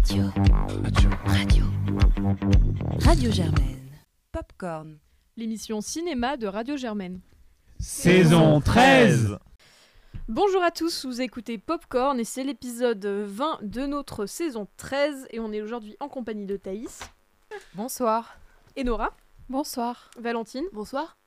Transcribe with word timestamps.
Radio. 0.00 0.24
Radio. 1.26 1.64
Radio 3.04 3.30
Germaine. 3.30 3.90
Popcorn. 4.32 4.98
L'émission 5.36 5.82
cinéma 5.82 6.38
de 6.38 6.46
Radio 6.46 6.76
Germaine. 6.78 7.20
Saison 7.78 8.60
13 8.62 9.36
Bonjour 10.28 10.62
à 10.62 10.70
tous, 10.70 11.04
vous 11.04 11.20
écoutez 11.20 11.58
Popcorn 11.58 12.18
et 12.18 12.24
c'est 12.24 12.44
l'épisode 12.44 13.04
20 13.04 13.58
de 13.62 13.84
notre 13.84 14.24
saison 14.24 14.66
13 14.78 15.26
et 15.32 15.38
on 15.40 15.52
est 15.52 15.60
aujourd'hui 15.60 15.96
en 16.00 16.08
compagnie 16.08 16.46
de 16.46 16.56
Thaïs 16.56 17.00
Bonsoir. 17.74 18.38
et 18.76 18.84
Nora, 18.84 19.14
Bonsoir. 19.50 20.10
Valentine 20.18 20.64
Bonsoir. 20.72 21.18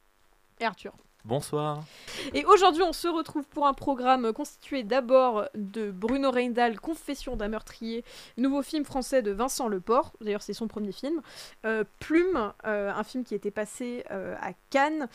et 0.59 0.65
Arthur. 0.65 0.93
Bonsoir. 1.25 1.85
Et 2.33 2.43
aujourd'hui 2.43 2.83
on 2.83 2.91
se 2.91 3.07
retrouve 3.07 3.45
pour 3.45 3.65
un 3.65 3.73
programme 3.73 4.33
constitué 4.33 4.83
d'abord 4.83 5.45
de 5.55 5.89
Bruno 5.89 6.29
Reindal, 6.29 6.81
Confession 6.81 7.37
d'un 7.37 7.47
meurtrier, 7.47 8.03
nouveau 8.35 8.61
film 8.61 8.83
français 8.83 9.21
de 9.21 9.31
Vincent 9.31 9.69
Leport, 9.69 10.11
d'ailleurs 10.19 10.41
c'est 10.41 10.51
son 10.51 10.67
premier 10.67 10.91
film, 10.91 11.21
euh, 11.65 11.85
Plume, 12.01 12.51
euh, 12.65 12.91
un 12.93 13.03
film 13.05 13.23
qui 13.23 13.35
était 13.35 13.51
passé 13.51 14.03
euh, 14.11 14.35
à 14.41 14.51
Cannes, 14.69 15.07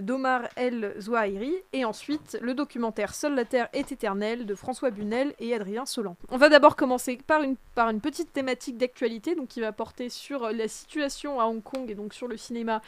d'Omar 0.00 0.42
El 0.56 0.94
Zouahiri, 0.98 1.52
et 1.74 1.84
ensuite 1.84 2.38
le 2.40 2.54
documentaire 2.54 3.14
Seule 3.14 3.34
la 3.34 3.44
Terre 3.44 3.68
est 3.74 3.92
éternelle 3.92 4.46
de 4.46 4.54
François 4.54 4.90
Bunel 4.90 5.34
et 5.38 5.54
Adrien 5.54 5.84
Solan. 5.84 6.16
On 6.30 6.38
va 6.38 6.48
d'abord 6.48 6.76
commencer 6.76 7.18
par 7.26 7.42
une, 7.42 7.56
petite 8.00 8.32
thématique 8.32 8.78
d'actualité, 8.78 9.34
donc 9.34 9.48
qui 9.48 9.60
va 9.60 9.72
porter 9.72 10.08
sur 10.08 10.50
la 10.50 10.68
situation 10.68 11.40
à 11.40 11.44
Hong 11.44 11.62
Kong 11.62 11.90
et 11.90 11.94
donc 11.94 12.14
sur 12.14 12.28
le 12.28 12.36
cinéma 12.36 12.80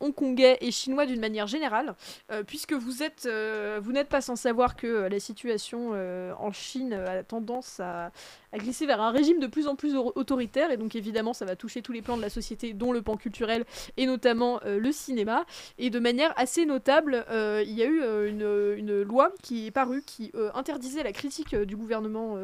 hongkongais 0.00 0.58
et 0.60 0.70
chinois 0.70 1.06
d'une 1.06 1.20
manière 1.20 1.46
générale. 1.46 1.93
Euh, 2.30 2.42
puisque 2.42 2.72
vous 2.72 3.02
êtes, 3.02 3.26
euh, 3.26 3.80
vous 3.82 3.92
n'êtes 3.92 4.08
pas 4.08 4.20
sans 4.20 4.36
savoir 4.36 4.76
que 4.76 4.86
euh, 4.86 5.08
la 5.08 5.20
situation 5.20 5.92
en 6.38 6.52
Chine 6.52 6.92
a 6.92 7.22
tendance 7.22 7.80
à, 7.80 8.10
glisser 8.54 8.86
vers 8.86 9.00
un 9.00 9.10
régime 9.10 9.40
de 9.40 9.46
plus 9.48 9.66
en 9.66 9.74
plus 9.74 9.96
au- 9.96 10.12
autoritaire, 10.14 10.70
et 10.70 10.76
donc 10.76 10.94
évidemment 10.94 11.32
ça 11.32 11.44
va 11.44 11.56
toucher 11.56 11.82
tous 11.82 11.92
les 11.92 12.02
plans 12.02 12.16
de 12.16 12.22
la 12.22 12.30
société, 12.30 12.72
dont 12.72 12.92
le 12.92 13.02
pan 13.02 13.16
culturel 13.16 13.64
et 13.96 14.06
notamment 14.06 14.60
le 14.64 14.92
cinéma. 14.92 15.44
Et 15.78 15.90
de 15.90 15.98
manière 15.98 16.32
assez 16.36 16.64
notable, 16.64 17.24
il 17.30 17.72
y 17.72 17.82
a 17.82 17.86
eu 17.86 18.00
une, 18.28 18.74
une 18.76 19.02
loi 19.02 19.32
qui 19.42 19.66
est 19.66 19.70
parue 19.72 20.02
qui 20.02 20.30
interdisait 20.54 21.02
la 21.02 21.12
critique 21.12 21.56
du 21.56 21.76
gouvernement 21.76 22.36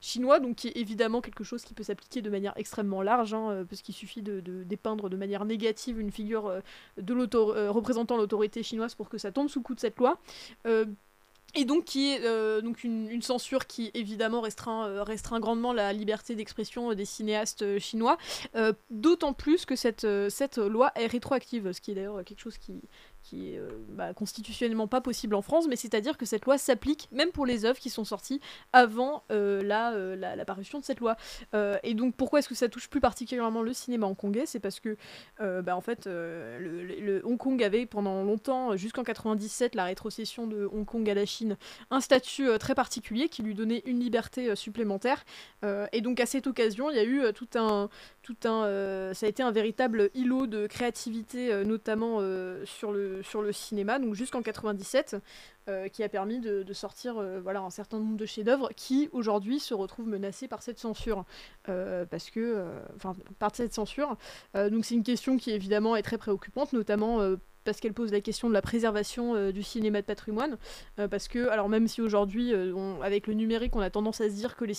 chinois, 0.00 0.38
donc 0.38 0.56
qui 0.56 0.68
est 0.68 0.76
évidemment 0.76 1.22
quelque 1.22 1.44
chose 1.44 1.62
qui 1.64 1.72
peut 1.72 1.82
s'appliquer 1.82 2.20
de 2.20 2.30
manière 2.30 2.52
extrêmement 2.56 3.00
large, 3.00 3.32
hein, 3.32 3.64
parce 3.68 3.80
qu'il 3.80 3.94
suffit 3.94 4.22
de, 4.22 4.40
dépeindre 4.64 5.08
de 5.08 5.16
manière 5.16 5.46
négative 5.46 5.98
une 5.98 6.10
figure 6.10 6.52
de 6.98 7.14
représentant 7.68 8.16
l'autorité 8.16 8.62
chinoise 8.62 8.93
pour 8.94 9.08
que 9.08 9.18
ça 9.18 9.32
tombe 9.32 9.48
sous 9.48 9.60
le 9.60 9.64
coup 9.64 9.74
de 9.74 9.80
cette 9.80 9.98
loi. 9.98 10.18
Euh, 10.66 10.86
et 11.56 11.64
donc 11.64 11.84
qui 11.84 12.10
est 12.10 12.24
euh, 12.24 12.60
donc 12.60 12.82
une, 12.82 13.08
une 13.08 13.22
censure 13.22 13.68
qui 13.68 13.92
évidemment 13.94 14.40
restreint, 14.40 14.88
euh, 14.88 15.04
restreint 15.04 15.38
grandement 15.38 15.72
la 15.72 15.92
liberté 15.92 16.34
d'expression 16.34 16.92
des 16.94 17.04
cinéastes 17.04 17.78
chinois, 17.78 18.18
d'autant 18.90 19.32
plus 19.32 19.64
que 19.64 19.76
cette, 19.76 20.06
cette 20.30 20.58
loi 20.58 20.90
est 20.96 21.06
rétroactive, 21.06 21.70
ce 21.70 21.80
qui 21.80 21.92
est 21.92 21.94
d'ailleurs 21.94 22.24
quelque 22.24 22.40
chose 22.40 22.58
qui, 22.58 22.82
qui 23.24 23.48
est 23.48 23.58
euh, 23.58 23.68
bah, 23.88 24.12
constitutionnellement 24.12 24.86
pas 24.86 25.00
possible 25.00 25.34
en 25.34 25.42
France, 25.42 25.66
mais 25.66 25.76
c'est-à-dire 25.76 26.18
que 26.18 26.26
cette 26.26 26.44
loi 26.44 26.58
s'applique 26.58 27.08
même 27.10 27.32
pour 27.32 27.46
les 27.46 27.64
œuvres 27.64 27.78
qui 27.78 27.88
sont 27.88 28.04
sorties 28.04 28.40
avant 28.72 29.24
euh, 29.32 29.62
la, 29.62 29.92
euh, 29.94 30.14
la, 30.14 30.36
la 30.36 30.44
parution 30.44 30.78
de 30.78 30.84
cette 30.84 31.00
loi. 31.00 31.16
Et 31.82 31.94
donc 31.94 32.14
pourquoi 32.14 32.40
est-ce 32.40 32.48
que 32.48 32.54
ça 32.54 32.68
touche 32.68 32.88
plus 32.88 33.00
particulièrement 33.00 33.62
le 33.62 33.72
cinéma 33.72 34.06
hongkongais? 34.06 34.44
C'est 34.44 34.60
parce 34.60 34.80
que 34.80 34.96
bah, 35.38 35.76
en 35.76 35.80
fait 35.80 36.06
le, 36.06 37.22
Hong 37.24 37.38
Kong 37.38 37.62
avait 37.62 37.86
pendant 37.86 38.22
longtemps, 38.22 38.76
jusqu'en 38.76 39.02
97, 39.02 39.74
la 39.74 39.84
rétrocession 39.84 40.46
de 40.46 40.68
Hong 40.70 40.84
Kong 40.84 41.08
à 41.08 41.14
la 41.14 41.24
Chine, 41.24 41.56
un 41.90 42.00
statut 42.00 42.48
très 42.58 42.74
particulier 42.74 43.28
qui 43.28 43.42
lui 43.42 43.54
donnait 43.54 43.82
une 43.86 44.00
liberté 44.00 44.54
supplémentaire. 44.54 45.24
Et 45.92 46.00
donc 46.02 46.20
à 46.20 46.26
cette 46.26 46.46
occasion, 46.46 46.90
il 46.90 46.96
y 46.96 47.00
a 47.00 47.04
eu 47.04 47.32
tout 47.32 47.48
un, 47.54 47.88
tout 48.22 48.36
un, 48.44 49.12
ça 49.14 49.26
a 49.26 49.28
été 49.28 49.42
un 49.42 49.52
véritable 49.52 50.10
îlot 50.14 50.46
de 50.46 50.66
créativité, 50.66 51.64
notamment 51.64 52.20
sur 52.64 52.92
le 52.92 53.13
sur 53.22 53.42
le 53.42 53.52
cinéma. 53.52 53.98
Donc 53.98 54.14
jusqu'en 54.14 54.42
97, 54.42 55.16
euh, 55.68 55.88
qui 55.88 56.02
a 56.02 56.10
permis 56.10 56.40
de, 56.40 56.72
sortir 56.74 57.16
euh, 57.18 57.40
un 57.46 57.70
certain 57.70 57.98
nombre 57.98 58.16
de 58.16 58.26
chefs-d'œuvre 58.26 58.68
qui 58.76 59.08
aujourd'hui 59.12 59.60
se 59.60 59.72
retrouvent 59.72 60.08
menacés 60.08 60.48
par 60.48 60.62
cette 60.62 60.78
censure, 60.78 61.24
Euh, 61.70 62.04
parce 62.04 62.30
que, 62.30 62.66
enfin 62.96 63.14
par 63.38 63.54
cette 63.54 63.72
censure. 63.72 64.16
Donc 64.54 64.84
c'est 64.84 64.94
une 64.94 65.02
question 65.02 65.36
qui 65.36 65.50
évidemment 65.50 65.96
est 65.96 66.02
très 66.02 66.18
préoccupante, 66.18 66.72
notamment 66.72 67.20
parce 67.64 67.80
qu'elle 67.80 67.94
pose 67.94 68.12
la 68.12 68.20
question 68.20 68.48
de 68.48 68.54
la 68.54 68.62
préservation 68.62 69.34
euh, 69.34 69.52
du 69.52 69.62
cinéma 69.62 70.00
de 70.00 70.06
patrimoine, 70.06 70.56
Euh, 70.98 71.08
parce 71.08 71.28
que, 71.28 71.48
alors 71.48 71.68
même 71.68 71.88
si 71.88 72.00
aujourd'hui, 72.00 72.52
euh, 72.52 72.74
avec 73.02 73.26
le 73.26 73.34
numérique, 73.34 73.74
on 73.76 73.80
a 73.80 73.90
tendance 73.90 74.20
à 74.20 74.28
se 74.28 74.34
dire 74.34 74.56
que 74.56 74.64
les, 74.64 74.74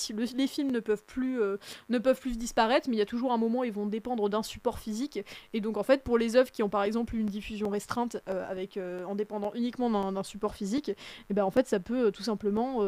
films 0.48 0.72
ne 0.72 0.80
peuvent, 0.80 1.04
plus, 1.04 1.40
ne 1.90 1.98
peuvent 1.98 2.20
plus 2.20 2.38
disparaître, 2.38 2.90
mais 2.90 2.96
il 2.96 3.00
y 3.00 3.02
a 3.02 3.06
toujours 3.06 3.32
un 3.34 3.38
moment 3.38 3.60
où 3.60 3.64
ils 3.64 3.72
vont 3.72 3.86
dépendre 3.86 4.30
d'un 4.30 4.44
support 4.44 4.80
physique, 4.80 5.20
et 5.54 5.62
donc 5.62 5.78
en 5.78 5.84
fait, 5.84 6.04
pour 6.04 6.18
les 6.18 6.36
œuvres 6.36 6.52
qui 6.52 6.64
ont 6.64 6.70
par 6.70 6.84
exemple 6.84 7.16
une 7.16 7.26
diffusion 7.26 7.70
restreinte, 7.70 8.18
avec, 8.28 8.80
en 9.08 9.16
dépendant 9.16 9.52
uniquement 9.56 9.90
d'un 10.12 10.24
support 10.24 10.56
physique, 10.56 10.90
et 10.90 11.34
ben 11.34 11.44
en 11.44 11.52
fait, 11.52 11.68
ça 11.68 11.80
peut 11.80 12.12
tout 12.12 12.24
simplement 12.24 12.82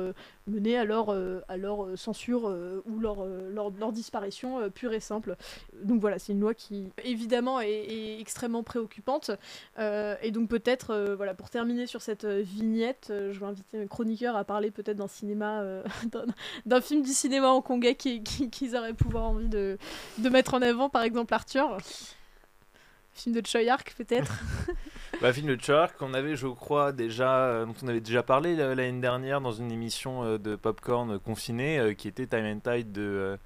mener 0.47 0.77
à 0.77 0.85
leur, 0.85 1.09
à 1.09 1.57
leur 1.57 1.97
censure 1.97 2.53
ou 2.85 2.99
leur, 2.99 3.25
leur, 3.25 3.91
disparition 3.91 4.69
pure 4.69 4.93
et 4.93 4.99
simple. 4.99 5.35
Donc 5.83 6.01
voilà, 6.01 6.19
c'est 6.19 6.33
une 6.33 6.39
loi 6.39 6.53
qui 6.53 6.89
évidemment 7.03 7.59
est, 7.59 8.19
extrêmement 8.19 8.63
préoccupante. 8.63 9.31
Et 10.21 10.31
donc 10.31 10.49
peut-être, 10.49 10.91
euh, 10.91 11.15
voilà, 11.15 11.33
pour 11.33 11.49
terminer 11.49 11.87
sur 11.87 12.01
cette 12.01 12.23
euh, 12.25 12.41
vignette, 12.43 13.07
euh, 13.11 13.31
je 13.33 13.39
vais 13.39 13.45
inviter 13.45 13.77
mes 13.77 13.87
chroniqueurs 13.87 14.35
à 14.35 14.43
parler 14.43 14.71
peut-être 14.71 14.97
d'un 14.97 15.07
cinéma, 15.07 15.61
euh, 15.61 15.83
d'un- 16.65 16.81
film 16.81 17.01
du 17.01 17.11
cinéma 17.11 17.49
hongkongais 17.51 17.95
qui- 17.95 18.23
qui- 18.23 18.49
qu'ils 18.49 18.75
auraient 18.75 18.93
pouvoir 18.93 19.25
envie 19.25 19.49
de, 19.49 19.77
de 20.17 20.29
mettre 20.29 20.53
en 20.53 20.61
avant, 20.61 20.89
par 20.89 21.03
exemple 21.03 21.33
Arthur. 21.33 21.77
Film 23.13 23.35
de 23.35 23.45
Choi 23.45 23.61
Ark 23.71 23.93
peut-être. 23.97 24.31
Bah, 25.21 25.33
film 25.33 25.47
de 25.55 25.59
Shark 25.59 25.97
qu'on 25.97 26.13
avait, 26.13 26.35
je 26.35 26.45
crois, 26.47 26.91
déjà, 26.91 27.45
euh, 27.45 27.65
dont 27.65 27.73
on 27.81 27.87
avait 27.87 28.01
déjà 28.01 28.21
parlé 28.21 28.55
euh, 28.59 28.75
l'année 28.75 29.01
dernière 29.01 29.41
dans 29.41 29.51
une 29.53 29.71
émission 29.71 30.23
euh, 30.23 30.37
de 30.37 30.55
Popcorn 30.55 31.11
euh, 31.15 31.17
confiné 31.17 31.79
euh, 31.79 31.93
qui 31.93 32.07
était 32.07 32.27
Time 32.27 32.45
and 32.45 32.59
Tide 32.59 32.91
de, 32.91 33.01
euh, 33.01 33.37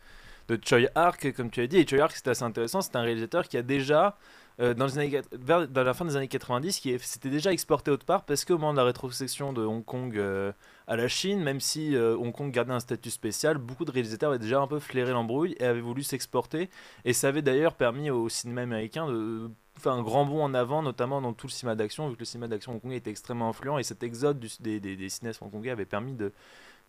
de 0.50 0.59
Choi 0.66 0.90
Ark, 0.96 1.31
comme 1.34 1.50
tu 1.50 1.62
as 1.62 1.68
dit. 1.68 1.78
Et 1.78 1.88
Choi 1.88 2.00
Ark, 2.02 2.13
c'était 2.13 2.31
assez 2.31 2.44
intéressant. 2.44 2.81
C'est 2.81 2.96
un 2.97 3.02
réalisateur 3.03 3.47
qui 3.47 3.56
a 3.56 3.62
déjà, 3.62 4.18
euh, 4.59 4.73
dans, 4.73 4.85
les 4.85 4.97
années, 5.00 5.22
vers- 5.31 5.67
dans 5.67 5.84
la 5.84 5.94
fin 5.94 6.06
des 6.06 6.16
années 6.16 6.28
90, 6.28 6.79
qui 6.79 6.97
s'était 7.00 7.29
déjà 7.29 7.51
exporté 7.51 7.89
autre 7.91 8.06
part 8.06 8.25
parce 8.25 8.45
qu'au 8.45 8.57
moment 8.57 8.73
de 8.73 8.78
la 8.78 8.84
rétrocession 8.84 9.53
de 9.53 9.63
Hong 9.63 9.84
Kong 9.85 10.17
euh, 10.17 10.51
à 10.88 10.95
la 10.95 11.07
Chine, 11.07 11.41
même 11.41 11.59
si 11.59 11.95
euh, 11.95 12.16
Hong 12.17 12.34
Kong 12.34 12.51
gardait 12.51 12.73
un 12.73 12.79
statut 12.79 13.09
spécial, 13.11 13.57
beaucoup 13.57 13.85
de 13.85 13.91
réalisateurs 13.91 14.29
avaient 14.31 14.40
déjà 14.40 14.59
un 14.59 14.67
peu 14.67 14.79
flairé 14.79 15.11
l'embrouille 15.11 15.56
et 15.59 15.66
avaient 15.66 15.81
voulu 15.81 16.03
s'exporter. 16.03 16.69
Et 17.06 17.13
ça 17.13 17.29
avait 17.29 17.41
d'ailleurs 17.41 17.75
permis 17.75 18.09
au 18.09 18.29
cinéma 18.29 18.61
américain 18.61 19.07
de 19.07 19.50
faire 19.79 19.94
un 19.94 20.03
grand 20.03 20.25
bond 20.25 20.44
en 20.44 20.53
avant, 20.53 20.84
notamment 20.84 21.22
dans 21.22 21.34
tout 21.34 21.47
le 21.47 21.51
cinéma 21.51 21.75
d'action, 21.75 22.07
vu 22.09 22.16
que 22.16 22.19
le 22.19 22.25
cinéma 22.25 22.47
d'action 22.47 22.73
hongkongais 22.73 22.97
était 22.97 23.09
extrêmement 23.09 23.50
influent 23.50 23.78
et 23.78 23.84
cet 23.84 24.03
exode 24.03 24.45
des, 24.59 24.79
des, 24.79 25.09
cinéastes 25.09 25.41
hongkongais 25.41 25.72
avait 25.72 25.85
permis 25.85 26.13
de, 26.13 26.31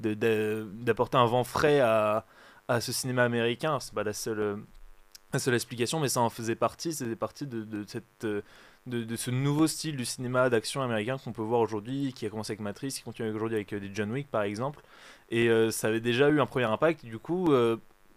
de- 0.00 0.14
de- 0.14 0.68
d'apporter 0.82 1.16
un 1.16 1.26
vent 1.26 1.44
frais 1.44 1.80
à, 1.80 2.26
à 2.68 2.80
ce 2.80 2.92
cinéma 2.92 3.24
américain. 3.24 3.78
C'est 3.80 3.94
pas 3.94 4.02
la 4.04 4.12
seule, 4.12 4.58
seule 5.38 5.54
explication, 5.54 6.00
mais 6.00 6.08
ça 6.08 6.20
en 6.20 6.30
faisait 6.30 6.54
partie. 6.56 6.90
Faisait 6.92 7.16
partie 7.16 7.46
de, 7.46 7.62
de 7.62 7.84
cette. 7.86 8.24
euh, 8.24 8.42
De, 8.86 9.04
de 9.04 9.14
ce 9.16 9.30
nouveau 9.30 9.68
style 9.68 9.96
du 9.96 10.04
cinéma 10.04 10.50
d'action 10.50 10.82
américain 10.82 11.16
qu'on 11.16 11.32
peut 11.32 11.40
voir 11.42 11.60
aujourd'hui, 11.60 12.12
qui 12.12 12.26
a 12.26 12.30
commencé 12.30 12.50
avec 12.50 12.60
Matrix, 12.60 12.88
qui 12.88 13.02
continue 13.02 13.30
aujourd'hui 13.30 13.54
avec 13.56 13.72
euh, 13.72 13.80
John 13.94 14.10
Wick 14.10 14.28
par 14.28 14.42
exemple. 14.42 14.80
Et 15.30 15.48
euh, 15.48 15.70
ça 15.70 15.86
avait 15.86 16.00
déjà 16.00 16.28
eu 16.30 16.40
un 16.40 16.46
premier 16.46 16.64
impact. 16.66 17.04
Du 17.06 17.18
coup, 17.20 17.52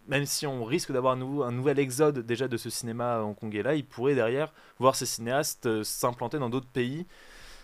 même 0.08 0.26
si 0.26 0.44
on 0.46 0.64
risque 0.64 0.90
d'avoir 0.92 1.14
un, 1.14 1.52
nouvel 1.52 1.78
exode 1.78 2.26
déjà 2.26 2.48
de 2.48 2.56
ce 2.56 2.68
cinéma 2.70 3.22
hongkongais 3.22 3.62
là, 3.62 3.74
il 3.76 3.84
pourrait 3.84 4.16
derrière 4.16 4.52
voir 4.80 4.96
ces 4.96 5.06
cinéastes 5.06 5.82
s'implanter 5.84 6.38
dans 6.40 6.50
d'autres 6.50 6.66
pays. 6.68 7.06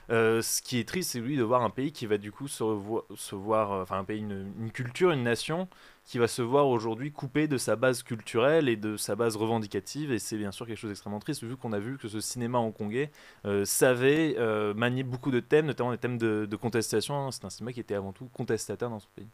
Ce 0.09 0.63
qui 0.63 0.79
est 0.79 0.89
triste, 0.89 1.11
c'est 1.13 1.21
lui 1.21 1.37
de 1.37 1.43
voir 1.43 1.63
un 1.63 1.71
pays 1.71 1.91
qui 1.93 2.07
va 2.07 2.19
du 2.19 2.31
coup 2.33 2.47
se, 2.49 2.63
voir, 3.35 3.83
enfin 3.83 3.99
un 3.99 4.05
pays, 4.05 4.21
une 4.21 4.71
culture, 4.73 5.11
une 5.11 5.25
nation 5.25 5.69
qui 6.05 6.19
va 6.19 6.29
se 6.29 6.43
voir 6.43 6.69
aujourd'hui 6.69 7.13
coupée 7.13 7.49
de 7.49 7.57
sa 7.59 7.77
base 7.77 8.03
culturelle 8.03 8.69
et 8.69 8.77
de 8.77 8.97
sa 8.97 9.17
base 9.17 9.37
revendicative. 9.37 10.13
Et 10.13 10.19
c'est 10.19 10.37
bien 10.37 10.53
sûr 10.53 10.67
quelque 10.67 10.79
chose 10.79 10.91
d'extrêmement 10.91 11.21
triste 11.21 11.45
vu 11.45 11.57
qu'on 11.57 11.73
a 11.73 11.79
vu 11.79 11.99
que 11.99 12.09
ce 12.09 12.21
cinéma 12.21 12.59
hongkongais 12.59 13.11
euh, 13.45 13.65
savait 13.65 14.37
euh, 14.39 14.75
manier 14.75 15.03
beaucoup 15.05 15.31
de 15.31 15.41
thèmes, 15.41 15.67
notamment 15.67 15.93
des 15.93 15.99
thèmes 15.99 16.19
de, 16.19 16.47
de 16.51 16.57
contestation. 16.57 17.31
C'est 17.31 17.45
un 17.45 17.51
cinéma 17.51 17.73
qui 17.73 17.81
était 17.81 17.95
avant 17.95 18.13
tout 18.13 18.27
contestataire 18.27 18.91
dans 18.91 19.01
son 19.01 19.11
pays. 19.15 19.29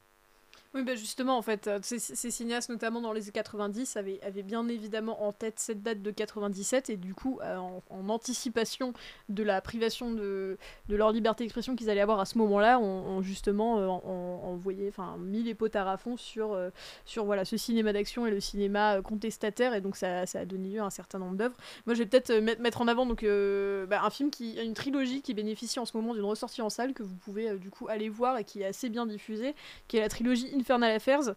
Oui, 0.74 0.82
bah 0.84 0.94
justement, 0.96 1.38
en 1.38 1.42
fait, 1.42 1.66
euh, 1.66 1.78
ces, 1.80 1.98
cinéastes, 2.30 2.68
notamment 2.68 3.00
dans 3.00 3.14
les 3.14 3.22
années 3.22 3.32
90, 3.32 3.96
avaient, 3.96 4.20
avaient 4.22 4.42
bien 4.42 4.68
évidemment 4.68 5.24
en 5.24 5.32
tête 5.32 5.58
cette 5.58 5.82
date 5.82 6.02
de 6.02 6.10
97, 6.10 6.90
et 6.90 6.98
du 6.98 7.14
coup, 7.14 7.40
euh, 7.42 7.56
en, 7.56 8.08
anticipation 8.10 8.92
de 9.30 9.42
la 9.42 9.62
privation 9.62 10.12
de, 10.12 10.58
de 10.90 10.96
leur 10.96 11.10
liberté 11.10 11.44
d'expression 11.44 11.74
qu'ils 11.74 11.88
allaient 11.88 12.02
avoir 12.02 12.20
à 12.20 12.26
ce 12.26 12.36
moment-là, 12.36 12.78
ont, 12.80 12.84
ont 12.84 13.22
justement 13.22 13.78
euh, 13.78 14.88
enfin, 14.88 15.16
mis 15.18 15.42
les 15.42 15.54
pots 15.54 15.68
à 15.72 15.96
fond 15.96 16.18
sur, 16.18 16.58
sur 17.06 17.24
voilà, 17.24 17.46
ce 17.46 17.56
cinéma 17.56 17.94
d'action 17.94 18.26
et 18.26 18.30
le 18.30 18.40
cinéma 18.40 19.00
contestataire, 19.00 19.72
et 19.72 19.80
donc 19.80 19.96
ça, 19.96 20.26
ça 20.26 20.40
a 20.40 20.44
donné 20.44 20.68
lieu 20.68 20.80
à 20.80 20.84
un 20.84 20.90
certain 20.90 21.18
nombre 21.18 21.36
d'œuvres. 21.36 21.56
Moi, 21.86 21.94
je 21.94 22.00
vais 22.00 22.06
peut-être 22.06 22.32
mettre, 22.60 22.82
en 22.82 22.88
avant 22.88 23.06
donc, 23.06 23.24
bah, 23.24 24.02
un 24.02 24.10
film, 24.10 24.30
qui, 24.30 24.60
une 24.62 24.74
trilogie 24.74 25.22
qui 25.22 25.32
bénéficie 25.32 25.78
en 25.78 25.86
ce 25.86 25.96
moment 25.96 26.12
d'une 26.12 26.24
ressortie 26.24 26.60
en 26.60 26.68
salle, 26.68 26.92
que 26.92 27.02
vous 27.02 27.16
pouvez 27.16 27.58
du 27.58 27.70
coup 27.70 27.88
aller 27.88 28.10
voir 28.10 28.36
et 28.36 28.44
qui 28.44 28.60
est 28.60 28.66
assez 28.66 28.90
bien 28.90 29.06
diffusée, 29.06 29.54
qui 29.86 29.96
est 29.96 30.00
la 30.00 30.10
trilogie 30.10 30.57
Infernal 30.58 30.92
Affairs, 30.92 31.34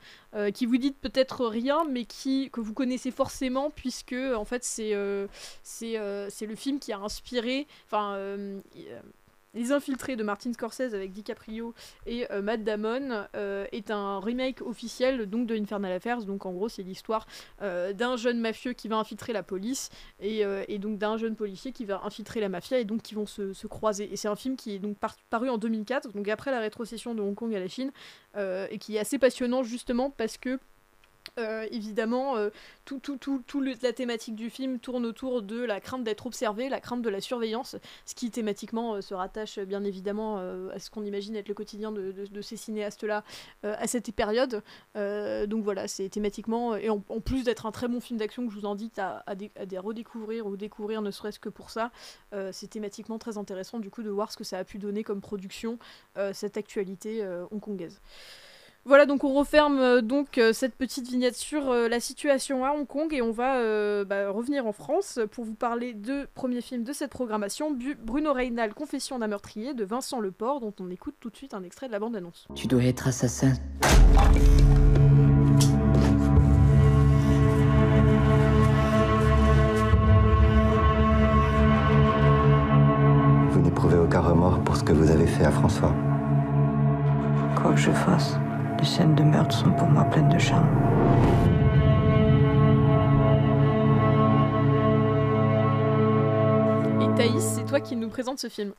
qui 0.53 0.65
vous 0.65 0.77
dit 0.77 0.91
peut-être 0.91 1.45
rien, 1.45 1.83
mais 1.89 2.05
qui 2.05 2.49
que 2.51 2.59
vous 2.59 2.73
connaissez 2.73 3.11
forcément 3.11 3.69
puisque 3.69 4.13
en 4.13 4.45
fait 4.45 4.63
c'est 4.63 4.93
c'est 5.63 5.97
c'est 6.29 6.45
le 6.45 6.55
film 6.55 6.79
qui 6.79 6.93
a 6.93 6.99
inspiré, 6.99 7.67
les 9.53 9.71
Infiltrés 9.71 10.15
de 10.15 10.23
Martin 10.23 10.53
Scorsese 10.53 10.93
avec 10.93 11.11
DiCaprio 11.11 11.73
et 12.05 12.31
euh, 12.31 12.41
Matt 12.41 12.63
Damon 12.63 13.25
euh, 13.35 13.65
est 13.71 13.91
un 13.91 14.19
remake 14.19 14.61
officiel 14.61 15.25
donc 15.25 15.47
de 15.47 15.55
Infernal 15.55 15.91
Affairs. 15.91 16.23
Donc 16.23 16.45
en 16.45 16.53
gros, 16.53 16.69
c'est 16.69 16.83
l'histoire 16.83 17.27
euh, 17.61 17.93
d'un 17.93 18.15
jeune 18.15 18.39
mafieux 18.39 18.73
qui 18.73 18.87
va 18.87 18.97
infiltrer 18.97 19.33
la 19.33 19.43
police 19.43 19.89
et, 20.19 20.45
donc 20.79 20.97
d'un 20.97 21.17
jeune 21.17 21.35
policier 21.35 21.71
qui 21.71 21.85
va 21.85 22.01
infiltrer 22.03 22.39
la 22.39 22.49
mafia 22.49 22.79
et 22.79 22.85
donc 22.85 23.01
qui 23.01 23.15
vont 23.15 23.25
se, 23.25 23.67
croiser. 23.67 24.11
Et 24.11 24.15
c'est 24.15 24.27
un 24.27 24.35
film 24.35 24.55
qui 24.55 24.75
est 24.75 24.79
donc 24.79 24.97
paru 25.29 25.49
en 25.49 25.57
2004, 25.57 26.11
donc 26.13 26.27
après 26.27 26.51
la 26.51 26.59
rétrocession 26.59 27.13
de 27.13 27.21
Hong 27.21 27.35
Kong 27.35 27.53
à 27.53 27.59
la 27.59 27.67
Chine, 27.67 27.91
et 28.37 28.77
qui 28.79 28.95
est 28.95 28.99
assez 28.99 29.19
passionnant 29.19 29.63
justement 29.63 30.09
parce 30.09 30.37
que 30.37 30.59
euh, 31.39 31.65
évidemment, 31.71 32.35
euh, 32.35 32.49
tout, 32.83 32.99
tout, 32.99 33.15
tout, 33.15 33.41
tout 33.47 33.61
la 33.61 33.93
thématique 33.93 34.35
du 34.35 34.49
film 34.49 34.79
tourne 34.79 35.05
autour 35.05 35.41
de 35.41 35.63
la 35.63 35.79
crainte 35.79 36.03
d'être 36.03 36.25
observé, 36.27 36.67
la 36.67 36.81
crainte 36.81 37.01
de 37.01 37.09
la 37.09 37.21
surveillance, 37.21 37.77
ce 38.05 38.15
qui 38.15 38.29
thématiquement 38.31 38.95
euh, 38.95 39.01
se 39.01 39.13
rattache 39.13 39.57
bien 39.59 39.85
évidemment 39.85 40.37
à 40.37 40.79
ce 40.79 40.89
qu'on 40.89 41.03
imagine 41.03 41.35
être 41.37 41.47
le 41.47 41.53
quotidien 41.53 41.93
de, 41.93 42.41
ces 42.41 42.57
cinéastes-là 42.57 43.23
à 43.63 43.87
cette 43.87 44.13
période. 44.13 44.61
donc 44.95 45.63
voilà, 45.63 45.87
c'est 45.87 46.09
thématiquement, 46.09 46.75
et 46.75 46.89
en, 46.89 46.99
plus 46.99 47.43
d'être 47.43 47.65
un 47.65 47.71
très 47.71 47.87
bon 47.87 47.99
film 47.99 48.19
d'action 48.19 48.45
que 48.45 48.53
je 48.53 48.59
vous 48.59 48.67
invite 48.67 48.99
à, 48.99 49.23
à, 49.25 49.31
à, 49.33 49.81
redécouvrir 49.81 50.45
ou 50.47 50.57
découvrir 50.57 51.01
ne 51.01 51.11
serait-ce 51.11 51.39
que 51.39 51.49
pour 51.49 51.69
ça, 51.69 51.91
c'est 52.51 52.69
thématiquement 52.69 53.19
très 53.19 53.37
intéressant 53.37 53.79
du 53.79 53.89
coup 53.89 54.03
de 54.03 54.09
voir 54.09 54.31
ce 54.31 54.37
que 54.37 54.43
ça 54.43 54.57
a 54.57 54.63
pu 54.63 54.79
donner 54.79 55.03
comme 55.03 55.21
production, 55.21 55.79
cette 56.33 56.57
actualité 56.57 57.25
hongkongaise. 57.51 58.01
Voilà, 58.83 59.05
donc 59.05 59.23
on 59.23 59.33
referme 59.33 59.79
euh, 59.79 60.01
donc 60.01 60.39
euh, 60.39 60.53
cette 60.53 60.73
petite 60.73 61.07
vignette 61.07 61.35
sur 61.35 61.69
euh, 61.69 61.87
la 61.87 61.99
situation 61.99 62.65
à 62.65 62.71
Hong 62.71 62.87
Kong 62.87 63.13
et 63.13 63.21
on 63.21 63.31
va 63.31 64.03
bah, 64.05 64.31
revenir 64.31 64.65
en 64.65 64.71
France 64.71 65.19
pour 65.31 65.45
vous 65.45 65.53
parler 65.53 65.93
de 65.93 66.27
premier 66.33 66.61
film 66.61 66.83
de 66.83 66.91
cette 66.91 67.11
programmation, 67.11 67.77
Bruno 68.03 68.33
Reynal, 68.33 68.73
Confession 68.73 69.19
d'un 69.19 69.27
meurtrier 69.27 69.73
de 69.73 69.83
Vincent 69.83 70.19
Leport, 70.19 70.61
dont 70.61 70.73
on 70.79 70.89
écoute 70.89 71.15
tout 71.19 71.29
de 71.29 71.35
suite 71.35 71.53
un 71.53 71.63
extrait 71.63 71.87
de 71.87 71.91
la 71.91 71.99
bande-annonce. 71.99 72.47
Tu 72.55 72.67
dois 72.67 72.83
être 72.83 73.07
assassin. 73.07 73.53
Vous 83.51 83.61
n'éprouvez 83.61 83.97
aucun 83.97 84.21
remords 84.21 84.63
pour 84.63 84.75
ce 84.75 84.83
que 84.83 84.93
vous 84.93 85.11
avez 85.11 85.27
fait 85.27 85.45
à 85.45 85.51
François. 85.51 85.93
Quoi 87.55 87.73
que 87.73 87.79
je 87.79 87.91
fasse. 87.91 88.37
Les 88.81 88.87
scènes 88.87 89.13
de 89.13 89.21
meurtre 89.21 89.55
sont 89.55 89.71
pour 89.73 89.87
moi 89.87 90.03
pleines 90.05 90.29
de 90.29 90.39
charme. 90.39 90.67
Et 96.99 97.15
Thaïs, 97.15 97.43
c'est 97.43 97.65
toi 97.65 97.79
qui 97.79 97.95
nous 97.95 98.09
présente 98.09 98.39
ce 98.39 98.49
film. 98.49 98.73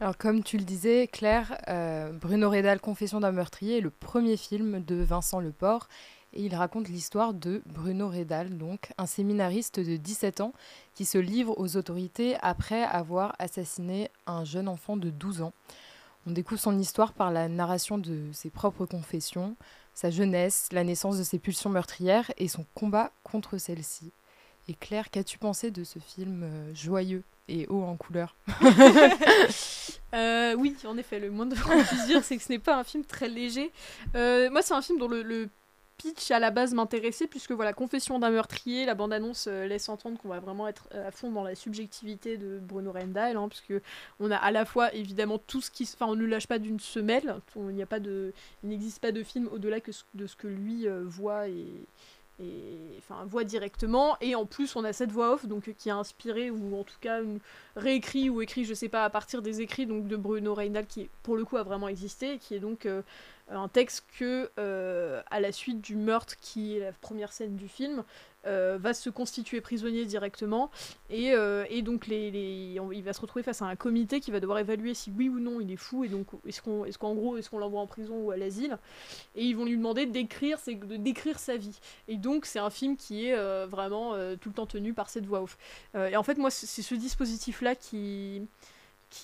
Alors 0.00 0.16
comme 0.16 0.42
tu 0.42 0.56
le 0.56 0.64
disais, 0.64 1.08
Claire, 1.08 1.58
euh, 1.68 2.10
Bruno 2.10 2.48
Redal, 2.48 2.80
Confession 2.80 3.20
d'un 3.20 3.32
meurtrier, 3.32 3.78
est 3.78 3.80
le 3.82 3.90
premier 3.90 4.38
film 4.38 4.82
de 4.82 4.94
Vincent 4.94 5.40
Leport 5.40 5.88
et 6.32 6.42
il 6.42 6.54
raconte 6.54 6.88
l'histoire 6.88 7.34
de 7.34 7.60
Bruno 7.66 8.08
Redal, 8.08 8.56
donc 8.56 8.92
un 8.96 9.04
séminariste 9.04 9.78
de 9.78 9.96
17 9.96 10.40
ans 10.40 10.54
qui 10.94 11.04
se 11.04 11.18
livre 11.18 11.54
aux 11.58 11.76
autorités 11.76 12.36
après 12.40 12.82
avoir 12.82 13.34
assassiné 13.38 14.10
un 14.26 14.44
jeune 14.44 14.68
enfant 14.68 14.96
de 14.96 15.10
12 15.10 15.42
ans. 15.42 15.52
On 16.26 16.30
découvre 16.30 16.60
son 16.60 16.78
histoire 16.78 17.12
par 17.12 17.30
la 17.32 17.48
narration 17.48 17.98
de 17.98 18.30
ses 18.32 18.50
propres 18.50 18.86
confessions, 18.86 19.56
sa 19.94 20.10
jeunesse, 20.10 20.68
la 20.72 20.84
naissance 20.84 21.18
de 21.18 21.24
ses 21.24 21.38
pulsions 21.38 21.70
meurtrières 21.70 22.30
et 22.38 22.48
son 22.48 22.64
combat 22.74 23.10
contre 23.24 23.58
celle-ci. 23.58 24.12
Et 24.68 24.74
Claire, 24.74 25.10
qu'as-tu 25.10 25.38
pensé 25.38 25.70
de 25.72 25.82
ce 25.82 25.98
film 25.98 26.42
euh, 26.44 26.74
joyeux 26.74 27.24
et 27.48 27.66
haut 27.68 27.82
en 27.82 27.96
couleur? 27.96 28.36
Euh, 30.14 30.54
Oui, 30.54 30.76
en 30.84 30.98
effet, 30.98 31.18
le 31.18 31.30
moins 31.30 31.48
qu'on 31.48 31.82
puisse 31.84 32.06
dire, 32.06 32.22
c'est 32.22 32.36
que 32.36 32.42
ce 32.42 32.52
n'est 32.52 32.58
pas 32.58 32.76
un 32.78 32.84
film 32.84 33.02
très 33.02 33.28
léger. 33.28 33.72
Euh, 34.14 34.50
moi, 34.50 34.60
c'est 34.60 34.74
un 34.74 34.82
film 34.82 34.98
dont 34.98 35.08
le 35.08 35.48
à 36.30 36.38
la 36.38 36.50
base 36.50 36.74
m'intéressait 36.74 37.26
puisque 37.26 37.52
voilà 37.52 37.72
confession 37.72 38.18
d'un 38.18 38.30
meurtrier 38.30 38.86
la 38.86 38.94
bande 38.94 39.12
annonce 39.12 39.46
euh, 39.48 39.66
laisse 39.66 39.88
entendre 39.88 40.18
qu'on 40.18 40.28
va 40.28 40.40
vraiment 40.40 40.68
être 40.68 40.88
euh, 40.94 41.08
à 41.08 41.10
fond 41.10 41.30
dans 41.30 41.44
la 41.44 41.54
subjectivité 41.54 42.36
de 42.36 42.58
Bruno 42.58 42.92
Rendal 42.92 43.36
hein, 43.36 43.48
puisque 43.48 43.74
on 44.20 44.30
a 44.30 44.36
à 44.36 44.50
la 44.50 44.64
fois 44.64 44.92
évidemment 44.94 45.38
tout 45.38 45.60
ce 45.60 45.70
qui 45.70 45.84
enfin 45.84 46.06
on 46.06 46.16
ne 46.16 46.26
lâche 46.26 46.46
pas 46.46 46.58
d'une 46.58 46.80
semelle 46.80 47.36
il 47.56 48.32
n'existe 48.64 49.00
pas 49.00 49.12
de 49.12 49.22
film 49.22 49.48
au-delà 49.52 49.80
que 49.80 49.90
de 50.14 50.26
ce 50.26 50.36
que 50.36 50.48
lui 50.48 50.88
euh, 50.88 51.02
voit 51.04 51.48
et 51.48 51.66
enfin 52.98 53.24
voit 53.26 53.44
directement. 53.44 54.16
Et 54.20 54.34
en 54.34 54.46
plus 54.46 54.74
on 54.74 54.84
a 54.84 54.92
cette 54.92 55.12
voix 55.12 55.34
off 55.34 55.46
donc 55.46 55.72
qui 55.78 55.90
a 55.90 55.96
inspiré 55.96 56.50
ou 56.50 56.78
en 56.78 56.82
tout 56.82 56.98
cas 57.00 57.20
réécrit 57.76 58.30
ou 58.30 58.42
écrit 58.42 58.64
je 58.64 58.74
sais 58.74 58.88
pas 58.88 59.04
à 59.04 59.10
partir 59.10 59.42
des 59.42 59.60
écrits 59.60 59.86
donc 59.86 60.08
de 60.08 60.16
Bruno 60.16 60.54
Reynal 60.54 60.86
qui 60.86 61.08
pour 61.22 61.36
le 61.36 61.44
coup 61.44 61.56
a 61.56 61.62
vraiment 61.62 61.88
existé 61.88 62.34
et 62.34 62.38
qui 62.38 62.54
est 62.54 62.60
donc 62.60 62.88
un 63.48 63.68
texte 63.68 64.04
que, 64.18 64.50
euh, 64.58 65.22
à 65.30 65.40
la 65.40 65.52
suite 65.52 65.80
du 65.80 65.96
meurtre 65.96 66.36
qui 66.40 66.76
est 66.76 66.80
la 66.80 66.92
première 66.92 67.32
scène 67.32 67.56
du 67.56 67.68
film, 67.68 68.04
euh, 68.44 68.76
va 68.80 68.92
se 68.92 69.08
constituer 69.08 69.60
prisonnier 69.60 70.04
directement. 70.04 70.70
Et, 71.10 71.32
euh, 71.32 71.64
donc 71.82 72.08
il 72.08 73.02
va 73.04 73.12
se 73.12 73.20
retrouver 73.20 73.42
face 73.42 73.62
à 73.62 73.66
un 73.66 73.76
comité 73.76 74.20
qui 74.20 74.30
va 74.30 74.40
devoir 74.40 74.58
évaluer 74.58 74.94
si 74.94 75.12
oui 75.16 75.28
ou 75.28 75.38
non 75.38 75.60
il 75.60 75.70
est 75.70 75.76
fou 75.76 76.04
et 76.04 76.08
donc 76.08 76.26
est-ce 76.46 76.60
qu'en 76.98 77.14
gros 77.14 77.36
est-ce 77.36 77.50
qu'on 77.50 77.58
l'envoie 77.58 77.80
en 77.80 77.86
prison 77.86 78.16
ou 78.16 78.30
à 78.30 78.36
l'asile. 78.36 78.78
Et 79.36 79.44
ils 79.44 79.56
vont 79.56 79.64
lui 79.64 79.76
demander 79.76 80.06
de 80.06 80.12
décrire 80.12 81.38
sa 81.38 81.56
vie. 81.56 81.78
Et 82.08 82.16
donc 82.16 82.46
c'est 82.46 82.58
un 82.58 82.70
film 82.70 82.96
qui 82.96 83.26
est 83.26 83.66
vraiment 83.66 84.14
tout 84.40 84.48
le 84.48 84.54
temps 84.54 84.66
tenu 84.66 84.92
par 84.92 85.08
cette 85.08 85.26
voix 85.26 85.42
off. 85.42 85.56
Et 85.94 86.16
en 86.16 86.22
fait 86.22 86.38
moi 86.38 86.50
c'est 86.50 86.82
ce 86.82 86.94
dispositif 86.94 87.62
là 87.62 87.74
qui 87.74 88.42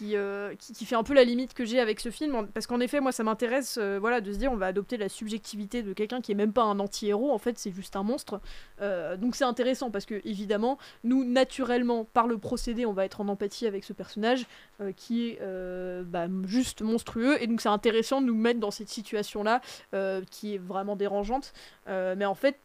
euh, 0.02 0.54
qui, 0.56 0.72
qui, 0.72 0.84
fait 0.84 0.94
un 0.94 1.02
peu 1.02 1.14
la 1.14 1.24
limite 1.24 1.54
que 1.54 1.64
j'ai 1.64 1.80
avec 1.80 2.00
ce 2.00 2.10
film, 2.10 2.46
parce 2.52 2.66
qu'en 2.66 2.80
effet, 2.80 3.00
moi, 3.00 3.12
ça 3.12 3.22
m'intéresse 3.22 3.78
euh, 3.80 3.98
voilà, 4.00 4.20
de 4.20 4.32
se 4.32 4.38
dire 4.38 4.52
on 4.52 4.56
va 4.56 4.66
adopter 4.66 4.96
la 4.96 5.08
subjectivité 5.08 5.82
de 5.82 5.92
quelqu'un 5.92 6.20
qui 6.20 6.32
est 6.32 6.34
même 6.34 6.52
pas 6.52 6.62
un 6.62 6.78
anti-héros, 6.78 7.32
en 7.32 7.38
fait, 7.38 7.58
c'est 7.58 7.72
juste 7.72 7.96
un 7.96 8.02
monstre. 8.02 8.40
Euh, 8.80 9.16
donc 9.16 9.34
c'est 9.34 9.44
intéressant, 9.44 9.90
parce 9.90 10.04
que, 10.04 10.20
évidemment, 10.24 10.78
nous, 11.04 11.24
naturellement, 11.24 12.04
par 12.04 12.26
le 12.26 12.38
procédé, 12.38 12.86
on 12.86 12.92
va 12.92 13.04
être 13.04 13.20
en 13.20 13.28
empathie 13.28 13.66
avec 13.66 13.84
ce 13.84 13.92
personnage 13.92 14.46
qui 14.96 15.30
est 15.30 15.40
bah, 16.04 16.28
juste 16.46 16.82
monstrueux, 16.82 17.42
et 17.42 17.46
donc 17.46 17.60
c'est 17.60 17.68
intéressant 17.68 18.20
de 18.20 18.26
nous 18.26 18.34
mettre 18.34 18.60
dans 18.60 18.70
cette 18.70 18.88
situation-là, 18.88 19.60
qui 20.30 20.54
est 20.54 20.58
vraiment 20.58 20.96
dérangeante. 20.96 21.52
mais 21.86 22.24
en 22.24 22.34
fait, 22.34 22.56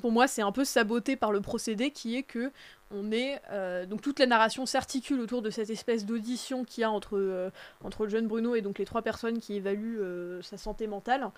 pour 0.00 0.10
moi, 0.10 0.26
c'est 0.26 0.42
un 0.42 0.52
peu 0.52 0.64
saboté 0.64 1.16
par 1.16 1.32
le 1.32 1.40
procédé 1.40 1.90
qui 1.90 2.16
est 2.16 2.22
que 2.22 2.50
on 2.92 3.10
est 3.10 3.40
euh, 3.50 3.86
donc 3.86 4.02
toute 4.02 4.18
la 4.18 4.26
narration 4.26 4.66
s'articule 4.66 5.20
autour 5.20 5.42
de 5.42 5.50
cette 5.50 5.70
espèce 5.70 6.04
d'audition 6.04 6.64
qu'il 6.64 6.82
y 6.82 6.84
a 6.84 6.90
entre 6.90 7.16
euh, 7.16 7.50
entre 7.82 8.04
le 8.04 8.10
jeune 8.10 8.28
Bruno 8.28 8.54
et 8.54 8.62
donc 8.62 8.78
les 8.78 8.84
trois 8.84 9.02
personnes 9.02 9.40
qui 9.40 9.54
évaluent 9.54 10.00
euh, 10.00 10.42
sa 10.42 10.56
santé 10.56 10.86
mentale. 10.86 11.30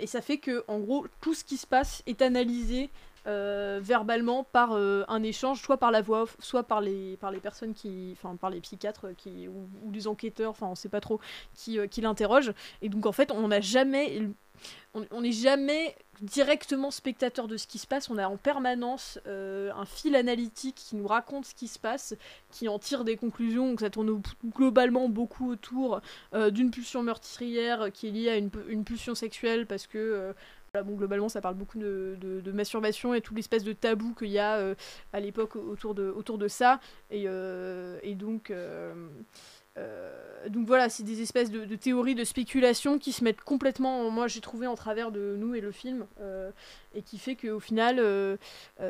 Et 0.00 0.06
ça 0.06 0.20
fait 0.20 0.38
que 0.38 0.64
en 0.68 0.78
gros 0.80 1.06
tout 1.20 1.34
ce 1.34 1.44
qui 1.44 1.56
se 1.56 1.66
passe 1.66 2.02
est 2.06 2.22
analysé 2.22 2.90
verbalement 3.24 4.44
par 4.44 4.72
un 4.72 5.22
échange 5.22 5.62
soit 5.62 5.78
par 5.78 5.90
la 5.90 6.02
voix 6.02 6.22
off 6.22 6.36
soit 6.40 6.62
par 6.62 6.80
les 6.80 7.16
par 7.16 7.30
les 7.30 7.40
personnes 7.40 7.74
qui 7.74 8.10
enfin 8.12 8.36
par 8.36 8.50
les 8.50 8.60
psychiatres 8.60 9.08
qui 9.16 9.48
ou, 9.48 9.68
les 9.92 10.06
enquêteurs 10.06 10.50
enfin 10.50 10.66
on 10.66 10.74
sait 10.74 10.88
pas 10.88 11.00
trop 11.00 11.20
qui 11.54 11.78
qui 11.88 12.00
l'interrogent. 12.00 12.52
Et 12.82 12.88
donc 12.88 13.06
en 13.06 13.12
fait 13.12 13.30
on 13.30 13.48
n'a 13.48 13.60
jamais 13.60 14.28
on 15.10 15.22
n'est 15.22 15.32
jamais 15.32 15.96
directement 16.20 16.92
spectateur 16.92 17.48
de 17.48 17.56
ce 17.56 17.66
qui 17.66 17.78
se 17.78 17.86
passe, 17.86 18.08
on 18.08 18.16
a 18.16 18.28
en 18.28 18.36
permanence 18.36 19.18
euh, 19.26 19.72
un 19.74 19.84
fil 19.84 20.14
analytique 20.14 20.76
qui 20.76 20.94
nous 20.94 21.08
raconte 21.08 21.46
ce 21.46 21.54
qui 21.54 21.66
se 21.66 21.80
passe, 21.80 22.14
qui 22.50 22.68
en 22.68 22.78
tire 22.78 23.04
des 23.04 23.16
conclusions, 23.16 23.68
donc 23.70 23.80
ça 23.80 23.90
tourne 23.90 24.22
globalement 24.46 25.08
beaucoup 25.08 25.50
autour 25.50 26.00
euh, 26.32 26.50
d'une 26.50 26.70
pulsion 26.70 27.02
meurtrière 27.02 27.90
qui 27.92 28.06
est 28.06 28.10
liée 28.10 28.30
à 28.30 28.36
une, 28.36 28.84
pulsion 28.84 29.16
sexuelle, 29.16 29.66
parce 29.66 29.88
que 29.88 30.32
euh, 30.76 30.96
globalement 30.96 31.28
ça 31.28 31.40
parle 31.40 31.54
beaucoup 31.54 31.78
de, 31.78 32.52
masturbation 32.52 33.14
et 33.14 33.20
tout 33.20 33.34
l'espèce 33.34 33.64
de 33.64 33.72
tabou 33.72 34.14
qu'il 34.14 34.28
y 34.28 34.38
a 34.38 34.74
à 35.12 35.20
l'époque 35.20 35.56
autour 35.56 35.94
de, 35.94 36.14
de 36.38 36.48
ça, 36.48 36.80
et, 37.10 37.26
et 38.02 38.14
donc... 38.14 38.52
Euh, 39.78 40.48
donc 40.48 40.66
voilà, 40.66 40.88
c'est 40.90 41.02
des 41.02 41.22
espèces 41.22 41.50
de, 41.50 41.64
théories 41.74 42.14
de 42.14 42.24
spéculation 42.24 42.98
qui 42.98 43.12
se 43.12 43.24
mettent 43.24 43.40
complètement, 43.40 44.10
moi 44.10 44.28
j'ai 44.28 44.42
trouvé 44.42 44.66
en 44.66 44.74
travers 44.74 45.10
de 45.10 45.36
nous 45.38 45.54
et 45.54 45.60
le 45.60 45.72
film, 45.72 46.06
euh, 46.20 46.50
et 46.94 47.02
qui 47.02 47.18
fait 47.18 47.34
qu'au 47.34 47.60
final, 47.60 47.98
euh, 47.98 48.36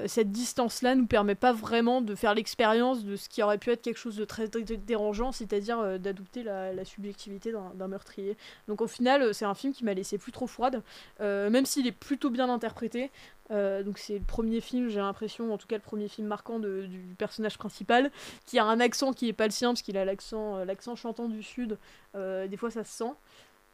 cette 0.07 0.33
distance-là 0.33 0.97
nous 0.97 1.07
permet 1.07 1.37
pas 1.37 1.53
vraiment 1.53 2.01
de 2.01 2.15
faire 2.17 2.35
l'expérience 2.35 3.05
de 3.05 3.15
ce 3.15 3.29
qui 3.29 3.41
aurait 3.43 3.59
pu 3.59 3.71
être 3.71 3.83
quelque 3.83 3.99
chose 3.99 4.17
de 4.17 4.25
très, 4.25 4.49
dérangeant, 4.49 5.31
c'est-à-dire 5.31 5.99
d'adopter 6.01 6.43
la, 6.43 6.85
subjectivité 6.85 7.53
d'un 7.53 7.89
meurtrier. 7.89 8.37
Donc 8.69 8.81
au 8.81 8.89
final, 8.89 9.33
c'est 9.33 9.45
un 9.45 9.55
film 9.55 9.73
qui 9.73 9.85
m'a 9.85 9.95
laissé 9.95 10.19
plus 10.19 10.33
trop 10.33 10.47
froide, 10.47 10.83
même 11.21 11.67
s'il 11.67 11.87
est 11.87 11.93
plutôt 11.93 12.31
bien 12.31 12.51
interprété. 12.51 13.11
Euh, 13.51 13.83
donc 13.83 13.99
c'est 13.99 14.19
le 14.19 14.25
premier 14.25 14.61
film, 14.61 14.89
j'ai 14.89 15.01
l'impression, 15.01 15.53
en 15.53 15.59
tout 15.59 15.67
cas 15.67 15.77
le 15.77 15.83
premier 15.83 16.09
film 16.09 16.27
marquant 16.27 16.59
du 16.59 17.15
personnage 17.19 17.59
principal, 17.59 18.11
qui 18.47 18.59
a 18.59 18.65
un 18.65 18.81
accent 18.81 19.13
qui 19.13 19.29
est 19.29 19.33
pas 19.33 19.47
le 19.47 19.53
sien 19.53 19.71
parce 19.71 19.83
qu'il 19.83 19.97
a 19.97 20.05
l'accent, 20.05 20.57
euh, 20.57 20.65
l'accent 20.65 20.97
chantant 20.97 21.29
du 21.29 21.43
sud. 21.43 21.79
Euh, 22.15 22.47
des 22.47 22.57
fois 22.57 22.71
ça 22.71 22.85
se 22.85 22.93
sent. 22.93 23.13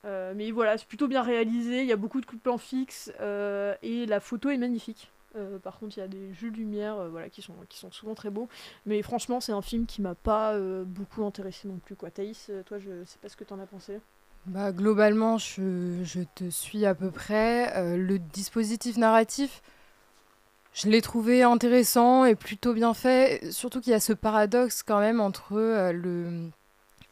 Mais 0.04 0.50
voilà, 0.50 0.78
c'est 0.78 0.86
plutôt 0.86 1.08
bien 1.08 1.22
réalisé, 1.22 1.82
il 1.82 1.86
y 1.86 1.92
a 1.92 1.96
beaucoup 1.96 2.22
de 2.22 2.26
coups 2.26 2.38
de 2.38 2.42
plan 2.42 2.56
fixes 2.56 3.12
et 3.82 4.06
la 4.06 4.20
photo 4.20 4.48
est 4.48 4.56
magnifique. 4.56 5.10
Par 5.62 5.78
contre, 5.78 5.98
il 5.98 6.00
y 6.00 6.02
a 6.02 6.08
des 6.08 6.32
jeux 6.32 6.50
de 6.50 6.56
lumière 6.56 7.06
voilà, 7.10 7.28
qui, 7.28 7.42
sont, 7.42 7.54
qui 7.68 7.78
sont 7.78 7.92
souvent 7.92 8.14
très 8.14 8.30
beaux. 8.30 8.48
Mais 8.86 9.02
franchement, 9.02 9.40
c'est 9.40 9.52
un 9.52 9.60
film 9.60 9.84
qui 9.84 10.00
m'a 10.00 10.14
pas 10.14 10.58
beaucoup 10.84 11.22
intéressé 11.22 11.68
non 11.68 11.76
plus. 11.76 11.96
Quoi. 11.96 12.10
Thaïs, 12.10 12.50
toi, 12.64 12.78
je 12.78 13.04
sais 13.04 13.18
pas 13.20 13.28
ce 13.28 13.36
que 13.36 13.44
t'en 13.44 13.60
as 13.60 13.66
pensé. 13.66 14.00
Bah, 14.46 14.72
globalement, 14.72 15.38
je, 15.38 16.02
je 16.04 16.20
te 16.34 16.50
suis 16.50 16.84
à 16.86 16.94
peu 16.94 17.10
près. 17.10 17.72
Euh, 17.76 17.96
le 17.96 18.18
dispositif 18.18 18.96
narratif, 18.96 19.62
je 20.72 20.88
l'ai 20.88 21.02
trouvé 21.02 21.42
intéressant 21.42 22.24
et 22.24 22.34
plutôt 22.34 22.72
bien 22.72 22.94
fait. 22.94 23.50
Surtout 23.52 23.80
qu'il 23.80 23.92
y 23.92 23.94
a 23.96 24.00
ce 24.00 24.12
paradoxe 24.12 24.82
quand 24.82 25.00
même 25.00 25.20
entre 25.20 25.54
euh, 25.54 25.92
le, 25.92 26.48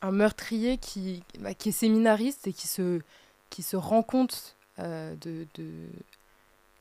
un 0.03 0.13
meurtrier 0.13 0.79
qui, 0.79 1.23
bah, 1.41 1.55
qui 1.55 1.71
est 1.71 1.73
séminariste 1.73 2.49
et 2.49 2.55
qui 2.55 2.69
se, 2.69 3.01
qui 3.51 3.63
se 3.63 3.77
rend 3.77 4.03
compte 4.03 4.57
euh, 4.81 5.15
de, 5.23 5.47
de- 5.57 5.89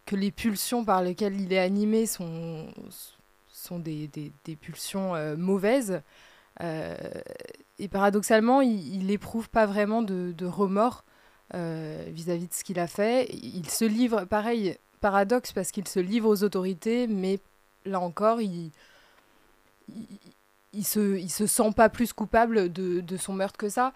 que 0.05 0.15
les 0.15 0.31
pulsions 0.31 0.85
par 0.85 1.01
lesquelles 1.01 1.39
il 1.39 1.51
est 1.53 1.59
animé 1.59 2.05
sont, 2.05 2.67
sont 3.51 3.79
des, 3.79 4.07
des- 4.07 4.55
pulsions 4.55 5.13
mauvaises. 5.37 6.01
Et 7.79 7.87
paradoxalement, 7.87 8.61
il, 8.61 8.95
il 8.95 9.11
éprouve 9.11 9.49
pas 9.49 9.65
vraiment 9.65 10.01
de, 10.01 10.33
remords 10.45 11.03
euh, 11.53 12.03
vis-à-vis 12.09 12.47
de 12.47 12.53
ce 12.53 12.63
qu'il 12.63 12.79
a 12.79 12.87
fait. 12.87 13.29
Il 13.31 13.69
se 13.69 13.85
livre, 13.85 14.25
pareil, 14.25 14.77
paradoxe, 14.99 15.51
parce 15.53 15.71
qu'il 15.71 15.87
se 15.87 15.99
livre 15.99 16.29
aux 16.29 16.43
autorités, 16.43 17.07
mais 17.07 17.39
là 17.85 17.99
encore, 17.99 18.41
il, 18.41 18.71
il, 20.73 20.85
se, 20.85 21.17
il 21.17 21.29
se 21.29 21.45
sent 21.45 21.71
pas 21.75 21.89
plus 21.89 22.13
coupable 22.13 22.71
de, 22.71 23.01
de 23.01 23.17
son 23.17 23.33
meurtre 23.33 23.57
que 23.57 23.69
ça. 23.69 23.93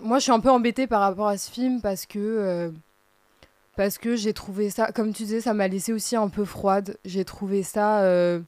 Moi, 0.00 0.18
je 0.18 0.24
suis 0.24 0.32
un 0.32 0.40
peu 0.40 0.50
embêtée 0.50 0.86
par 0.86 1.00
rapport 1.00 1.28
à 1.28 1.38
ce 1.38 1.50
film 1.50 1.80
parce 1.80 2.06
que. 2.06 2.18
euh, 2.18 2.70
que 4.00 4.16
j'ai 4.16 4.32
trouvé 4.32 4.70
ça, 4.70 4.90
comme 4.92 5.12
tu 5.12 5.24
disais, 5.24 5.40
ça 5.40 5.54
m'a 5.54 5.68
laissé 5.68 5.92
aussi 5.92 6.16
un 6.16 6.28
peu 6.28 6.44
froide. 6.44 6.98
J'ai 7.04 7.24
trouvé 7.24 7.62
ça 7.62 8.00
euh, 8.00 8.40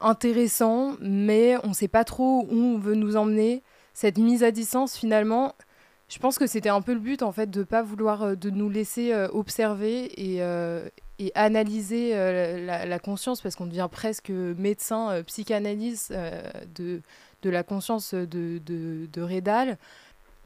intéressant, 0.00 0.96
mais 1.00 1.56
on 1.64 1.72
sait 1.72 1.88
pas 1.88 2.04
trop 2.04 2.46
où 2.50 2.56
on 2.56 2.78
veut 2.78 2.94
nous 2.94 3.16
emmener. 3.16 3.62
Cette 3.94 4.18
mise 4.18 4.44
à 4.44 4.50
distance, 4.50 4.96
finalement, 4.96 5.54
je 6.08 6.18
pense 6.18 6.38
que 6.38 6.46
c'était 6.46 6.68
un 6.68 6.80
peu 6.80 6.94
le 6.94 7.00
but, 7.00 7.22
en 7.22 7.32
fait, 7.32 7.50
de 7.50 7.62
pas 7.62 7.82
vouloir, 7.82 8.22
euh, 8.22 8.34
de 8.34 8.50
nous 8.50 8.70
laisser 8.70 9.12
euh, 9.12 9.28
observer 9.32 10.10
et, 10.16 10.42
euh, 10.42 10.88
analyser 11.34 12.14
la, 12.14 12.98
conscience, 12.98 13.40
parce 13.40 13.56
qu'on 13.56 13.66
devient 13.66 13.88
presque 13.90 14.30
médecin, 14.30 15.10
euh, 15.10 15.22
psychanalyse 15.24 16.08
euh, 16.12 16.42
de, 16.74 17.02
la 17.50 17.62
conscience 17.62 18.14
de, 18.14 18.58
de, 18.58 19.22
Redal. 19.22 19.78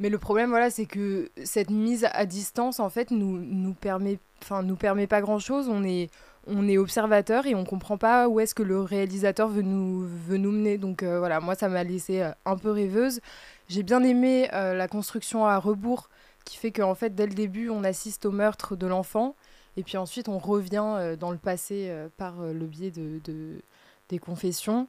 Mais 0.01 0.09
le 0.09 0.19
problème, 0.19 0.49
voilà, 0.51 0.71
c'est 0.71 0.87
que 0.87 1.31
cette 1.45 1.71
mise 1.71 2.09
à 2.13 2.27
distance, 2.27 2.81
en 2.81 2.89
fait, 2.89 3.11
nous, 3.11 3.39
nous 3.39 3.75
permet, 3.75 4.19
nous 4.65 4.77
permet 4.77 5.07
pas 5.07 5.21
grand-chose. 5.21 5.69
On 5.69 5.85
est, 5.85 6.11
on 6.47 6.69
est 6.69 6.79
observateur 6.79 7.47
et 7.47 7.55
on 7.55 7.65
comprend 7.65 7.97
pas 7.99 8.29
où 8.29 8.41
est-ce 8.41 8.55
que 8.55 8.63
le 8.63 8.81
réalisateur 8.81 9.49
veut 9.49 9.63
nous, 9.63 10.07
veut 10.27 10.39
nous 10.39 10.51
mener. 10.51 10.79
Donc 10.79 11.03
euh, 11.03 11.19
voilà, 11.19 11.41
moi, 11.41 11.55
ça 11.55 11.69
m'a 11.69 11.85
laissé 11.85 12.23
euh, 12.23 12.31
un 12.45 12.57
peu 12.57 12.71
rêveuse. 12.71 13.21
J'ai 13.69 13.83
bien 13.83 14.03
aimé 14.03 14.49
euh, 14.53 14.75
la 14.75 14.89
construction 14.89 15.47
à 15.47 15.59
rebours 15.59 16.09
qui 16.45 16.57
fait 16.57 16.73
qu'en 16.73 16.95
fait, 16.95 17.15
dès 17.15 17.27
le 17.27 17.35
début, 17.35 17.69
on 17.71 17.85
assiste 17.85 18.27
au 18.27 18.33
meurtre 18.33 18.75
de 18.77 18.87
l'enfant. 18.87 19.37
Et 19.77 19.83
puis 19.83 19.97
ensuite, 19.97 20.29
on 20.29 20.39
revient 20.39 21.17
dans 21.19 21.31
le 21.31 21.39
passé 21.39 21.91
par 22.19 22.35
le 22.43 22.67
biais 22.67 22.91
de, 22.91 23.21
de- 23.25 23.63
des 24.11 24.19
confessions. 24.19 24.87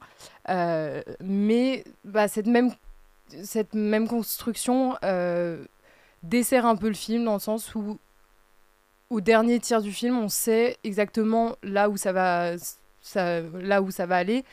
Mais 1.20 1.84
bah, 2.04 2.28
cette, 2.28 2.46
même, 2.46 2.70
cette 3.44 3.72
même 3.72 4.06
construction 4.08 4.94
dessert 6.22 6.66
un 6.66 6.76
peu 6.76 6.88
le 6.88 6.94
film 6.94 7.24
dans 7.24 7.34
le 7.34 7.40
sens 7.40 7.74
où, 7.74 7.98
au 9.10 9.20
dernier 9.20 9.60
tiers 9.60 9.82
du 9.82 9.92
film, 9.92 10.18
on 10.18 10.28
sait 10.28 10.76
exactement 10.84 11.56
là 11.62 11.88
où 11.88 11.96
ça 11.96 12.12
va, 12.12 12.52
là 13.14 13.82
où 13.82 13.90
ça 13.90 14.06
va 14.06 14.16
aller. 14.16 14.44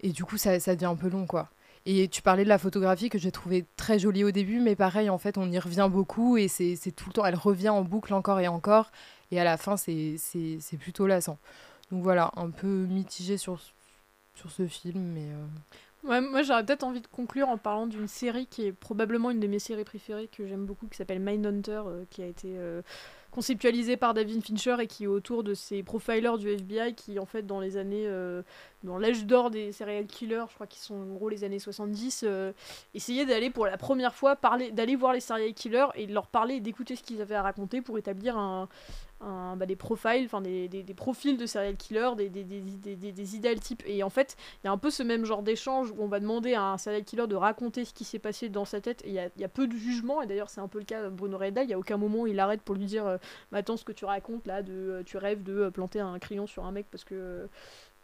Et 0.00 0.10
du 0.10 0.24
coup, 0.24 0.36
ça, 0.36 0.58
devient 0.58 0.86
un 0.86 0.96
peu 0.96 1.08
long, 1.08 1.26
quoi. 1.26 1.48
Et 1.84 2.08
tu 2.08 2.22
parlais 2.22 2.44
de 2.44 2.48
la 2.48 2.58
photographie 2.58 3.08
que 3.08 3.18
j'ai 3.18 3.32
trouvée 3.32 3.64
très 3.76 3.98
jolie 3.98 4.24
au 4.24 4.30
début, 4.30 4.60
mais 4.60 4.76
pareil, 4.76 5.10
en 5.10 5.18
fait, 5.18 5.36
on 5.36 5.50
y 5.50 5.58
revient 5.58 5.88
beaucoup 5.90 6.36
et 6.36 6.48
c'est 6.48 6.76
tout 6.94 7.08
le 7.08 7.12
temps, 7.12 7.24
elle 7.24 7.34
revient 7.34 7.70
en 7.70 7.82
boucle 7.82 8.14
encore 8.14 8.40
et 8.40 8.48
encore. 8.48 8.92
Et 9.30 9.40
à 9.40 9.44
la 9.44 9.56
fin, 9.56 9.76
c'est 9.76 10.16
plutôt 10.78 11.06
lassant. 11.06 11.38
Donc 11.90 12.02
voilà, 12.02 12.30
un 12.36 12.50
peu 12.50 12.86
mitigé 12.86 13.36
sur, 13.36 13.60
sur 14.34 14.50
ce 14.50 14.66
film, 14.66 15.00
mais. 15.00 15.26
euh, 15.26 15.46
Moi 16.04 16.42
j'aurais 16.42 16.64
peut-être 16.64 16.82
envie 16.82 17.00
de 17.00 17.06
conclure 17.06 17.48
en 17.48 17.58
parlant 17.58 17.86
d'une 17.86 18.08
série 18.08 18.46
qui 18.46 18.66
est 18.66 18.72
probablement 18.72 19.30
une 19.30 19.38
de 19.38 19.46
mes 19.46 19.60
séries 19.60 19.84
préférées 19.84 20.26
que 20.28 20.46
j'aime 20.46 20.66
beaucoup, 20.66 20.88
qui 20.88 20.96
s'appelle 20.96 21.20
Mindhunter, 21.20 21.82
euh, 21.86 22.04
qui 22.10 22.22
a 22.22 22.26
été 22.26 22.58
euh, 22.58 22.82
conceptualisée 23.32 23.96
par 23.96 24.12
David 24.14 24.44
Fincher 24.44 24.76
et 24.80 24.86
qui 24.86 25.04
est 25.04 25.08
autour 25.08 25.42
de 25.42 25.54
ces 25.54 25.82
profilers 25.82 26.36
du 26.38 26.50
FBI 26.50 26.94
qui 26.94 27.18
en 27.18 27.24
fait 27.24 27.42
dans 27.42 27.60
les 27.60 27.78
années, 27.78 28.04
euh, 28.06 28.42
dans 28.84 28.98
l'âge 28.98 29.24
d'or 29.24 29.50
des 29.50 29.72
serial 29.72 30.06
killers, 30.06 30.44
je 30.50 30.54
crois 30.54 30.66
qu'ils 30.66 30.82
sont 30.82 30.94
en 30.94 31.14
gros 31.14 31.30
les 31.30 31.42
années 31.42 31.58
70, 31.58 32.24
euh, 32.24 32.52
essayaient 32.94 33.24
d'aller 33.24 33.48
pour 33.48 33.66
la 33.66 33.78
première 33.78 34.14
fois 34.14 34.36
parler, 34.36 34.70
d'aller 34.70 34.96
voir 34.96 35.14
les 35.14 35.20
serial 35.20 35.54
killers 35.54 35.88
et 35.94 36.06
de 36.06 36.12
leur 36.12 36.26
parler 36.26 36.56
et 36.56 36.60
d'écouter 36.60 36.94
ce 36.94 37.02
qu'ils 37.02 37.22
avaient 37.22 37.34
à 37.34 37.42
raconter 37.42 37.80
pour 37.80 37.96
établir 37.96 38.36
un, 38.36 38.68
un- 39.22 39.56
bah, 39.56 39.66
des 39.66 39.76
profiles, 39.76 40.24
enfin 40.26 40.40
des, 40.40 40.68
des, 40.68 40.94
profils 40.94 41.36
de 41.36 41.46
serial 41.46 41.76
killers, 41.76 42.10
des, 42.16 42.28
des, 42.28 43.36
idéal 43.36 43.58
types. 43.60 43.82
Et 43.86 44.02
en 44.02 44.10
fait, 44.10 44.36
il 44.62 44.66
y 44.66 44.68
a 44.68 44.72
un 44.72 44.78
peu 44.78 44.90
ce 44.90 45.02
même 45.02 45.24
genre 45.24 45.42
d'échange 45.42 45.90
où 45.90 45.96
on 46.00 46.08
va 46.08 46.20
demander 46.20 46.54
à 46.54 46.62
un 46.72 46.78
serial 46.78 47.04
killer 47.04 47.26
de 47.26 47.36
raconter 47.36 47.84
ce 47.84 47.94
qui 47.94 48.04
s'est 48.04 48.18
passé 48.18 48.48
dans 48.48 48.64
sa 48.64 48.80
tête 48.80 49.02
il 49.06 49.12
y 49.12 49.14
y 49.40 49.44
a 49.44 49.48
peu 49.48 49.66
de 49.66 49.76
jugement. 49.76 50.22
Et 50.22 50.26
d'ailleurs, 50.26 50.50
c'est 50.50 50.60
un 50.60 50.68
peu 50.68 50.78
le 50.78 50.84
cas 50.84 51.02
de 51.04 51.08
Bruno 51.10 51.38
Reda. 51.38 51.62
Il 51.62 51.70
y 51.70 51.74
a 51.74 51.78
aucun 51.78 51.96
moment 51.96 52.20
où 52.22 52.26
il 52.26 52.38
arrête 52.40 52.62
pour 52.62 52.74
lui 52.74 52.86
dire 52.86 53.06
euh, 53.06 53.16
Attends, 53.52 53.76
ce 53.76 53.84
que 53.84 53.92
tu 53.92 54.04
racontes 54.04 54.46
là, 54.46 54.62
de, 54.62 54.72
euh, 54.72 55.02
tu 55.04 55.16
rêves 55.16 55.42
de 55.42 55.52
euh, 55.62 55.70
planter 55.70 56.00
un 56.00 56.18
crayon 56.18 56.46
sur 56.46 56.64
un 56.64 56.72
mec 56.72 56.86
parce 56.90 57.04
que. 57.04 57.48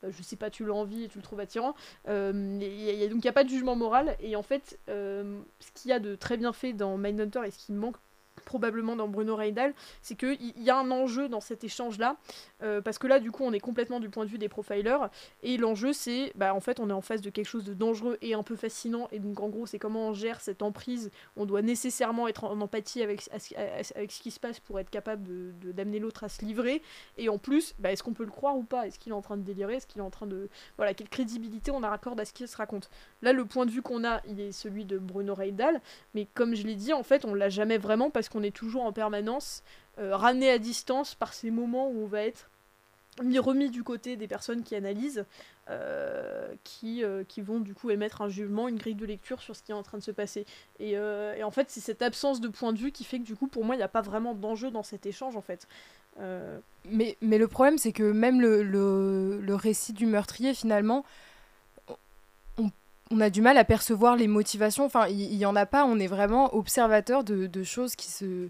je 0.06 0.22
sais 0.22 0.37
pas, 0.37 0.50
tu 0.50 0.64
l'as 0.64 0.75
envie 0.75 1.04
et 1.04 1.08
tu 1.08 1.18
le 1.18 1.22
trouves 1.25 1.40
attirant. 1.40 1.75
Euh, 2.08 2.58
y 2.60 2.88
a- 2.90 2.92
y 2.92 3.02
a- 3.04 3.08
donc 3.08 3.18
il 3.18 3.26
n'y 3.26 3.28
a 3.28 3.32
pas 3.32 3.44
de 3.44 3.48
jugement 3.48 3.75
moral. 3.76 4.16
Et 4.20 4.37
en 4.37 4.42
fait, 4.42 4.78
ce 4.87 5.72
qu'il 5.75 5.90
y 5.90 5.92
a 5.92 5.98
de 6.00 6.14
très 6.14 6.37
bien 6.37 6.52
fait 6.52 6.72
dans 6.72 6.96
Mindhunter 6.98 7.40
et 7.46 7.50
ce 7.50 7.58
qui 7.58 7.72
manque 7.72 7.96
probablement 8.48 8.96
dans 8.96 9.08
Bruno 9.08 9.36
Reidal, 9.36 9.74
c'est 10.00 10.14
qu'il 10.14 10.38
y 10.56 10.70
a 10.70 10.76
un 10.78 10.90
enjeu 10.90 11.28
dans 11.28 11.42
cet 11.42 11.64
échange-là, 11.64 12.16
euh, 12.62 12.80
parce 12.80 12.98
que 12.98 13.06
là, 13.06 13.20
du 13.20 13.30
coup, 13.30 13.44
on 13.44 13.52
est 13.52 13.60
complètement 13.60 14.00
du 14.00 14.08
point 14.08 14.24
de 14.24 14.30
vue 14.30 14.38
des 14.38 14.48
profilers, 14.48 15.08
et 15.42 15.56
l'enjeu, 15.56 15.92
c'est, 15.92 16.32
bah, 16.34 16.54
en 16.54 16.60
fait, 16.60 16.80
on 16.80 16.90
est 16.90 16.92
en 16.92 17.00
face 17.00 17.20
de 17.20 17.30
quelque 17.30 17.46
chose 17.46 17.64
de 17.64 17.74
dangereux 17.74 18.18
et 18.22 18.34
un 18.34 18.42
peu 18.42 18.56
fascinant, 18.56 19.08
et 19.12 19.18
donc, 19.18 19.40
en 19.40 19.48
gros, 19.48 19.66
c'est 19.66 19.78
comment 19.78 20.08
on 20.08 20.12
gère 20.14 20.40
cette 20.40 20.62
emprise, 20.62 21.10
on 21.36 21.46
doit 21.46 21.62
nécessairement 21.62 22.28
être 22.28 22.44
en 22.44 22.60
empathie 22.60 23.02
avec, 23.02 23.28
avec 23.94 24.12
ce 24.12 24.20
qui 24.20 24.30
se 24.30 24.40
passe 24.40 24.60
pour 24.60 24.80
être 24.80 24.90
capable 24.90 25.22
de 25.22 25.72
d'amener 25.72 25.98
l'autre 25.98 26.24
à 26.24 26.28
se 26.28 26.44
livrer, 26.44 26.82
et 27.16 27.28
en 27.28 27.38
plus, 27.38 27.74
bah, 27.78 27.92
est-ce 27.92 28.02
qu'on 28.02 28.14
peut 28.14 28.24
le 28.24 28.30
croire 28.30 28.56
ou 28.56 28.64
pas? 28.64 28.86
Est-ce 28.86 28.98
qu'il 28.98 29.12
est 29.12 29.14
en 29.14 29.22
train 29.22 29.36
de 29.36 29.42
délirer? 29.42 29.74
Est-ce 29.74 29.86
qu'il 29.86 30.00
est 30.00 30.04
en 30.04 30.10
train 30.10 30.26
de... 30.26 30.48
Voilà, 30.76 30.94
quelle 30.94 31.08
crédibilité 31.08 31.70
on 31.70 31.82
accorde 31.82 32.20
à 32.20 32.24
ce 32.24 32.32
qu'il 32.32 32.48
se 32.48 32.56
raconte? 32.56 32.90
Là, 33.22 33.32
le 33.32 33.44
point 33.44 33.66
de 33.66 33.70
vue 33.70 33.82
qu'on 33.82 34.04
a, 34.04 34.20
il 34.26 34.40
est 34.40 34.52
celui 34.52 34.84
de 34.84 34.98
Bruno 34.98 35.34
Reidal, 35.34 35.80
mais 36.14 36.26
comme 36.34 36.54
je 36.54 36.66
l'ai 36.66 36.74
dit, 36.74 36.92
en 36.92 37.02
fait, 37.02 37.24
on 37.24 37.34
l'a 37.34 37.48
jamais 37.48 37.78
vraiment 37.78 38.10
parce 38.10 38.28
qu'on 38.28 38.42
est 38.42 38.54
toujours 38.54 38.82
en 38.82 38.92
permanence 38.92 39.62
euh, 39.98 40.16
ramené 40.16 40.50
à 40.50 40.58
distance 40.58 41.14
par 41.14 41.32
ces 41.34 41.50
moments 41.50 41.88
où 41.88 42.04
on 42.04 42.06
va 42.06 42.22
être 42.22 42.48
mis, 43.22 43.38
remis 43.38 43.70
du 43.70 43.82
côté 43.82 44.16
des 44.16 44.28
personnes 44.28 44.62
qui 44.62 44.74
analysent, 44.74 45.24
euh, 45.70 46.48
qui, 46.64 47.04
euh, 47.04 47.24
qui 47.28 47.40
vont 47.40 47.60
du 47.60 47.74
coup 47.74 47.90
émettre 47.90 48.22
un 48.22 48.28
jugement, 48.28 48.68
une 48.68 48.78
grille 48.78 48.94
de 48.94 49.06
lecture 49.06 49.42
sur 49.42 49.54
ce 49.56 49.62
qui 49.62 49.72
est 49.72 49.74
en 49.74 49.82
train 49.82 49.98
de 49.98 50.02
se 50.02 50.10
passer. 50.10 50.46
Et, 50.78 50.96
euh, 50.96 51.34
et 51.34 51.42
en 51.42 51.50
fait, 51.50 51.70
c'est 51.70 51.80
cette 51.80 52.02
absence 52.02 52.40
de 52.40 52.48
point 52.48 52.72
de 52.72 52.78
vue 52.78 52.92
qui 52.92 53.04
fait 53.04 53.18
que 53.18 53.24
du 53.24 53.36
coup, 53.36 53.46
pour 53.46 53.64
moi, 53.64 53.74
il 53.74 53.78
n'y 53.78 53.84
a 53.84 53.88
pas 53.88 54.00
vraiment 54.00 54.34
d'enjeu 54.34 54.70
dans 54.70 54.82
cet 54.82 55.06
échange, 55.06 55.36
en 55.36 55.42
fait. 55.42 55.66
Mais, 56.90 57.16
mais 57.20 57.38
le 57.38 57.46
problème, 57.46 57.78
c'est 57.78 57.92
que 57.92 58.10
même 58.10 58.40
le, 58.40 58.64
le, 58.64 59.54
récit 59.54 59.92
du 59.92 60.04
meurtrier, 60.04 60.52
finalement, 60.52 61.04
on, 62.56 62.72
on 63.12 63.20
a 63.20 63.30
du 63.30 63.40
mal 63.40 63.56
à 63.56 63.62
percevoir 63.62 64.16
les 64.16 64.26
motivations. 64.26 64.84
Enfin, 64.84 65.06
il 65.06 65.36
n'y 65.36 65.46
en 65.46 65.54
a 65.54 65.64
pas. 65.64 65.84
On 65.84 66.00
est 66.00 66.08
vraiment 66.08 66.52
observateur 66.56 67.22
de, 67.22 67.46
de 67.46 67.62
choses 67.62 67.94
qui 67.94 68.10
se, 68.10 68.48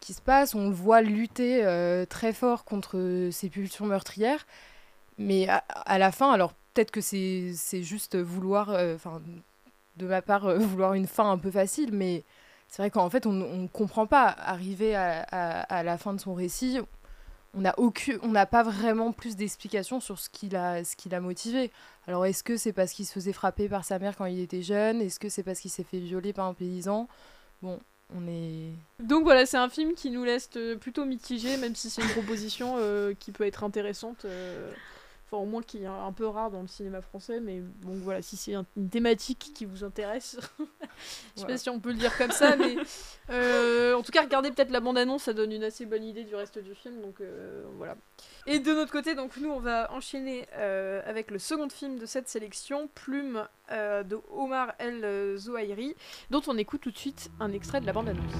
qui 0.00 0.14
se 0.14 0.20
passent. 0.22 0.54
On 0.54 0.68
le 0.68 0.74
voit 0.74 1.02
lutter 1.02 1.64
euh, 1.64 2.04
très 2.06 2.32
fort 2.32 2.64
contre 2.64 3.28
ces 3.30 3.48
pulsions 3.48 3.86
meurtrières. 3.86 4.46
Mais 5.18 5.48
à, 5.48 5.98
la 5.98 6.12
fin, 6.12 6.32
alors 6.32 6.54
peut-être 6.72 6.90
que 6.90 7.02
c'est 7.02 7.82
juste 7.82 8.16
vouloir, 8.16 8.70
euh, 8.70 8.94
enfin, 8.94 9.20
de 9.96 10.06
ma 10.06 10.22
part, 10.22 10.46
euh, 10.46 10.58
vouloir 10.58 10.94
une 10.94 11.06
fin 11.06 11.30
un 11.30 11.38
peu 11.38 11.50
facile, 11.50 11.90
mais 11.92 12.24
c'est 12.68 12.82
vrai 12.82 12.90
qu'en 12.90 13.10
fait, 13.10 13.26
on 13.26 13.32
ne 13.32 13.66
comprend 13.68 14.06
pas. 14.06 14.28
Arriver 14.28 14.94
à, 14.96 15.20
à, 15.20 15.82
la 15.82 15.98
fin 15.98 16.14
de 16.14 16.20
son 16.20 16.32
récit, 16.32 16.80
on 17.54 17.60
n'a 17.60 17.74
on 17.78 18.28
n'a 18.28 18.46
pas 18.46 18.62
vraiment 18.62 19.12
plus 19.12 19.36
d'explications 19.36 20.00
sur 20.00 20.18
ce 20.18 20.30
qui 20.30 20.48
l'a, 20.48 20.84
ce 20.84 21.18
motivé. 21.18 21.70
Alors 22.06 22.24
est-ce 22.24 22.42
que 22.42 22.56
c'est 22.56 22.72
parce 22.72 22.92
qu'il 22.92 23.06
se 23.06 23.12
faisait 23.12 23.32
frapper 23.32 23.68
par 23.68 23.84
sa 23.84 23.98
mère 23.98 24.16
quand 24.16 24.26
il 24.26 24.40
était 24.40 24.62
jeune? 24.62 25.02
Est-ce 25.02 25.18
que 25.20 25.28
c'est 25.28 25.42
parce 25.42 25.60
qu'il 25.60 25.70
s'est 25.70 25.84
fait 25.84 25.98
violer 25.98 26.32
par 26.32 26.46
un 26.46 26.54
paysan? 26.54 27.08
Bon, 27.60 27.80
Donc 28.98 29.24
voilà, 29.24 29.46
c'est 29.46 29.56
un 29.56 29.68
film 29.68 29.94
qui 29.94 30.10
nous 30.10 30.24
laisse 30.24 30.50
euh, 30.56 30.76
plutôt 30.76 31.04
mitigé, 31.04 31.56
même 31.56 31.74
si 31.74 31.90
c'est 31.90 32.02
une 32.02 32.08
proposition 32.10 32.74
euh, 32.78 33.14
qui 33.18 33.32
peut 33.32 33.46
être 33.46 33.64
intéressante. 33.64 34.24
euh 34.24 34.70
Enfin, 35.29 35.37
au 35.41 35.45
moins 35.45 35.63
qui 35.63 35.81
est 35.81 35.87
un 35.87 36.03
un 36.05 36.11
peu 36.11 36.27
rare 36.27 36.51
dans 36.51 36.61
le 36.61 36.67
cinéma 36.67 37.01
français, 37.01 37.39
mais 37.39 37.59
bon, 37.59 37.93
voilà, 37.95 38.21
si 38.21 38.37
c'est 38.37 38.53
un- 38.53 38.65
une 38.77 38.89
thématique 38.89 39.51
qui 39.55 39.65
vous 39.65 39.83
intéresse, 39.83 40.37
je 40.39 40.63
sais 40.63 40.69
Voilà. 41.37 41.53
pas 41.53 41.57
si 41.57 41.67
on 41.71 41.79
peut 41.79 41.89
le 41.89 41.95
dire 41.97 42.15
comme 42.15 42.29
ça, 42.31 42.55
mais 42.55 42.75
euh, 43.31 43.95
en 43.95 44.03
tout 44.03 44.11
cas, 44.11 44.21
regardez 44.21 44.51
peut-être 44.51 44.69
la 44.69 44.81
bande-annonce, 44.81 45.23
ça 45.23 45.33
donne 45.33 45.51
une 45.51 45.63
assez 45.63 45.87
bonne 45.87 46.03
idée 46.03 46.25
du 46.25 46.35
reste 46.35 46.59
du 46.59 46.75
film, 46.75 47.01
donc 47.01 47.21
euh, 47.21 47.63
voilà. 47.77 47.95
Et 48.45 48.59
de 48.59 48.71
notre 48.71 48.91
côté, 48.91 49.15
donc 49.15 49.31
nous, 49.37 49.49
on 49.49 49.59
va 49.59 49.91
enchaîner 49.91 50.45
euh, 50.57 51.01
avec 51.07 51.31
le 51.31 51.39
second 51.39 51.69
film 51.69 51.97
de 51.97 52.05
cette 52.05 52.29
sélection, 52.29 52.87
Plume 52.93 53.47
euh, 53.71 54.03
de 54.03 54.19
Omar 54.31 54.73
El 54.77 55.37
Zouairi, 55.37 55.95
dont 56.29 56.43
on 56.47 56.55
écoute 56.59 56.81
tout 56.81 56.91
de 56.91 56.97
suite 56.99 57.31
un 57.39 57.51
extrait 57.51 57.81
de 57.81 57.87
la 57.87 57.93
bande-annonce. 57.93 58.35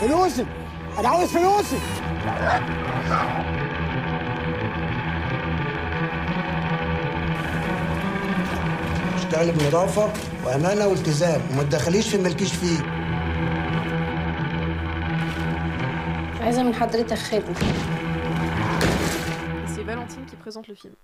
فلوسي 0.00 0.46
انا 0.98 1.08
عاوز 1.08 1.28
فلوسي 1.28 1.76
اشتغل 9.16 9.52
بنظافة 9.52 10.12
وأمانة 10.44 10.86
والتزام 10.86 11.40
وما 11.52 11.62
تدخليش 11.62 12.08
في 12.08 12.18
مالكيش 12.18 12.52
فيه 12.52 12.78
عايزة 16.40 16.62
من 16.62 16.74
حضرتك 16.74 17.18
خدمة 17.18 17.54
Et 19.64 19.76
c'est 19.76 19.82
Valentine 19.82 20.24
qui 20.26 20.36
présente 20.36 20.68
le 20.68 20.74
film. 20.74 20.94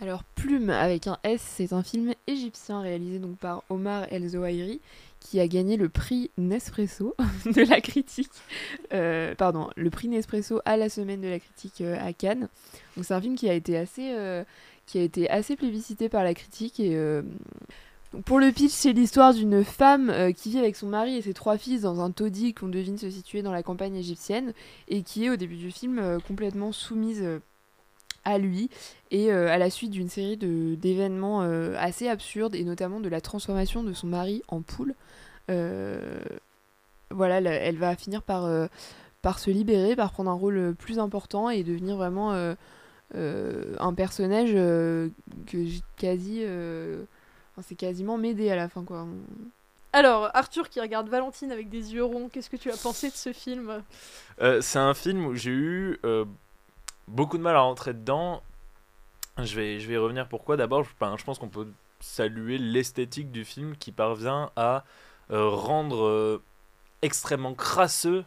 Alors 0.00 0.22
Plume 0.34 0.70
avec 0.70 1.06
un 1.06 1.16
S, 1.24 1.40
c'est 1.56 1.72
un 1.72 1.82
film 1.82 2.12
égyptien 2.26 2.80
réalisé 2.82 3.18
donc 3.18 3.36
par 3.38 3.62
Omar 3.70 4.06
El 4.10 4.28
Zouairi 4.28 4.80
qui 5.21 5.39
a 5.39 5.47
gagné 5.47 5.77
le 5.77 5.87
prix 5.87 6.29
Nespresso 6.37 7.15
de 7.45 7.61
la 7.69 7.79
critique, 7.79 8.31
euh, 8.91 9.33
pardon, 9.35 9.69
le 9.77 9.89
prix 9.89 10.09
Nespresso 10.09 10.59
à 10.65 10.75
la 10.75 10.89
semaine 10.89 11.21
de 11.21 11.29
la 11.29 11.39
critique 11.39 11.79
euh, 11.81 11.97
à 12.05 12.11
Cannes. 12.11 12.49
Donc 12.95 13.05
c'est 13.05 13.13
un 13.13 13.21
film 13.21 13.35
qui 13.35 13.49
a 13.49 13.53
été 13.53 13.77
assez, 13.77 14.13
euh, 14.13 14.43
qui 14.85 14.97
a 14.97 15.03
été 15.03 15.29
assez 15.29 15.55
plébiscité 15.55 16.09
par 16.09 16.23
la 16.23 16.33
critique 16.33 16.79
et 16.79 16.97
pour 18.25 18.41
le 18.41 18.51
pitch, 18.51 18.71
c'est 18.71 18.91
l'histoire 18.91 19.33
d'une 19.33 19.63
femme 19.63 20.33
qui 20.33 20.49
vit 20.49 20.59
avec 20.59 20.75
son 20.75 20.87
mari 20.87 21.15
et 21.15 21.21
ses 21.21 21.33
trois 21.33 21.57
fils 21.57 21.83
dans 21.83 22.01
un 22.01 22.11
taudis 22.11 22.53
qu'on 22.53 22.67
devine 22.67 22.97
se 22.97 23.09
situer 23.09 23.41
dans 23.41 23.53
la 23.53 23.63
campagne 23.63 23.95
égyptienne 23.95 24.53
et 24.89 25.01
qui 25.01 25.23
est 25.23 25.29
au 25.29 25.37
début 25.37 25.55
du 25.55 25.71
film 25.71 26.19
complètement 26.27 26.73
soumise 26.73 27.23
à 28.23 28.37
lui 28.37 28.69
et 29.09 29.31
euh, 29.31 29.49
à 29.49 29.57
la 29.57 29.69
suite 29.69 29.91
d'une 29.91 30.09
série 30.09 30.37
de- 30.37 30.75
d'événements 30.75 31.41
euh, 31.43 31.75
assez 31.79 32.07
absurdes 32.07 32.55
et 32.55 32.63
notamment 32.63 32.99
de 32.99 33.09
la 33.09 33.21
transformation 33.21 33.83
de 33.83 33.93
son 33.93 34.07
mari 34.07 34.43
en 34.47 34.61
poule. 34.61 34.93
euh, 35.49 36.19
voilà, 37.09 37.41
la- 37.41 37.51
elle 37.53 37.77
va 37.77 37.95
finir 37.95 38.21
par, 38.23 38.45
euh, 38.45 38.67
par 39.21 39.39
se 39.39 39.49
libérer, 39.51 39.95
par 39.95 40.11
prendre 40.11 40.31
un 40.31 40.35
rôle 40.35 40.73
plus 40.77 40.97
important 40.99 41.49
et 41.49 41.63
devenir 41.63 41.97
vraiment 41.97 42.33
euh, 42.33 42.55
euh, 43.15 43.75
un 43.79 43.93
personnage 43.93 44.51
euh, 44.53 45.09
que 45.47 45.65
j'ai 45.65 45.81
quasi. 45.97 46.39
euh, 46.43 47.03
enfin, 47.51 47.65
c'est 47.67 47.75
quasiment 47.75 48.17
m'aider 48.17 48.49
à 48.49 48.55
la 48.55 48.69
fin, 48.69 48.83
quoi. 48.85 49.05
Alors, 49.93 50.29
Arthur 50.33 50.69
qui 50.69 50.79
regarde 50.79 51.09
Valentine 51.09 51.51
avec 51.51 51.67
des 51.69 51.93
yeux 51.93 52.05
ronds, 52.05 52.29
qu'est-ce 52.31 52.49
que 52.49 52.55
tu 52.55 52.71
as 52.71 52.77
pensé 52.77 53.09
de 53.09 53.15
ce 53.15 53.33
film? 53.33 53.83
Euh, 54.41 54.61
c'est 54.61 54.79
un 54.79 54.93
film 54.93 55.25
où 55.25 55.35
j'ai 55.35 55.51
eu 55.51 55.99
euh, 56.05 56.23
beaucoup 57.07 57.37
de 57.37 57.43
mal 57.43 57.55
à 57.55 57.61
rentrer 57.61 57.93
dedans. 57.93 58.41
Je 59.37 59.55
vais, 59.55 59.77
y 59.77 59.97
revenir 59.97 60.27
pourquoi? 60.27 60.57
D'abord, 60.57 60.83
je, 60.83 60.89
ben, 60.99 61.15
je 61.17 61.23
pense 61.23 61.39
qu'on 61.39 61.49
peut 61.49 61.67
saluer 61.99 62.57
l'esthétique 62.57 63.31
du 63.31 63.45
film 63.45 63.75
qui 63.77 63.91
parvient 63.91 64.51
à 64.55 64.83
euh, 65.31 65.49
rendre 65.49 66.05
euh, 66.05 66.43
extrêmement 67.01 67.53
crasseux 67.53 68.25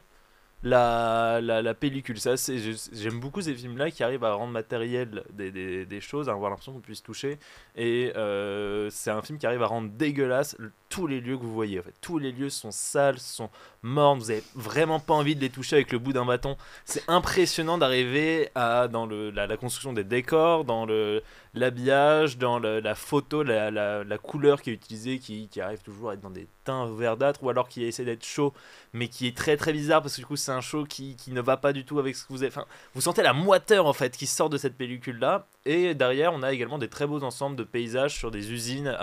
la, 0.65 1.41
la, 1.41 1.63
la 1.63 1.75
pellicule. 1.75 2.19
Ça, 2.19 2.37
c'est- 2.37 2.59
J'aime 2.93 3.21
beaucoup 3.21 3.41
ces 3.43 3.55
films-là 3.55 3.91
qui 3.91 4.03
arrivent 4.03 4.25
à 4.25 4.33
rendre 4.35 4.53
matériel 4.53 5.23
des, 5.33 5.51
des, 5.51 5.87
des 5.87 6.01
choses, 6.01 6.29
à 6.29 6.33
avoir 6.33 6.51
l'impression 6.51 6.73
qu'on 6.73 6.81
puisse 6.81 7.03
toucher. 7.03 7.39
Et 7.77 8.13
euh, 8.17 8.89
c'est 8.91 9.11
un 9.11 9.23
film 9.23 9.39
qui 9.39 9.47
arrive 9.47 9.63
à 9.63 9.67
rendre 9.67 9.91
dégueulasse 9.91 10.57
tous 10.89 11.07
les 11.07 11.21
lieux 11.21 11.37
que 11.37 11.43
vous 11.43 11.53
voyez. 11.55 11.79
En 11.81 11.83
fait. 11.83 11.95
Tous 12.01 12.19
les 12.19 12.33
lieux 12.33 12.51
sont 12.51 12.71
sales, 12.71 13.19
sont 13.19 13.51
mornes, 13.83 14.19
vous 14.19 14.31
avez 14.31 14.43
vraiment 14.55 14.99
pas 15.01 15.15
envie 15.15 15.37
de 15.37 15.41
les 15.41 15.51
toucher 15.51 15.77
avec 15.77 15.93
le 15.93 15.99
bout 15.99 16.13
d'un 16.13 16.25
bâton. 16.25 16.57
C'est 16.85 17.03
impressionnant 17.09 17.79
d'arriver 17.79 18.49
à 18.55 18.89
dans 18.89 19.07
le, 19.07 19.31
la 19.31 19.57
construction 19.57 19.93
des 19.93 20.05
décors, 20.05 20.65
dans 20.65 20.87
le 20.87 21.23
l'habillage, 21.55 22.39
dans 22.39 22.59
la 22.59 22.95
photo, 22.95 23.43
la, 23.43 23.71
la, 23.71 24.19
couleur 24.19 24.61
qui 24.61 24.71
est 24.71 24.73
utilisée, 24.73 25.19
qui, 25.19 25.49
qui 25.49 25.61
arrive 25.61 25.83
toujours 25.83 26.11
à 26.11 26.15
être 26.15 26.21
dans 26.21 26.31
des 26.31 26.49
teints 26.65 26.87
verdâtres, 26.87 27.43
ou 27.43 27.51
alors 27.51 27.69
qui 27.69 27.85
essaie 27.85 28.05
d'être 28.05 28.25
chaud, 28.25 28.53
mais 28.93 29.09
qui 29.09 29.27
est 29.27 29.37
très 29.37 29.57
très 29.57 29.73
bizarre 29.73 30.03
parce 30.03 30.17
que 30.17 30.21
du 30.21 30.27
coup 30.27 30.37
c'est 30.37 30.53
un 30.53 30.61
chaud 30.61 30.85
qui, 30.85 31.17
qui 31.17 31.31
ne 31.31 31.41
va 31.41 31.57
pas 31.57 31.73
du 31.73 31.85
tout 31.85 31.99
avec 31.99 32.17
ce 32.17 32.25
que 32.25 32.33
vous 32.33 32.43
avez. 32.43 32.53
Vous 32.95 33.01
sentez 33.01 33.23
la 33.23 33.33
moiteur 33.33 33.87
en 33.87 33.93
fait 33.93 34.17
qui 34.17 34.27
sort 34.27 34.51
de 34.51 34.59
cette 34.59 34.77
pellicule 34.77 35.19
là, 35.19 35.47
et 35.65 35.95
derrière 35.95 36.33
on 36.33 36.43
a 36.43 36.53
également 36.53 36.79
des 36.79 36.89
très 36.89 37.07
beaux 37.07 37.23
ensembles 37.23 37.57
de 37.57 37.65
paysages 37.65 38.15
sur 38.17 38.31
des 38.31 38.53
usines 38.53 38.97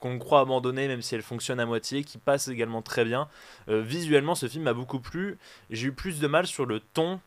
qu'on 0.00 0.18
croit 0.18 0.40
abandonnées 0.40 0.88
même 0.88 1.02
si 1.02 1.14
elles 1.14 1.22
fonctionnent 1.22 1.60
à 1.60 1.66
moitié, 1.66 2.04
qui 2.04 2.18
passent 2.18 2.48
également 2.48 2.82
très 2.82 3.04
bien. 3.04 3.28
Euh, 3.68 3.82
visuellement, 3.82 4.34
ce 4.34 4.48
film 4.48 4.64
m'a 4.64 4.72
beaucoup 4.72 5.00
plu. 5.00 5.38
J'ai 5.68 5.88
eu 5.88 5.92
plus 5.92 6.20
de 6.20 6.26
mal 6.26 6.46
sur 6.46 6.64
le 6.64 6.80
ton. 6.80 7.20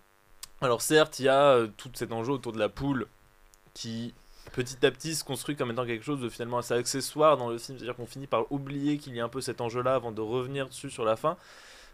Alors 0.61 0.81
certes, 0.81 1.19
il 1.19 1.25
y 1.25 1.29
a 1.29 1.43
euh, 1.43 1.67
tout 1.77 1.91
cet 1.93 2.11
enjeu 2.11 2.31
autour 2.31 2.51
de 2.51 2.59
la 2.59 2.69
poule 2.69 3.07
qui 3.73 4.13
petit 4.51 4.85
à 4.85 4.91
petit 4.91 5.15
se 5.15 5.23
construit 5.23 5.55
comme 5.55 5.71
étant 5.71 5.85
quelque 5.85 6.03
chose 6.03 6.21
de 6.21 6.29
finalement 6.29 6.57
assez 6.57 6.73
accessoire 6.73 7.37
dans 7.37 7.49
le 7.49 7.57
film. 7.57 7.77
C'est-à-dire 7.77 7.95
qu'on 7.95 8.05
finit 8.05 8.27
par 8.27 8.51
oublier 8.51 8.97
qu'il 8.97 9.15
y 9.15 9.19
a 9.19 9.23
un 9.23 9.29
peu 9.29 9.41
cet 9.41 9.61
enjeu-là 9.61 9.95
avant 9.95 10.11
de 10.11 10.21
revenir 10.21 10.67
dessus 10.67 10.89
sur 10.89 11.05
la 11.05 11.15
fin. 11.15 11.37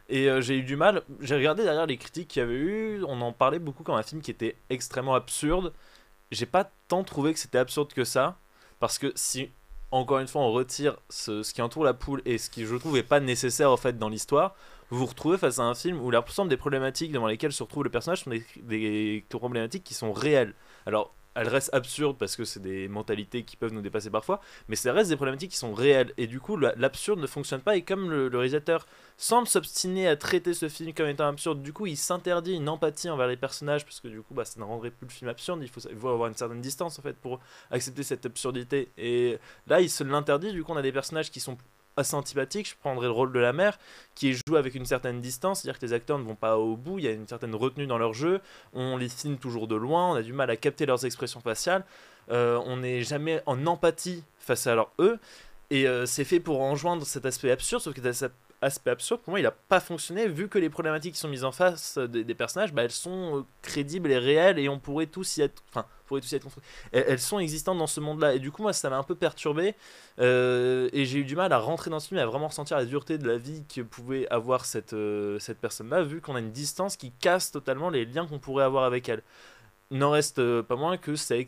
Et 0.09 0.27
euh, 0.29 0.41
j'ai 0.41 0.57
eu 0.57 0.63
du 0.63 0.75
mal. 0.75 1.03
J'ai 1.21 1.35
regardé 1.35 1.63
derrière 1.63 1.85
les 1.85 1.97
critiques 1.97 2.29
qu'il 2.29 2.41
y 2.41 2.43
avait 2.43 2.55
eu. 2.55 3.03
On 3.05 3.21
en 3.21 3.31
parlait 3.31 3.59
beaucoup 3.59 3.83
comme 3.83 3.95
un 3.95 4.03
film 4.03 4.21
qui 4.21 4.31
était 4.31 4.55
extrêmement 4.69 5.13
absurde. 5.13 5.71
J'ai 6.31 6.47
pas 6.47 6.69
tant 6.87 7.03
trouvé 7.03 7.33
que 7.33 7.39
c'était 7.39 7.59
absurde 7.59 7.93
que 7.93 8.03
ça. 8.03 8.37
Parce 8.79 8.97
que 8.97 9.11
si, 9.15 9.51
encore 9.91 10.19
une 10.19 10.27
fois, 10.27 10.41
on 10.41 10.51
retire 10.51 10.97
ce, 11.09 11.53
qui 11.53 11.61
entoure 11.61 11.83
la 11.83 11.93
poule 11.93 12.21
et 12.25 12.37
ce 12.37 12.49
qui, 12.49 12.65
je 12.65 12.75
trouve, 12.75 12.97
est 12.97 13.03
pas 13.03 13.19
nécessaire 13.19 13.71
en 13.71 13.77
fait 13.77 13.99
dans 13.99 14.09
l'histoire, 14.09 14.55
vous 14.89 14.99
vous 14.99 15.05
retrouvez 15.05 15.37
face 15.37 15.59
à 15.59 15.63
un 15.63 15.75
film 15.75 16.01
où 16.01 16.09
l'ensemble 16.09 16.49
des 16.49 16.57
problématiques 16.57 17.11
devant 17.11 17.27
lesquelles 17.27 17.53
se 17.53 17.61
retrouve 17.61 17.83
le 17.83 17.91
personnage 17.91 18.23
sont 18.23 18.31
des, 18.31 18.43
des 18.63 19.25
problématiques 19.29 19.83
qui 19.83 19.93
sont 19.93 20.11
réelles. 20.11 20.55
Alors, 20.87 21.13
elles 21.39 21.47
restent 21.47 21.73
absurdes 21.73 22.17
parce 22.17 22.35
que 22.35 22.43
c'est 22.43 22.59
des 22.59 22.87
mentalités 22.87 23.43
qui 23.43 23.55
peuvent 23.55 23.73
nous 23.73 23.81
dépasser 23.81 24.09
parfois, 24.09 24.41
mais 24.67 24.75
ça 24.75 24.91
reste 24.93 25.09
des 25.09 25.15
problématiques 25.15 25.51
qui 25.51 25.57
sont 25.57 25.73
réelles. 25.73 26.13
Et 26.17 26.27
du 26.27 26.39
coup, 26.39 26.57
la- 26.57 26.73
l'absurde 26.75 27.19
ne 27.19 27.27
fonctionne 27.27 27.61
pas. 27.61 27.75
Et 27.77 27.81
comme 27.83 28.09
le, 28.09 28.27
réalisateur 28.27 28.85
semble 29.17 29.47
s'obstiner 29.47 30.07
à 30.07 30.15
traiter 30.15 30.53
ce 30.53 30.69
film 30.69 30.93
comme 30.93 31.07
étant 31.07 31.27
absurde, 31.27 31.61
du 31.61 31.73
coup, 31.73 31.85
il 31.85 31.97
s'interdit 31.97 32.53
une 32.55 32.69
empathie 32.69 33.09
envers 33.09 33.27
les 33.27 33.37
personnages 33.37 33.85
parce 33.85 33.99
que 33.99 34.07
du 34.07 34.21
coup, 34.21 34.33
bah, 34.33 34.45
ça 34.45 34.59
ne 34.59 34.65
rendrait 34.65 34.91
plus 34.91 35.05
le 35.07 35.11
film 35.11 35.29
absurde. 35.29 35.59
Il 35.61 35.69
faut, 35.69 35.81
il 35.81 35.95
avoir 35.95 36.27
une 36.27 36.35
certaine 36.35 36.61
distance 36.61 36.99
en 36.99 37.01
fait 37.01 37.15
pour 37.17 37.39
accepter 37.71 38.03
cette 38.03 38.25
absurdité. 38.25 38.89
Et 38.97 39.39
là, 39.67 39.81
il 39.81 39.89
se 39.89 40.03
l'interdit. 40.03 40.51
Du 40.51 40.63
coup, 40.63 40.71
on 40.73 40.77
a 40.77 40.81
des 40.81 40.91
personnages 40.91 41.31
qui 41.31 41.39
sont 41.39 41.57
assez 41.99 42.15
antipathiques. 42.15 42.69
Je 42.69 42.75
prendrais 42.79 43.07
le 43.07 43.11
rôle 43.11 43.31
de 43.31 43.39
la 43.39 43.53
mère 43.53 43.77
qui 44.15 44.29
est 44.29 44.33
joué 44.33 44.57
avec 44.57 44.75
une 44.75 44.85
certaine 44.85 45.21
distance, 45.21 45.61
c'est-à-dire 45.61 45.79
que 45.79 45.85
les 45.85 45.93
acteurs 45.93 46.19
ne 46.19 46.23
vont 46.23 46.35
pas 46.35 46.57
au 46.57 46.75
bout, 46.75 46.99
il 46.99 47.05
y 47.05 47.07
a 47.07 47.11
une 47.11 47.27
certaine 47.27 47.55
retenue 47.55 47.87
dans 47.87 47.97
leur 47.97 48.13
jeu, 48.13 48.41
on 48.73 48.97
les 48.97 49.09
filme 49.09 49.37
toujours 49.37 49.67
de 49.67 49.75
loin, 49.75 50.11
on 50.11 50.15
a 50.15 50.21
du 50.21 50.33
mal 50.33 50.49
à 50.49 50.57
capter 50.57 50.85
leurs 50.85 51.05
expressions 51.05 51.39
faciales, 51.39 51.85
euh, 52.31 52.59
on 52.65 52.77
n'est 52.77 53.01
jamais 53.01 53.41
en 53.45 53.65
empathie 53.65 54.23
face 54.39 54.67
à 54.67 54.75
leur 54.75 54.91
eux, 54.99 55.19
et 55.69 55.87
euh, 55.87 56.05
c'est 56.05 56.25
fait 56.25 56.39
pour 56.39 56.61
enjoindre 56.61 57.05
cet 57.05 57.25
aspect 57.25 57.51
absurde, 57.51 57.81
sauf 57.81 57.93
que 57.93 58.13
cet 58.13 58.33
aspect 58.61 58.91
absurde, 58.91 59.21
pour 59.21 59.31
moi, 59.31 59.39
il 59.39 59.43
n'a 59.43 59.51
pas 59.51 59.79
fonctionné, 59.79 60.27
vu 60.27 60.49
que 60.49 60.57
les 60.57 60.69
problématiques 60.69 61.13
qui 61.13 61.19
sont 61.19 61.29
mises 61.29 61.45
en 61.45 61.51
face 61.51 61.97
euh, 61.97 62.07
des, 62.07 62.35
personnages, 62.35 62.73
bah, 62.73 62.83
elles 62.83 62.91
sont 62.91 63.39
euh, 63.39 63.45
crédibles 63.61 64.11
et 64.11 64.17
réelles, 64.17 64.59
et 64.59 64.67
on 64.69 64.79
pourrait 64.79 65.07
tous 65.07 65.37
y 65.37 65.41
être... 65.41 65.63
Enfin, 65.69 65.85
pourrait 66.05 66.21
tous 66.21 66.31
y 66.31 66.35
être. 66.35 66.47
Elles, 66.91 67.05
elles 67.07 67.19
sont 67.19 67.39
existantes 67.39 67.77
dans 67.77 67.87
ce 67.87 67.99
monde-là, 67.99 68.33
et 68.33 68.39
du 68.39 68.51
coup, 68.51 68.61
moi, 68.61 68.73
ça 68.73 68.89
m'a 68.89 68.97
un 68.97 69.03
peu 69.03 69.15
perturbé, 69.15 69.75
euh, 70.19 70.89
et 70.91 71.05
j'ai 71.05 71.19
eu 71.19 71.23
du 71.23 71.35
mal 71.35 71.53
à 71.53 71.59
rentrer 71.59 71.89
dans 71.89 71.99
ce 71.99 72.09
film, 72.09 72.19
et 72.19 72.23
à 72.23 72.25
vraiment 72.25 72.47
ressentir 72.47 72.77
la 72.77 72.85
dureté 72.85 73.17
de 73.17 73.27
la 73.27 73.37
vie 73.37 73.63
que 73.73 73.81
pouvait 73.81 74.27
avoir 74.29 74.65
cette, 74.65 74.95
cette 75.39 75.59
personne-là, 75.59 76.03
vu 76.03 76.19
qu'on 76.21 76.35
a 76.35 76.39
une 76.39 76.51
distance 76.51 76.97
qui 76.97 77.11
casse 77.11 77.51
totalement 77.51 77.89
les 77.89 78.05
liens 78.05 78.27
qu'on 78.27 78.39
pourrait 78.39 78.65
avoir 78.65 78.83
avec 78.83 79.07
elle. 79.07 79.23
N'en 79.91 80.11
reste 80.11 80.61
pas 80.61 80.75
moins 80.75 80.97
que 80.97 81.15
c'est, 81.15 81.47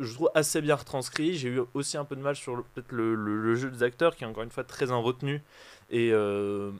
je 0.00 0.14
trouve, 0.14 0.30
assez 0.34 0.62
bien 0.62 0.76
retranscrit. 0.76 1.36
J'ai 1.36 1.48
eu 1.48 1.60
aussi 1.74 1.98
un 1.98 2.04
peu 2.04 2.16
de 2.16 2.22
mal 2.22 2.36
sur 2.36 2.64
peut-être 2.74 2.92
le 2.92 3.54
jeu 3.54 3.70
des 3.70 3.82
acteurs, 3.82 4.16
qui 4.16 4.24
est 4.24 4.26
encore 4.26 4.44
une 4.44 4.50
fois 4.50 4.64
très 4.64 4.90
en 4.90 5.02
retenue, 5.02 5.42
et 5.90 6.10
euh, 6.12 6.70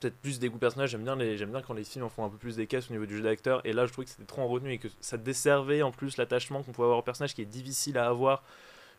peut-être 0.00 0.16
plus 0.16 0.38
des 0.38 0.48
goûts 0.48 0.58
personnels. 0.58 0.88
J'aime 0.88 1.04
bien, 1.04 1.16
bien 1.16 1.62
quand 1.62 1.74
les 1.74 1.84
films 1.84 2.04
en 2.04 2.08
font 2.08 2.24
un 2.24 2.28
peu 2.28 2.36
plus 2.36 2.56
des 2.56 2.66
caisses 2.66 2.88
au 2.90 2.92
niveau 2.92 3.06
du 3.06 3.16
jeu 3.16 3.22
d'acteur, 3.22 3.60
et 3.64 3.72
là, 3.72 3.86
je 3.86 3.92
trouvais 3.92 4.04
que 4.04 4.10
c'était 4.10 4.24
trop 4.24 4.42
en 4.42 4.48
retenue, 4.48 4.72
et 4.72 4.78
que 4.78 4.88
ça 5.00 5.16
desservait 5.16 5.82
en 5.82 5.90
plus 5.90 6.16
l'attachement 6.16 6.62
qu'on 6.62 6.72
pouvait 6.72 6.86
avoir 6.86 6.98
au 6.98 7.02
personnage, 7.02 7.34
qui 7.34 7.42
est 7.42 7.46
difficile 7.46 7.98
à 7.98 8.08
avoir 8.08 8.42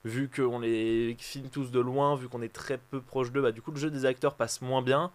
vu 0.05 0.29
qu'on 0.29 0.59
les 0.59 1.15
filme 1.19 1.49
tous 1.49 1.71
de 1.71 1.79
loin, 1.79 2.15
vu 2.15 2.29
qu'on 2.29 2.41
est 2.41 2.53
très 2.53 2.77
peu 2.77 3.01
proche 3.01 3.31
d'eux, 3.31 3.41
bah, 3.41 3.51
du 3.51 3.61
coup 3.61 3.71
le 3.71 3.77
jeu 3.77 3.91
des 3.91 4.05
acteurs 4.05 4.35
passe 4.35 4.61
moins 4.61 4.81
bien. 4.81 5.11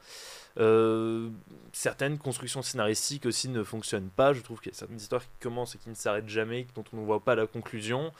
Euh, 0.58 1.30
certaines 1.72 2.18
constructions 2.18 2.62
scénaristiques 2.62 3.26
aussi 3.26 3.48
ne 3.48 3.64
fonctionnent 3.64 4.10
pas. 4.10 4.32
Je 4.32 4.40
trouve 4.40 4.60
qu'il 4.60 4.72
y 4.72 4.74
a 4.74 4.78
certaines 4.78 4.98
histoires 4.98 5.22
qui 5.22 5.30
commencent 5.40 5.74
et 5.74 5.78
qui 5.78 5.88
ne 5.88 5.94
s'arrêtent 5.94 6.28
jamais, 6.28 6.66
dont 6.74 6.84
on 6.92 6.98
ne 6.98 7.04
voit 7.04 7.20
pas 7.20 7.34
la 7.34 7.46
conclusion. 7.46 8.12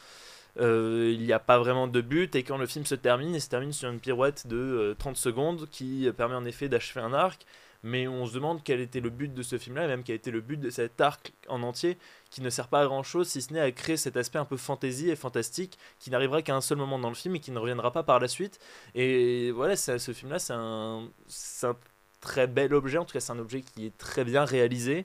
Euh, 0.61 1.11
il 1.13 1.25
n'y 1.25 1.33
a 1.33 1.41
pas 1.41 1.59
vraiment 1.59 1.89
de 1.89 2.01
but, 2.01 2.35
et 2.37 2.45
quand 2.45 2.59
le 2.59 2.67
film 2.67 2.87
se 2.87 2.95
termine, 2.95 3.35
il 3.35 3.41
se 3.41 3.49
termine 3.49 3.73
sur 3.73 3.91
une 3.91 4.01
pirouette 4.01 4.47
de 4.47 4.57
euh, 4.57 4.95
30 4.97 5.17
secondes 5.17 5.69
qui 5.71 6.09
permet 6.17 6.37
en 6.37 6.45
effet 6.45 6.69
d'achever 6.69 7.01
un 7.01 7.13
arc. 7.13 7.45
mais 7.83 8.09
on 8.09 8.25
se 8.27 8.35
demande 8.35 8.63
quel 8.65 8.81
était 8.81 9.01
le 9.01 9.11
but 9.11 9.35
de 9.35 9.43
ce 9.43 9.59
film-là, 9.59 9.85
et 9.85 9.89
même 9.89 10.05
quel 10.05 10.17
était 10.17 10.31
le 10.31 10.41
but 10.41 10.59
de 10.59 10.71
cet 10.71 11.01
arc 11.01 11.33
en 11.49 11.63
entier, 11.63 11.99
qui 12.31 12.41
ne 12.41 12.49
sert 12.51 12.69
pas 12.69 12.81
à 12.83 12.87
grand-chose, 12.87 13.29
si 13.29 13.43
ce 13.43 13.53
n'est 13.53 13.61
à 13.61 13.71
créer 13.73 13.97
cet 13.99 14.17
aspect 14.17 14.39
un 14.39 14.47
peu 14.47 14.57
fantaisie 14.57 15.11
et 15.11 15.17
fantastique, 15.17 15.79
qui 15.99 16.11
n'arrivera 16.11 16.41
qu'à 16.43 16.55
un 16.57 16.61
seul 16.63 16.79
moment 16.79 16.99
dans 16.99 17.11
le 17.11 17.15
film 17.15 17.37
et 17.37 17.41
qui 17.41 17.51
ne 17.51 17.59
reviendra 17.59 17.93
pas 17.93 18.03
par 18.03 18.21
la 18.21 18.29
suite. 18.29 18.59
Et 18.95 19.51
voilà, 19.51 19.77
ce 19.77 20.13
film-là, 20.13 20.39
c'est 20.39 20.55
un, 20.55 21.09
c'est 21.29 21.67
un 21.67 21.77
très 22.25 22.47
bel 22.47 22.73
objet, 22.75 22.99
en 22.99 23.05
tout 23.05 23.13
cas 23.13 23.21
c'est 23.21 23.33
un 23.33 23.39
objet 23.39 23.61
qui 23.61 23.87
est 23.87 23.99
très 23.99 24.25
bien 24.25 24.45
réalisé, 24.47 25.05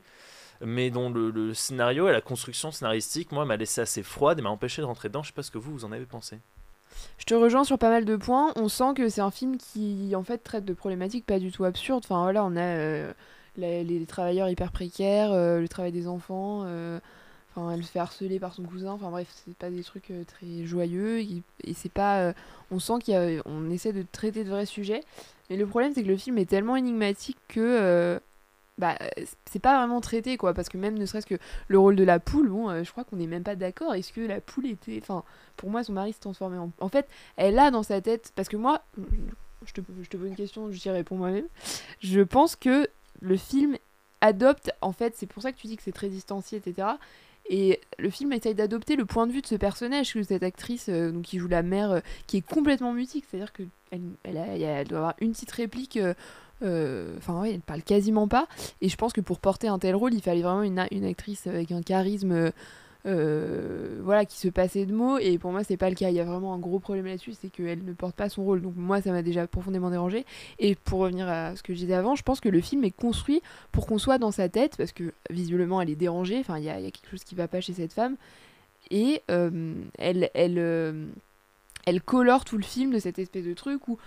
mais 0.62 0.90
dont 0.90 1.10
le, 1.10 1.54
scénario 1.54 2.08
et 2.10 2.12
la 2.12 2.22
construction 2.22 2.72
scénaristique, 2.72 3.32
moi, 3.32 3.46
m'a 3.46 3.58
laissé 3.58 3.82
assez 3.82 4.04
froide 4.04 4.40
et 4.40 4.42
m'a 4.42 4.50
empêché 4.50 4.82
de 4.82 4.88
rentrer 4.88 5.10
dedans. 5.10 5.24
Je 5.24 5.28
sais 5.28 5.34
pas 5.34 5.44
ce 5.44 5.52
que 5.52 5.58
vous, 5.58 5.72
vous 5.72 5.86
en 5.86 5.92
avez 5.92 6.06
pensé. 6.06 6.40
Je 7.18 7.26
te 7.26 7.34
rejoins 7.34 7.64
sur 7.64 7.78
pas 7.78 7.90
mal 7.90 8.06
de 8.06 8.16
points. 8.16 8.52
On 8.56 8.68
sent 8.68 8.94
que 8.96 9.10
c'est 9.10 9.22
un 9.22 9.32
film 9.32 9.58
qui, 9.58 10.14
en 10.16 10.24
fait, 10.24 10.40
traite 10.40 10.66
de 10.66 10.74
problématiques 10.74 11.26
pas 11.26 11.40
du 11.40 11.52
tout 11.52 11.64
absurdes. 11.64 12.04
Enfin, 12.06 12.24
voilà, 12.24 12.44
on 12.44 12.56
a 12.56 12.62
euh, 12.62 13.14
les, 13.58 14.06
travailleurs 14.06 14.50
hyper 14.50 14.72
précaires, 14.72 15.32
euh, 15.32 15.60
le 15.60 15.68
travail 15.68 15.92
des 15.92 16.08
enfants. 16.08 16.64
euh, 16.66 17.00
Enfin, 17.56 17.72
elle 17.72 17.84
se 17.84 17.92
fait 17.92 18.00
harceler 18.00 18.40
par 18.40 18.54
son 18.54 18.64
cousin. 18.64 18.92
Enfin, 18.92 19.10
bref, 19.10 19.28
c'est 19.32 19.56
pas 19.56 19.72
des 19.72 19.84
trucs 19.84 20.14
très 20.28 20.66
joyeux. 20.66 21.20
Et, 21.20 21.74
c'est 21.74 21.92
pas. 21.92 22.34
on 22.70 22.80
sent 22.80 22.94
qu'on 23.06 23.70
essaie 23.72 23.92
de 23.92 24.06
traiter 24.12 24.44
de 24.44 24.50
vrais 24.50 24.68
sujets. 24.68 25.02
Mais 25.50 25.58
le 25.58 25.66
problème, 25.66 25.92
c'est 25.96 26.04
que 26.04 26.08
le 26.08 26.18
film 26.18 26.38
est 26.38 26.50
tellement 26.50 26.76
énigmatique 26.76 27.38
que. 27.48 28.20
Euh, 28.82 28.96
bah, 28.98 28.98
c'est 29.50 29.60
pas 29.60 29.78
vraiment 29.78 30.02
traité 30.02 30.38
quoi 30.38 30.54
parce 30.54 30.70
que 30.70 30.78
même 30.78 30.98
ne 30.98 31.06
serait-ce 31.06 31.26
que 31.26 31.36
le 31.68 31.80
rôle 31.80 31.96
de 31.96 32.04
la 32.04 32.20
poule 32.20 32.50
bon 32.50 32.70
euh, 32.70 32.84
je 32.84 32.92
crois 32.92 33.04
qu'on 33.04 33.18
n'est 33.18 33.28
même 33.28 33.44
pas 33.44 33.56
d'accord 33.56 33.94
est-ce 33.94 34.14
que 34.14 34.22
la 34.22 34.42
poule 34.42 34.68
était 34.68 35.00
enfin 35.02 35.24
pour 35.58 35.70
moi 35.70 35.84
son 35.84 35.94
mari 35.94 36.14
se 36.14 36.20
transformait 36.20 36.58
en 36.58 36.72
en 36.80 36.90
fait 36.90 37.08
elle 37.38 37.60
a 37.60 37.72
dans 37.72 37.84
sa 37.84 38.02
tête 38.02 38.32
parce 38.36 38.50
que 38.50 38.58
moi 38.58 38.82
je 39.66 39.74
te, 39.74 39.82
pose 39.82 40.28
une 40.30 40.36
question 40.36 40.72
je 40.72 40.80
t'y 40.80 40.90
réponds 40.90 41.18
moi-même 41.18 41.48
je 42.00 42.22
pense 42.22 42.56
que 42.56 42.88
le 43.22 43.38
film 43.38 43.78
adopte 44.22 44.72
en 44.82 44.92
fait 44.92 45.14
c'est 45.16 45.28
pour 45.28 45.44
ça 45.44 45.52
que 45.52 45.58
tu 45.58 45.68
dis 45.68 45.78
que 45.78 45.84
c'est 45.84 45.92
très 45.92 46.10
distancié 46.10 46.58
etc 46.60 46.88
et 47.52 47.82
le 47.98 48.10
film 48.10 48.32
essaye 48.34 48.54
d'adopter 48.54 48.96
le 48.96 49.06
point 49.06 49.26
de 49.26 49.32
vue 49.32 49.42
de 49.42 49.48
ce 49.48 49.56
personnage 49.56 50.14
que 50.14 50.22
cette 50.24 50.44
actrice 50.44 50.88
euh, 50.90 51.20
qui 51.24 51.40
joue 51.40 51.48
la 51.48 51.64
mère 51.64 51.92
euh, 51.92 52.00
qui 52.28 52.38
est 52.38 52.42
complètement 52.48 52.94
mutique 52.94 53.26
c'est 53.30 53.38
à 53.38 53.40
dire 53.40 53.54
que 53.54 53.64
elle, 53.92 54.02
elle, 54.24 54.38
a- 54.38 54.46
elle 54.56 54.64
a- 54.64 54.82
elle 54.82 54.88
doit 54.88 55.00
avoir 55.00 55.14
une 55.20 55.32
petite 55.32 55.52
réplique 55.52 55.98
euh, 55.98 56.10
euh, 56.10 56.14
Enfin, 56.62 57.42
ouais, 57.42 57.54
elle 57.54 57.62
parle 57.62 57.84
quasiment 57.84 58.28
pas. 58.28 58.48
Et 58.82 58.90
je 58.90 58.96
pense 58.96 59.14
que 59.14 59.22
pour 59.22 59.40
porter 59.40 59.68
un 59.68 59.80
tel 59.80 59.96
rôle, 59.96 60.14
il 60.14 60.22
fallait 60.22 60.42
vraiment 60.42 60.64
une, 60.64 61.06
actrice 61.06 61.48
avec 61.48 61.72
un 61.72 61.82
charisme, 61.82 62.32
euh, 62.32 62.52
euh, 63.06 64.00
voilà, 64.04 64.26
qui 64.26 64.38
se 64.38 64.50
passait 64.50 64.86
de 64.86 64.94
mots. 64.94 65.18
Et 65.18 65.38
pour 65.38 65.52
moi, 65.52 65.64
c'est 65.64 65.78
pas 65.78 65.90
le 65.90 65.96
cas. 65.96 66.10
Il 66.10 66.16
y 66.16 66.20
a 66.20 66.26
vraiment 66.26 66.54
un 66.54 66.60
gros 66.60 66.80
problème 66.80 67.06
là-dessus, 67.06 67.34
c'est 67.40 67.50
qu'elle 67.50 67.84
ne 67.84 67.94
porte 67.94 68.16
pas 68.16 68.30
son 68.30 68.44
rôle. 68.44 68.62
Donc 68.62 68.74
moi, 68.76 69.02
ça 69.02 69.12
m'a 69.12 69.22
déjà 69.22 69.48
profondément 69.48 69.90
dérangé. 69.90 70.26
Et 70.60 70.76
pour 70.76 71.00
revenir 71.00 71.28
à 71.30 71.56
ce 71.56 71.64
que 71.64 71.74
je 71.74 71.80
disais 71.80 71.94
avant, 71.94 72.16
je 72.16 72.24
pense 72.24 72.40
que 72.40 72.50
le 72.50 72.62
film 72.62 72.84
est 72.84 72.92
construit 72.92 73.42
pour 73.72 73.88
qu'on 73.88 73.98
soit 73.98 74.18
dans 74.18 74.32
sa 74.32 74.50
tête, 74.50 74.76
parce 74.78 74.92
que 74.92 75.14
visiblement, 75.30 75.82
elle 75.82 75.90
est 75.90 75.96
dérangée. 75.96 76.40
Enfin, 76.40 76.58
il 76.58 76.66
y 76.66 76.70
a, 76.70 76.80
quelque 76.82 77.10
chose 77.10 77.24
qui 77.24 77.36
va 77.36 77.48
pas 77.48 77.62
chez 77.62 77.74
cette 77.74 77.94
femme. 77.94 78.16
Et 78.92 79.22
euh, 79.30 79.74
elle, 79.98 80.30
elle, 80.34 80.58
euh, 80.58 81.06
elle 81.86 82.02
colore 82.02 82.44
tout 82.44 82.58
le 82.58 82.64
film 82.64 82.92
de 82.92 83.00
cette 83.00 83.20
espèce 83.20 83.46
de 83.46 83.54
truc 83.54 83.88
où 83.88 83.98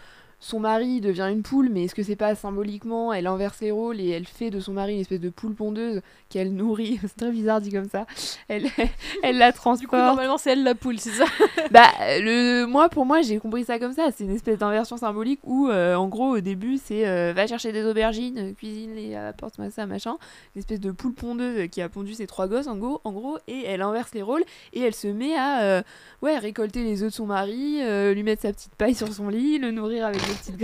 son 0.42 0.58
mari 0.58 1.00
devient 1.00 1.28
une 1.30 1.42
poule, 1.42 1.68
mais 1.70 1.84
est-ce 1.84 1.94
que 1.94 2.02
c'est 2.02 2.16
pas 2.16 2.34
symboliquement 2.34 3.12
Elle 3.12 3.28
inverse 3.28 3.60
les 3.60 3.70
rôles 3.70 4.00
et 4.00 4.08
elle 4.08 4.26
fait 4.26 4.50
de 4.50 4.58
son 4.58 4.72
mari 4.72 4.94
une 4.94 5.00
espèce 5.00 5.20
de 5.20 5.30
poule 5.30 5.54
pondeuse 5.54 6.02
qu'elle 6.28 6.52
nourrit. 6.52 6.98
C'est 7.02 7.16
très 7.16 7.30
bizarre 7.30 7.60
dit 7.60 7.70
comme 7.70 7.88
ça. 7.88 8.06
Elle, 8.48 8.66
elle 9.22 9.38
la 9.38 9.52
transporte. 9.52 9.80
Du 9.80 9.86
coup, 9.86 9.96
normalement, 9.96 10.38
c'est 10.38 10.52
elle 10.52 10.64
la 10.64 10.74
poule, 10.74 10.98
c'est 10.98 11.10
ça 11.10 11.24
Bah, 11.70 11.88
le, 12.00 12.64
moi, 12.64 12.88
pour 12.88 13.06
moi, 13.06 13.22
j'ai 13.22 13.38
compris 13.38 13.64
ça 13.64 13.78
comme 13.78 13.92
ça. 13.92 14.08
C'est 14.10 14.24
une 14.24 14.34
espèce 14.34 14.58
d'inversion 14.58 14.96
symbolique 14.96 15.40
où, 15.44 15.68
euh, 15.68 15.94
en 15.94 16.08
gros, 16.08 16.36
au 16.36 16.40
début, 16.40 16.78
c'est 16.82 17.06
euh, 17.06 17.32
va 17.34 17.46
chercher 17.46 17.72
des 17.72 17.84
aubergines, 17.84 18.38
euh, 18.38 18.52
cuisine-les, 18.52 19.14
apporte-moi 19.14 19.70
ça, 19.70 19.86
machin. 19.86 20.16
Une 20.54 20.60
espèce 20.60 20.80
de 20.80 20.90
poule 20.90 21.14
pondeuse 21.14 21.68
qui 21.70 21.80
a 21.80 21.88
pondu 21.88 22.14
ses 22.14 22.26
trois 22.26 22.48
gosses, 22.48 22.66
en 22.66 22.76
gros, 22.76 23.00
en 23.04 23.12
gros 23.12 23.38
et 23.46 23.64
elle 23.66 23.82
inverse 23.82 24.12
les 24.14 24.22
rôles 24.22 24.44
et 24.72 24.80
elle 24.80 24.94
se 24.94 25.08
met 25.08 25.34
à 25.34 25.62
euh, 25.62 25.82
ouais, 26.22 26.38
récolter 26.38 26.82
les 26.82 27.02
œufs 27.02 27.10
de 27.10 27.14
son 27.14 27.26
mari, 27.26 27.78
euh, 27.82 28.14
lui 28.14 28.22
mettre 28.22 28.42
sa 28.42 28.52
petite 28.52 28.74
paille 28.74 28.94
sur 28.94 29.12
son 29.12 29.28
lit, 29.28 29.58
le 29.58 29.70
nourrir 29.70 30.06
avec 30.06 30.20
petites 30.34 30.56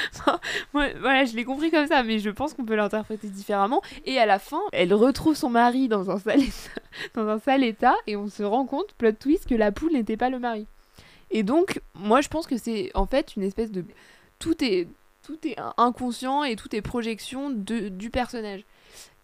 voilà, 0.72 1.24
je 1.24 1.36
l'ai 1.36 1.44
compris 1.44 1.70
comme 1.70 1.86
ça, 1.86 2.02
mais 2.02 2.18
je 2.18 2.30
pense 2.30 2.54
qu'on 2.54 2.64
peut 2.64 2.74
l'interpréter 2.74 3.28
différemment. 3.28 3.82
Et 4.04 4.18
à 4.18 4.26
la 4.26 4.38
fin, 4.38 4.60
elle 4.72 4.94
retrouve 4.94 5.34
son 5.34 5.50
mari 5.50 5.88
dans 5.88 6.10
un 6.10 6.18
sale 6.18 6.42
état, 6.42 6.80
dans 7.14 7.28
un 7.28 7.38
sale 7.38 7.64
état 7.64 7.94
et 8.06 8.16
on 8.16 8.28
se 8.28 8.42
rend 8.42 8.66
compte, 8.66 8.94
plot 8.94 9.12
twist, 9.12 9.48
que 9.48 9.54
la 9.54 9.72
poule 9.72 9.92
n'était 9.92 10.16
pas 10.16 10.30
le 10.30 10.38
mari. 10.38 10.66
Et 11.30 11.42
donc, 11.42 11.80
moi, 11.94 12.20
je 12.20 12.28
pense 12.28 12.46
que 12.46 12.56
c'est 12.56 12.90
en 12.94 13.06
fait 13.06 13.36
une 13.36 13.42
espèce 13.42 13.70
de. 13.70 13.84
Tout 14.38 14.62
est, 14.64 14.88
tout 15.22 15.38
est 15.46 15.56
inconscient 15.76 16.44
et 16.44 16.56
tout 16.56 16.74
est 16.74 16.82
projection 16.82 17.50
de, 17.50 17.88
du 17.88 18.10
personnage. 18.10 18.64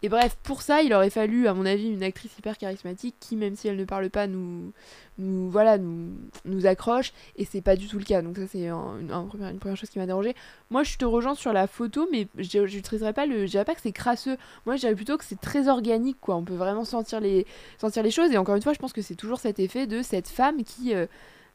Et 0.03 0.09
bref, 0.09 0.37
pour 0.45 0.63
ça, 0.63 0.81
il 0.83 0.93
aurait 0.95 1.11
fallu, 1.11 1.49
à 1.49 1.55
mon 1.55 1.67
avis, 1.67 1.89
une 1.91 2.05
actrice 2.05 2.39
hyper 2.39 2.57
charismatique 2.57 3.17
qui, 3.19 3.35
même 3.35 3.57
si 3.57 3.67
elle 3.67 3.77
ne 3.77 3.85
parle 3.85 4.09
pas, 4.11 4.29
nous, 4.29 4.73
nous 5.19 5.51
voilà, 5.51 5.77
nous, 5.77 6.13
nous 6.45 6.67
accroche. 6.67 7.13
Et 7.37 7.45
c'est 7.45 7.61
pas 7.63 7.75
du 7.75 7.89
tout 7.89 7.99
le 7.99 8.05
cas. 8.05 8.23
Donc 8.23 8.37
ça, 8.37 8.47
c'est 8.47 8.69
un- 8.69 9.01
une, 9.01 9.11
un 9.11 9.25
première- 9.25 9.77
chose 9.77 9.91
qui 9.91 9.99
m'a 9.99 10.07
dérangée. 10.07 10.37
Moi, 10.71 10.85
je 10.85 10.97
te 10.99 11.05
rejoins 11.05 11.35
sur 11.35 11.53
la 11.53 11.67
photo, 11.67 12.09
mais 12.13 12.29
je 12.39 12.61
n'utiliserais 12.61 13.13
pas 13.13 13.27
le, 13.27 13.47
je 13.47 13.51
dirais 13.51 13.65
pas 13.65 13.75
que 13.75 13.81
c'est 13.81 13.91
crasseux. 13.93 14.37
Moi, 14.67 14.77
je 14.77 14.83
dirais 14.83 14.95
plutôt 14.95 15.17
que 15.19 15.25
c'est 15.25 15.41
très 15.41 15.69
organique, 15.69 16.19
quoi. 16.21 16.37
On 16.37 16.45
peut 16.45 16.55
vraiment 16.55 16.85
sentir 16.85 17.19
les, 17.21 17.45
sentir 17.79 18.05
les 18.05 18.13
choses. 18.13 18.31
Et 18.31 18.39
encore 18.39 18.55
une 18.55 18.63
fois, 18.63 18.73
je 18.75 18.79
pense 18.79 18.93
que 18.93 19.03
c'est 19.03 19.17
toujours 19.17 19.41
cet 19.41 19.59
effet 19.59 19.89
de 19.89 20.03
cette 20.03 20.29
femme 20.29 20.63
qui 20.63 20.95
euh, 20.95 21.07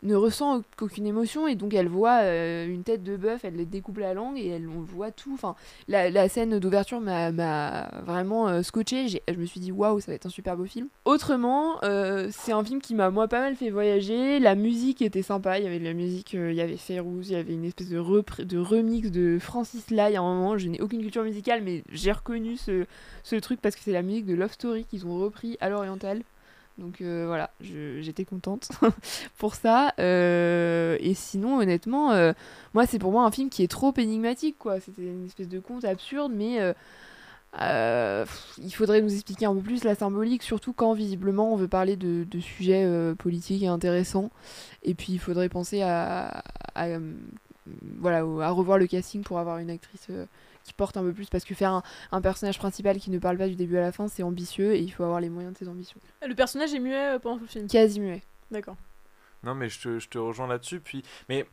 ne 0.03 0.15
ressent 0.15 0.59
au- 0.59 0.63
qu'aucune 0.77 1.07
émotion 1.07 1.47
et 1.47 1.55
donc 1.55 1.73
elle 1.73 1.87
voit 1.87 2.19
euh, 2.21 2.67
une 2.67 2.83
tête 2.83 3.03
de 3.03 3.17
bœuf, 3.17 3.43
elle 3.43 3.67
découpe 3.69 3.97
la 3.97 4.13
langue 4.13 4.37
et 4.37 4.47
elle 4.49 4.67
on 4.67 4.81
voit 4.81 5.11
tout. 5.11 5.33
Enfin, 5.33 5.55
la, 5.87 6.29
scène 6.29 6.59
d'ouverture 6.59 6.99
m'a 6.99 7.31
vraiment 8.05 8.47
euh, 8.47 8.61
scotché. 8.61 9.07
Je 9.07 9.33
me 9.33 9.45
suis 9.45 9.59
dit 9.59 9.71
waouh, 9.71 9.99
ça 9.99 10.11
va 10.11 10.15
être 10.15 10.25
un 10.25 10.29
super 10.29 10.57
beau 10.57 10.65
film. 10.65 10.87
Autrement, 11.05 11.83
euh, 11.83 12.27
c'est 12.31 12.51
un 12.51 12.63
film 12.63 12.81
qui 12.81 12.95
m'a 12.95 13.09
moi 13.09 13.27
pas 13.27 13.39
mal 13.39 13.55
fait 13.55 13.69
voyager. 13.69 14.39
La 14.39 14.55
musique 14.55 15.01
était 15.01 15.21
sympa. 15.21 15.59
Il 15.59 15.63
y 15.63 15.67
avait 15.67 15.79
de 15.79 15.83
la 15.85 15.93
musique, 15.93 16.35
euh, 16.35 16.51
il 16.51 16.57
y 16.57 16.61
avait 16.61 16.77
Férouz, 16.77 17.29
il 17.29 17.33
y 17.33 17.35
avait 17.35 17.53
une 17.53 17.65
espèce 17.65 17.89
de 17.89 17.97
remix 17.97 19.11
de 19.11 19.37
Francis 19.39 19.89
Lai 19.89 20.15
à 20.15 20.21
un 20.21 20.35
moment. 20.35 20.57
Je 20.57 20.67
n'ai 20.67 20.81
aucune 20.81 21.01
culture 21.01 21.23
musicale, 21.23 21.61
mais 21.63 21.83
j'ai 21.91 22.11
reconnu 22.11 22.57
ce, 22.57 22.85
ce 23.23 23.35
truc 23.35 23.61
parce 23.61 23.75
que 23.75 23.81
c'est 23.81 23.91
la 23.91 24.01
musique 24.01 24.25
de 24.25 24.35
Love 24.35 24.51
Story 24.51 24.85
qu'ils 24.85 25.05
ont 25.05 25.17
repris 25.19 25.57
à 25.61 25.69
l'oriental. 25.69 26.21
Donc 26.77 27.01
euh, 27.01 27.25
voilà, 27.27 27.51
j'étais 27.62 28.25
contente 28.25 28.69
pour 29.38 29.55
ça. 29.55 29.93
Euh, 29.99 30.97
et 30.99 31.13
sinon, 31.13 31.57
honnêtement, 31.57 32.12
euh, 32.12 32.33
moi, 32.73 32.86
c'est 32.86 32.99
pour 32.99 33.12
moi 33.12 33.25
un 33.25 33.31
film 33.31 33.49
qui 33.49 33.63
est 33.63 33.67
trop 33.67 33.93
énigmatique, 33.97 34.57
quoi. 34.57 34.79
C'était 34.79 35.03
une 35.03 35.25
espèce 35.25 35.49
de 35.49 35.59
conte 35.59 35.86
absurde, 35.86 36.31
mais 36.36 36.73
il 37.59 38.71
faudrait 38.73 39.01
nous 39.01 39.13
expliquer 39.13 39.45
un 39.45 39.53
peu 39.53 39.62
plus 39.62 39.83
la 39.83 39.95
symbolique, 39.95 40.41
surtout 40.41 40.73
quand 40.73 40.93
visiblement 40.93 41.53
on 41.53 41.55
veut 41.55 41.67
parler 41.67 41.95
de, 41.95 42.25
de 42.29 42.39
sujets 42.39 42.88
politiques 43.19 43.63
et 43.63 43.67
intéressants. 43.67 44.31
Et 44.81 44.95
puis 44.95 45.13
il 45.13 45.19
faudrait 45.19 45.49
penser 45.49 45.83
à, 45.83 46.43
voilà, 47.99 48.19
à 48.19 48.49
revoir 48.49 48.79
le 48.79 48.88
casting 48.88 49.21
pour 49.21 49.38
avoir 49.38 49.59
une 49.59 49.69
actrice 49.69 50.09
qui 50.63 50.73
porte 50.73 50.97
un 50.97 51.04
peu 51.04 51.13
plus, 51.13 51.30
parce 51.30 51.43
que 51.43 51.54
faire 51.56 51.71
un, 51.71 51.84
un 52.12 52.21
personnage 52.21 52.58
principal 52.58 52.97
qui 52.97 53.12
ne 53.12 53.19
parle 53.19 53.38
pas 53.38 53.47
du 53.47 53.56
début 53.56 53.78
à 53.78 53.82
la 53.82 53.91
fin, 53.91 54.08
c'est 54.08 54.23
ambitieux 54.23 54.73
et 54.76 54.80
il 54.80 54.89
faut 54.89 55.04
avoir 55.04 55.19
les 55.19 55.30
moyens 55.30 55.54
de 55.54 55.58
ses 55.58 55.67
ambitions. 55.67 55.99
Le 56.28 56.34
personnage 56.36 56.73
est 56.73 56.80
muet 56.80 57.15
euh, 57.15 57.19
pendant 57.19 57.38
tout 57.38 57.43
le 57.43 57.49
film. 57.49 57.67
Quasi 57.67 57.99
muet. 57.99 58.23
D'accord. 58.52 58.78
Non, 59.43 59.56
mais 59.56 59.67
je 59.67 59.78
te, 59.82 59.99
je 59.99 60.08
te 60.08 60.17
rejoins 60.17 60.47
là-dessus. 60.47 60.80
Puis, 60.80 61.04
mais 61.28 61.45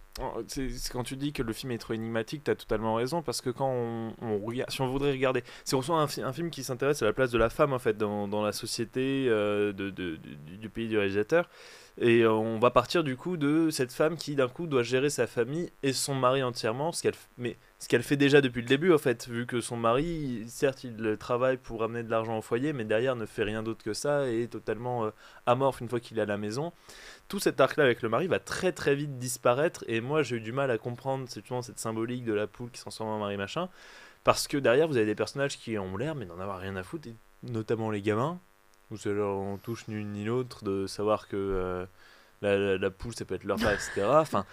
c'est 0.46 0.70
c'est 0.70 0.92
quand 0.92 1.02
tu 1.02 1.16
dis 1.16 1.32
que 1.32 1.42
le 1.42 1.52
film 1.52 1.72
est 1.72 1.78
trop 1.78 1.92
énigmatique, 1.92 2.44
t'as 2.44 2.54
totalement 2.54 2.94
raison 2.94 3.20
parce 3.20 3.40
que 3.40 3.50
quand 3.50 3.68
on, 3.68 4.14
on 4.22 4.38
regarde, 4.38 4.70
si 4.70 4.80
on 4.80 4.86
voudrait 4.88 5.10
regarder, 5.10 5.42
c'est 5.64 5.80
soi 5.82 5.96
un, 6.00 6.22
un 6.24 6.32
film 6.32 6.50
qui 6.50 6.62
s'intéresse 6.62 7.02
à 7.02 7.06
la 7.06 7.12
place 7.12 7.32
de 7.32 7.38
la 7.38 7.50
femme 7.50 7.72
en 7.72 7.80
fait 7.80 7.96
dans, 7.98 8.28
dans 8.28 8.42
la 8.44 8.52
société 8.52 9.26
euh, 9.28 9.72
de, 9.72 9.90
de- 9.90 10.14
du, 10.16 10.56
du 10.58 10.68
pays 10.68 10.86
du 10.86 10.98
réalisateur. 10.98 11.48
Et 12.02 12.22
euh, 12.22 12.32
on 12.32 12.58
va 12.58 12.70
partir 12.70 13.04
du 13.04 13.14
coup 13.14 13.36
de 13.36 13.68
cette 13.68 13.92
femme 13.92 14.16
qui 14.16 14.34
d'un 14.34 14.48
coup 14.48 14.66
doit 14.66 14.82
gérer 14.82 15.10
sa 15.10 15.26
famille 15.26 15.70
et 15.82 15.92
son 15.92 16.14
mari 16.14 16.42
entièrement, 16.42 16.92
ce 16.92 17.02
qu'elle, 17.02 17.14
mais 17.36 17.58
ce 17.78 17.88
qu'elle 17.88 18.02
fait 18.02 18.16
déjà 18.16 18.40
depuis 18.40 18.62
le 18.62 18.68
début 18.68 18.90
en 18.94 18.96
fait, 18.96 19.28
vu 19.28 19.44
que 19.44 19.60
son 19.60 19.76
mari, 19.76 20.44
certes, 20.48 20.82
il 20.82 21.18
travaille 21.18 21.58
pour 21.58 21.80
ramener 21.80 22.02
de 22.02 22.10
l'argent 22.10 22.38
au 22.38 22.40
foyer, 22.40 22.72
mais 22.72 22.86
derrière 22.86 23.16
ne 23.16 23.26
fait 23.26 23.42
rien 23.42 23.62
d'autre 23.62 23.84
que 23.84 23.92
ça 23.92 24.26
et 24.30 24.44
est 24.44 24.48
totalement 24.48 25.04
euh, 25.04 25.10
amorphe 25.44 25.82
une 25.82 25.90
fois 25.90 26.00
qu'il 26.00 26.18
est 26.18 26.22
à 26.22 26.26
la 26.26 26.38
maison. 26.38 26.72
Tout 27.28 27.38
cet 27.38 27.60
arc-là 27.60 27.84
avec 27.84 28.00
le 28.00 28.08
mari 28.08 28.28
va 28.28 28.38
très 28.38 28.72
très 28.72 28.94
vite 28.94 29.18
disparaître 29.18 29.84
et 29.86 30.00
moi 30.00 30.22
j'ai 30.22 30.36
eu 30.36 30.40
du 30.40 30.52
mal 30.52 30.70
à 30.70 30.78
comprendre 30.78 31.28
justement 31.32 31.60
cette 31.60 31.78
symbolique 31.78 32.24
de 32.24 32.32
la 32.32 32.46
poule 32.46 32.70
qui 32.70 32.78
se 32.78 32.84
transforme 32.84 33.10
en 33.10 33.18
mari 33.18 33.36
machin 33.36 33.68
parce 34.24 34.48
que 34.48 34.56
derrière 34.56 34.88
vous 34.88 34.96
avez 34.96 35.06
des 35.06 35.14
personnages 35.14 35.58
qui 35.58 35.78
ont 35.78 35.96
l'air 35.96 36.14
mais 36.14 36.24
d'en 36.24 36.40
avoir 36.40 36.58
rien 36.58 36.76
à 36.76 36.82
foutre 36.82 37.08
et 37.08 37.14
notamment 37.42 37.90
les 37.90 38.02
gamins 38.02 38.40
où 38.90 38.96
genre 38.96 39.40
on 39.40 39.56
touche 39.58 39.86
ni 39.88 39.94
l'une 39.94 40.12
ni 40.12 40.24
l'autre 40.24 40.64
de 40.64 40.86
savoir 40.86 41.28
que 41.28 41.36
euh, 41.36 41.86
la, 42.42 42.56
la- 42.58 42.78
la 42.78 42.90
poule 42.90 43.14
ça 43.14 43.24
peut 43.24 43.34
être 43.34 43.44
leur 43.44 43.58
père 43.58 43.72
etc 43.72 44.06
enfin 44.08 44.44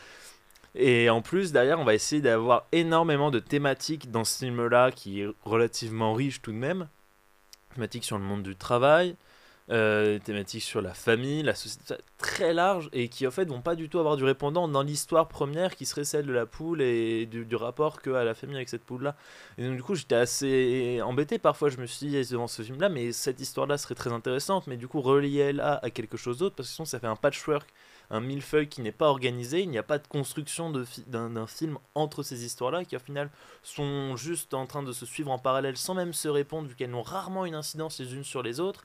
et 0.76 1.10
en 1.10 1.22
plus 1.22 1.52
derrière 1.52 1.80
on 1.80 1.84
va 1.86 1.96
essayer 1.96 2.22
d'avoir 2.22 2.66
énormément 2.72 3.32
de 3.32 3.40
thématiques 3.40 4.12
dans 4.12 4.24
ce 4.24 4.40
film 4.46 4.68
là 4.68 4.92
qui 4.92 5.22
est 5.22 5.28
relativement 5.44 6.14
riche 6.14 6.42
tout 6.42 6.52
de 6.52 6.58
même. 6.58 6.88
Thématiques 7.74 8.04
sur 8.06 8.18
le 8.18 8.24
monde 8.24 8.44
du 8.44 8.56
travail 8.56 9.16
euh, 9.70 10.18
thématiques 10.20 10.64
sur 10.64 10.82
la 10.82 10.94
famille, 10.94 11.44
la 11.44 11.54
société 11.54 11.96
très 12.18 12.54
large 12.54 12.90
et 12.94 13.10
qui 13.10 13.28
en 13.28 13.32
fait 13.32 13.46
vont 13.46 13.62
pas 13.62 13.76
du 13.76 13.90
tout 13.90 14.00
avoir 14.00 14.16
du 14.16 14.24
répondant 14.24 14.68
dans 14.68 14.82
l'histoire 14.82 15.28
première 15.28 15.76
qui 15.76 15.86
serait 15.86 16.06
celle 16.06 16.26
de 16.26 16.32
la 16.32 16.46
poule 16.46 16.82
et 16.82 17.26
du, 17.26 17.56
rapport 17.56 18.02
qu'a 18.02 18.24
la 18.24 18.34
famille 18.34 18.56
avec 18.56 18.70
cette 18.70 18.84
poule 18.84 19.04
là. 19.04 19.16
Et 19.58 19.66
donc 19.66 19.76
du 19.76 19.84
coup 19.84 19.96
j'étais 19.96 20.16
assez 20.16 21.02
embêté 21.04 21.38
parfois, 21.38 21.70
je 21.70 21.78
me 21.78 21.86
suis 21.86 22.08
dit 22.08 22.32
devant 22.32 22.48
ce 22.48 22.62
film 22.62 22.80
là 22.80 22.88
mais 22.90 23.12
cette 23.12 23.42
histoire 23.42 23.68
là 23.68 23.78
serait 23.78 23.96
très 23.96 24.14
intéressante 24.14 24.68
mais 24.68 24.78
du 24.78 24.88
coup 24.88 25.02
relier 25.02 25.52
là 25.52 25.80
à 25.84 25.90
quelque 25.90 26.16
chose 26.18 26.38
d'autre 26.38 26.56
parce 26.56 26.70
que 26.70 26.76
sinon 26.76 26.86
ça 26.86 27.00
fait 27.00 27.08
un 27.08 27.18
patchwork 27.18 27.68
un 28.10 28.22
millefeuille 28.22 28.70
qui 28.70 28.82
n'est 28.82 28.92
pas 28.92 29.08
organisé, 29.08 29.62
il 29.62 29.70
n'y 29.70 29.78
a 29.78 29.84
pas 29.84 30.00
de 30.00 30.08
construction 30.08 30.72
de 30.72 30.84
fi- 30.86 31.04
d'un 31.08 31.30
d'un 31.30 31.48
film 31.48 31.78
entre 31.96 32.24
ces 32.24 32.46
histoires-là, 32.46 32.86
qui 32.86 32.96
au 32.96 33.00
final 33.00 33.30
sont 33.64 34.16
juste 34.16 34.54
en 34.54 34.66
train 34.66 34.84
de 34.84 34.92
se 34.92 35.06
suivre 35.06 35.32
en 35.32 35.40
parallèle 35.40 35.78
sans 35.78 35.94
même 35.94 36.14
se 36.14 36.28
répondre, 36.30 36.68
vu 36.70 36.76
qu'elles 36.76 36.92
n'ont 36.92 37.02
rarement 37.02 37.46
une 37.46 37.56
incidence 37.56 38.00
les 38.00 38.14
unes 38.16 38.24
sur 38.24 38.44
les 38.44 38.60
autres. 38.60 38.84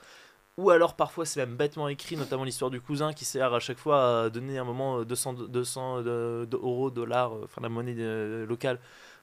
Ou 0.59 0.69
alors 0.71 0.97
parfois 0.97 1.25
c'est 1.25 1.41
même 1.41 1.57
bêtement 1.57 1.89
écrit, 1.89 2.17
notamment 2.17 2.45
l'histoire 2.45 2.71
du 2.71 2.81
cousin 2.81 3.13
qui 3.15 3.25
sert 3.25 3.55
à 3.55 3.61
chaque 3.61 3.79
fois 3.79 4.25
à 4.25 4.31
donner 4.31 4.59
un 4.59 4.65
moment 4.65 4.99
euh, 4.99 5.05
200, 5.05 5.33
200 5.49 6.03
de- 6.03 6.47
de 6.51 6.57
euros, 6.59 6.91
dollars, 6.91 7.35
euh, 7.35 7.43
enfin 7.45 7.63
la 7.63 7.71
monnaie 7.71 7.95
euh, 7.99 8.45
locale, 8.47 8.79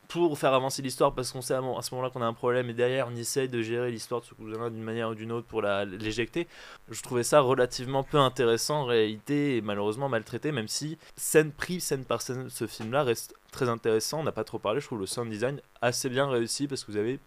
pour 0.08 0.39
faire 0.39 0.56
avancer 0.56 0.82
l'histoire 0.82 1.13
parce 1.13 1.32
qu'on 1.32 1.44
sait 1.44 1.54
à, 1.54 1.62
ce 1.84 1.94
moment-là 1.94 2.10
qu'on 2.10 2.24
a 2.24 2.26
un 2.26 2.34
problème 2.34 2.68
et 2.72 2.74
derrière 2.74 3.08
on 3.12 3.15
essaie 3.15 3.48
de 3.48 3.62
gérer 3.62 3.92
l'histoire 3.92 4.22
de 4.22 4.26
ce 4.26 4.34
cousin-là 4.34 4.72
d'une 4.72 4.82
manière 4.82 5.10
ou 5.10 5.13
d'une 5.13 5.32
autre 5.32 5.46
pour 5.46 5.62
l'éjecter. 5.62 6.48
Je 6.89 7.00
trouvais 7.04 7.22
ça 7.24 7.42
relativement 7.42 8.02
peu 8.02 8.18
intéressant 8.18 8.82
en 8.82 8.86
réalité 8.86 9.58
et 9.58 9.62
malheureusement 9.62 10.10
maltraité, 10.10 10.52
même 10.52 10.68
si 10.68 10.98
scène 11.15 11.52
prise, 11.52 11.84
scène 11.84 12.06
par 12.06 12.24
scène, 12.24 12.50
ce 12.50 12.65
film-là 12.65 13.04
reste 13.04 13.36
très 13.52 13.70
intéressant. 13.70 14.22
On 14.22 14.24
n'a 14.24 14.32
pas 14.32 14.44
trop 14.44 14.58
parlé, 14.58 14.80
je 14.82 14.88
trouve 14.88 15.00
le 15.00 15.06
sound 15.06 15.30
design 15.30 15.62
assez 15.80 16.10
bien 16.10 16.28
réussi 16.28 16.68
parce 16.68 16.84
que 16.84 16.92
vous 16.92 16.98
avez 16.98 17.20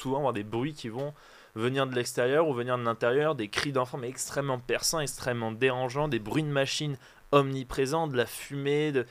souvent 0.00 0.18
avoir 0.18 0.32
des 0.32 0.44
bruits 0.44 0.74
qui 0.74 0.88
vont 0.88 1.12
venir 1.54 1.86
de 1.86 1.94
l'extérieur 1.94 2.48
ou 2.48 2.54
venir 2.54 2.78
de 2.78 2.84
l'intérieur, 2.84 3.34
des 3.34 3.48
cris 3.48 3.72
d'enfants 3.72 3.98
mais 3.98 4.08
extrêmement 4.08 4.58
perçants, 4.58 5.00
extrêmement 5.00 5.52
dérangeants, 5.52 6.08
des 6.08 6.18
bruits 6.18 6.42
de 6.44 6.48
machines 6.48 6.96
omniprésents, 7.32 8.06
de 8.06 8.16
la 8.16 8.26
fumée, 8.26 8.92
de 8.92 9.06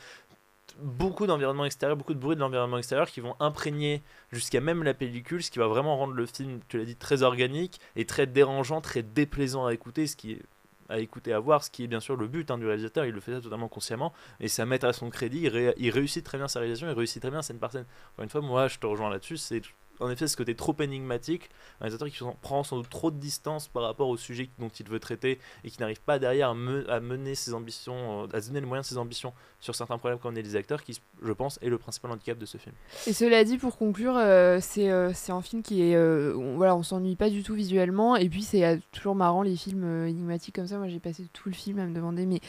beaucoup 0.81 1.27
d'environnements 1.27 1.65
extérieurs, 1.65 1.97
beaucoup 1.97 2.13
de 2.13 2.19
bruit 2.19 2.35
de 2.35 2.41
l'environnement 2.41 2.77
extérieur 2.77 3.09
qui 3.09 3.19
vont 3.19 3.35
imprégner 3.39 4.01
jusqu'à 4.31 4.61
même 4.61 4.83
la 4.83 4.93
pellicule, 4.93 5.43
ce 5.43 5.51
qui 5.51 5.59
va 5.59 5.67
vraiment 5.67 5.97
rendre 5.97 6.13
le 6.13 6.25
film, 6.25 6.59
tu 6.69 6.77
l'as 6.77 6.85
dit, 6.85 6.95
très 6.95 7.23
organique 7.23 7.79
et 7.95 8.05
très 8.05 8.27
dérangeant, 8.27 8.79
très 8.79 9.03
déplaisant 9.03 9.65
à 9.65 9.73
écouter, 9.73 10.07
ce 10.07 10.15
qui 10.15 10.39
à 10.87 10.97
écouter, 10.97 11.33
à 11.33 11.39
voir, 11.39 11.63
ce 11.63 11.69
qui 11.69 11.83
est 11.83 11.87
bien 11.87 11.99
sûr 11.99 12.15
le 12.15 12.27
but 12.27 12.49
hein, 12.49 12.57
du 12.57 12.65
réalisateur, 12.65 13.05
il 13.05 13.13
le 13.13 13.21
fait 13.21 13.33
ça 13.33 13.41
totalement 13.41 13.67
consciemment, 13.67 14.11
et 14.39 14.47
à 14.57 14.65
mettre 14.65 14.87
à 14.87 14.93
son 14.93 15.11
crédit, 15.11 15.41
il, 15.41 15.49
ré- 15.49 15.75
il 15.77 15.91
réussit 15.91 16.23
très 16.23 16.39
bien 16.39 16.47
sa 16.47 16.59
réalisation, 16.59 16.87
il 16.87 16.93
réussit 16.93 17.21
très 17.21 17.29
bien 17.29 17.43
scène 17.43 17.59
par 17.59 17.71
scène. 17.71 17.85
Encore 18.13 18.23
une 18.23 18.29
fois, 18.29 18.41
moi 18.41 18.67
je 18.67 18.79
te 18.79 18.87
rejoins 18.87 19.11
là-dessus, 19.11 19.37
c'est 19.37 19.61
en 19.99 20.09
effet 20.09 20.27
ce 20.27 20.37
côté 20.37 20.55
trop 20.55 20.75
énigmatique, 20.79 21.49
un 21.79 21.85
réalisateur 21.85 22.09
qui 22.09 22.23
prend 22.41 22.63
sans 22.63 22.77
doute 22.77 22.89
trop 22.89 23.11
de 23.11 23.17
distance 23.17 23.67
par 23.67 23.83
rapport 23.83 24.09
au 24.09 24.17
sujet 24.17 24.49
dont 24.59 24.69
il 24.69 24.87
veut 24.87 24.99
traiter, 24.99 25.39
et 25.63 25.69
qui 25.69 25.79
n'arrive 25.79 26.01
pas 26.01 26.19
derrière 26.19 26.49
à, 26.49 26.51
à 26.51 26.99
mener 26.99 27.35
ses 27.35 27.53
ambitions, 27.53 28.23
euh, 28.23 28.27
à 28.33 28.41
se 28.41 28.47
donner 28.47 28.61
les 28.61 28.65
moyens 28.65 28.87
de 28.87 28.89
ses 28.89 28.97
ambitions 28.97 29.33
sur 29.59 29.75
certains 29.75 29.97
problèmes 29.97 30.19
quand 30.19 30.31
on 30.31 30.35
est 30.35 30.43
des 30.43 30.55
acteurs, 30.55 30.83
qui 30.83 30.99
je 31.21 31.31
pense 31.31 31.59
est 31.61 31.69
le 31.69 31.77
principal 31.77 32.11
handicap 32.11 32.37
de 32.37 32.45
ce 32.45 32.57
film. 32.57 32.75
Et 33.07 33.13
cela 33.13 33.43
dit, 33.43 33.57
pour 33.57 33.77
conclure, 33.77 34.15
euh, 34.17 34.59
c'est 34.61 34.89
euh, 34.91 35.11
c'est 35.13 35.31
un 35.31 35.41
film 35.41 35.61
qui 35.61 35.81
est. 35.81 35.97
on, 35.97 36.55
voilà, 36.57 36.75
on 36.75 36.83
s'ennuie 36.83 37.15
pas 37.15 37.29
du 37.29 37.43
tout 37.43 37.53
visuellement. 37.53 38.15
Et 38.15 38.29
puis, 38.29 38.43
c'est 38.43 38.79
toujours 38.91 39.15
marrant 39.15 39.41
les 39.41 39.55
films 39.55 40.05
énigmatiques 40.05 40.55
comme 40.55 40.67
ça. 40.67 40.77
Moi, 40.77 40.87
j'ai 40.87 40.99
passé 40.99 41.27
tout 41.33 41.49
le 41.49 41.55
film 41.55 41.79
à 41.79 41.85
me 41.85 41.93
demander, 41.93 42.25
mais 42.25 42.39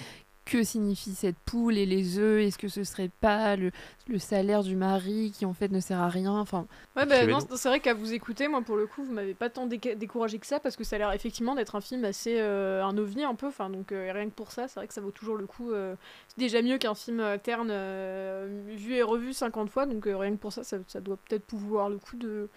que 0.50 0.64
signifie 0.64 1.14
cette 1.14 1.38
poule 1.38 1.78
et 1.78 1.86
les 1.86 2.18
œufs 2.18 2.42
Est-ce 2.42 2.58
que 2.58 2.66
ce 2.68 2.82
serait 2.82 3.10
pas 3.20 3.54
le, 3.56 3.70
le 4.08 4.18
salaire 4.18 4.62
du 4.64 4.74
mari 4.74 5.32
qui 5.36 5.46
en 5.46 5.54
fait 5.54 5.68
ne 5.70 5.78
sert 5.78 6.00
à 6.00 6.08
rien 6.08 6.32
Enfin, 6.32 6.66
Ouais, 6.96 7.06
bah, 7.06 7.24
non, 7.26 7.38
c'est 7.54 7.68
vrai 7.68 7.78
qu'à 7.78 7.94
vous 7.94 8.12
écouter, 8.12 8.48
moi 8.48 8.60
pour 8.62 8.76
le 8.76 8.86
coup, 8.86 9.04
vous 9.04 9.12
m'avez 9.12 9.34
pas 9.34 9.48
tant 9.48 9.66
découragé 9.66 10.38
que 10.38 10.46
ça 10.46 10.58
parce 10.58 10.74
que 10.76 10.82
ça 10.82 10.96
a 10.96 10.98
l'air 10.98 11.12
effectivement 11.12 11.54
d'être 11.54 11.76
un 11.76 11.80
film 11.80 12.04
assez 12.04 12.36
euh, 12.40 12.84
un 12.84 12.98
ovni 12.98 13.22
un 13.22 13.34
peu. 13.36 13.46
Enfin, 13.46 13.70
donc 13.70 13.92
euh, 13.92 14.10
rien 14.12 14.26
que 14.26 14.34
pour 14.34 14.50
ça, 14.50 14.66
c'est 14.66 14.80
vrai 14.80 14.88
que 14.88 14.94
ça 14.94 15.00
vaut 15.00 15.12
toujours 15.12 15.36
le 15.36 15.46
coup. 15.46 15.70
euh, 15.70 15.94
c'est 16.28 16.38
déjà 16.38 16.62
mieux 16.62 16.78
qu'un 16.78 16.94
film 16.94 17.22
terne 17.42 17.68
euh, 17.70 18.64
vu 18.70 18.94
et 18.94 19.02
revu 19.02 19.32
50 19.32 19.70
fois, 19.70 19.86
donc 19.86 20.06
euh, 20.06 20.16
rien 20.16 20.32
que 20.32 20.40
pour 20.40 20.52
ça, 20.52 20.64
ça, 20.64 20.78
ça 20.88 21.00
doit 21.00 21.18
peut-être 21.28 21.44
pouvoir 21.44 21.88
le 21.88 21.98
coup 21.98 22.16
de, 22.16 22.48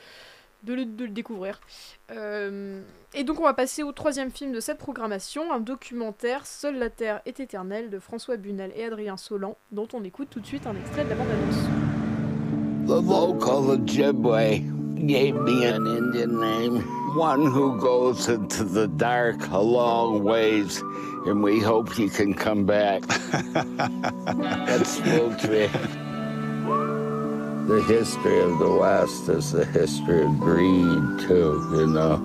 de, 0.63 0.73
le, 0.73 0.85
de 0.85 1.05
le 1.05 1.11
découvrir. 1.11 1.59
Euh, 2.11 2.81
et 3.13 3.23
donc 3.23 3.39
on 3.39 3.43
va 3.43 3.53
passer 3.53 3.83
au 3.83 3.91
troisième 3.91 4.31
film 4.31 4.51
de 4.51 4.59
cette 4.59 4.77
programmation, 4.77 5.51
un 5.53 5.59
documentaire 5.59 6.45
Seule 6.45 6.77
la 6.77 6.89
Terre 6.89 7.21
est 7.25 7.39
éternelle 7.39 7.89
de 7.89 7.99
François 7.99 8.37
Bunel 8.37 8.71
et 8.75 8.85
Adrien 8.85 9.17
Solan, 9.17 9.57
dont 9.71 9.87
on 9.93 10.03
écoute 10.03 10.29
tout 10.29 10.39
de 10.39 10.45
suite 10.45 10.65
un 10.67 10.75
extrait 10.75 11.03
de 11.03 11.09
la 11.09 11.15
bande-annonce. 11.15 11.93
The 12.85 13.01
local 13.01 13.77
Ojibwe 13.77 14.61
gave 15.05 15.35
me 15.35 15.65
an 15.65 15.87
Indian 15.87 16.39
name, 16.39 16.83
one 17.15 17.45
who 17.45 17.77
goes 17.79 18.27
into 18.27 18.65
the 18.65 18.87
dark 18.97 19.49
a 19.51 19.61
long 19.61 20.23
ways, 20.23 20.81
and 21.25 21.41
we 21.41 21.59
hope 21.61 21.97
you 21.97 22.09
can 22.09 22.33
come 22.33 22.65
back. 22.65 23.03
That's. 24.65 24.99
The 27.67 27.81
history 27.87 28.39
of 28.41 28.59
the 28.59 28.69
West 28.69 29.29
is 29.29 29.51
the 29.51 29.65
history 29.65 30.23
of 30.23 30.39
greed, 30.39 31.27
too, 31.27 31.67
you 31.71 31.87
know. 31.87 32.17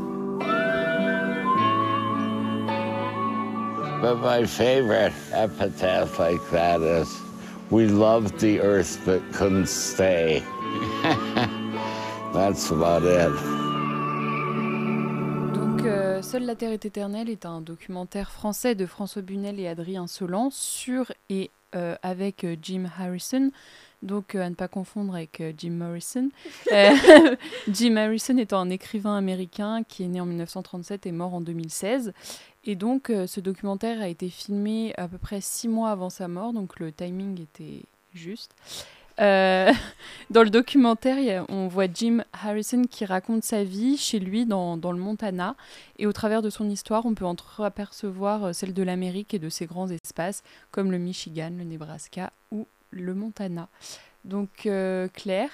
But 4.01 4.17
my 4.17 4.45
favorite 4.47 5.13
epitaph 5.33 6.19
like 6.19 6.51
that 6.51 6.81
is 6.81 7.09
We 7.71 7.87
loved 7.87 8.41
the 8.41 8.61
earth 8.61 8.99
but 9.05 9.21
couldn't 9.35 9.69
stay. 9.69 10.43
That's 12.33 12.71
about 12.71 13.03
it. 13.03 13.31
Donc, 15.53 15.85
euh, 15.85 16.23
Seule 16.23 16.47
la 16.47 16.55
Terre 16.55 16.73
est 16.73 16.87
éternelle 16.87 17.29
est 17.29 17.45
un 17.45 17.61
documentaire 17.61 18.31
français 18.31 18.75
de 18.75 18.87
François 18.87 19.21
Bunel 19.21 19.61
et 19.61 19.69
Adrien 19.69 20.07
Solan 20.07 20.49
sur 20.51 21.13
et 21.29 21.51
euh, 21.75 21.95
avec 22.03 22.45
euh, 22.45 22.57
Jim 22.63 22.85
Harrison. 22.99 23.51
Donc, 24.03 24.35
euh, 24.35 24.43
à 24.43 24.51
ne 24.51 24.55
pas 24.55 24.69
confondre 24.69 25.15
avec 25.15 25.41
euh, 25.41 25.53
Jim 25.57 25.71
Morrison. 25.71 26.29
Euh, 26.73 27.35
Jim 27.69 27.97
Harrison 27.97 28.37
étant 28.37 28.61
un 28.61 28.71
écrivain 28.71 29.17
américain 29.17 29.83
qui 29.89 30.05
est 30.05 30.07
né 30.07 30.21
en 30.21 30.27
1937 30.27 31.07
et 31.07 31.13
mort 31.13 31.33
en 31.33 31.41
2016. 31.41 32.13
Et 32.65 32.77
donc, 32.77 33.11
ce 33.27 33.41
documentaire 33.41 34.03
a 34.03 34.09
été 34.09 34.29
filmé 34.29 34.93
à 34.99 35.09
peu 35.09 35.17
près 35.17 35.41
six 35.41 35.67
mois 35.67 35.91
avant 35.91 36.11
sa 36.11 36.29
mort, 36.29 36.53
donc 36.53 36.79
le 36.79 36.93
timing 36.93 37.41
était 37.41 37.85
juste. 38.13 38.55
Dans 39.19 40.43
le 40.43 40.51
documentaire, 40.51 41.47
on 41.49 41.69
voit 41.69 41.87
Jim 41.93 42.23
Harrison 42.33 42.83
qui 42.85 43.07
raconte 43.07 43.45
sa 43.45 43.65
vie 43.65 43.97
chez 43.97 44.21
lui 44.21 44.45
dans, 44.45 44.77
le 44.77 44.99
Montana. 44.99 45.57
Et 45.99 46.07
au 46.07 46.13
travers 46.13 46.43
de 46.43 46.51
son 46.51 46.69
histoire, 46.69 47.07
on 47.07 47.15
peut 47.15 47.25
entreapercevoir 47.25 48.55
celle 48.55 48.75
de 48.75 48.83
l'Amérique 48.83 49.33
et 49.33 49.39
de 49.39 49.49
ses 49.49 49.67
grands 49.67 49.89
espaces, 49.89 50.43
comme 50.71 50.93
le 50.93 50.99
Michigan, 50.99 51.51
le 51.57 51.65
Nebraska 51.65 52.33
ou 52.53 52.67
le 52.91 53.15
Montana. 53.15 53.69
Donc, 54.25 54.67
euh, 54.67 55.09
Claire, 55.09 55.51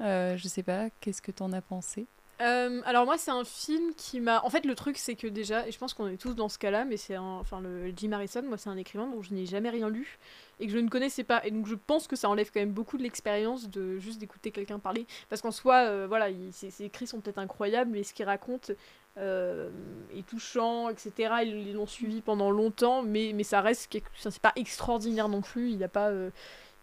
euh, 0.00 0.36
je 0.36 0.48
sais 0.48 0.62
pas, 0.62 0.88
qu'est-ce 1.00 1.22
que 1.22 1.30
t'en 1.32 1.52
as 1.52 1.62
pensé? 1.62 2.06
Euh, 2.40 2.82
alors 2.84 3.04
moi 3.04 3.16
c'est 3.16 3.30
un 3.30 3.44
film 3.44 3.94
qui 3.96 4.18
m'a... 4.20 4.42
En 4.44 4.50
fait 4.50 4.66
le 4.66 4.74
truc 4.74 4.98
c'est 4.98 5.14
que 5.14 5.28
déjà, 5.28 5.68
et 5.68 5.70
je 5.70 5.78
pense 5.78 5.94
qu'on 5.94 6.08
est 6.08 6.16
tous 6.16 6.34
dans 6.34 6.48
ce 6.48 6.58
cas-là, 6.58 6.84
mais 6.84 6.96
c'est 6.96 7.14
un... 7.14 7.22
Enfin 7.38 7.60
le 7.60 7.92
Jim 7.96 8.10
Harrison, 8.10 8.42
moi 8.42 8.58
c'est 8.58 8.68
un 8.68 8.76
écrivain 8.76 9.06
dont 9.06 9.22
je 9.22 9.32
n'ai 9.32 9.46
jamais 9.46 9.70
rien 9.70 9.88
lu 9.88 10.18
et 10.58 10.66
que 10.66 10.72
je 10.72 10.78
ne 10.78 10.88
connaissais 10.88 11.22
pas. 11.22 11.46
Et 11.46 11.52
donc 11.52 11.68
je 11.68 11.76
pense 11.76 12.08
que 12.08 12.16
ça 12.16 12.28
enlève 12.28 12.50
quand 12.52 12.58
même 12.58 12.72
beaucoup 12.72 12.98
de 12.98 13.04
l'expérience 13.04 13.70
de 13.70 13.98
juste 14.00 14.18
d'écouter 14.18 14.50
quelqu'un 14.50 14.80
parler. 14.80 15.06
Parce 15.28 15.42
qu'en 15.42 15.52
soi, 15.52 15.84
euh, 15.86 16.06
voilà, 16.08 16.28
il- 16.28 16.52
ses, 16.52 16.82
écrits 16.82 17.06
sont 17.06 17.20
peut-être 17.20 17.38
incroyables, 17.38 17.92
mais 17.92 18.02
ce 18.02 18.12
qu'il 18.12 18.26
raconte 18.26 18.72
est 19.16 20.26
touchant, 20.26 20.88
etc. 20.88 21.34
Ils 21.44 21.72
l'ont 21.74 21.86
suivi 21.86 22.20
pendant 22.20 22.50
longtemps, 22.50 23.02
mais, 23.02 23.30
mais 23.32 23.44
ça 23.44 23.60
reste... 23.60 23.86
quelque- 23.86 24.10
C'est 24.16 24.40
pas 24.40 24.52
extraordinaire 24.56 25.28
non 25.28 25.40
plus, 25.40 25.70
il 25.70 25.78
n'a 25.78 25.88
pas... 25.88 26.10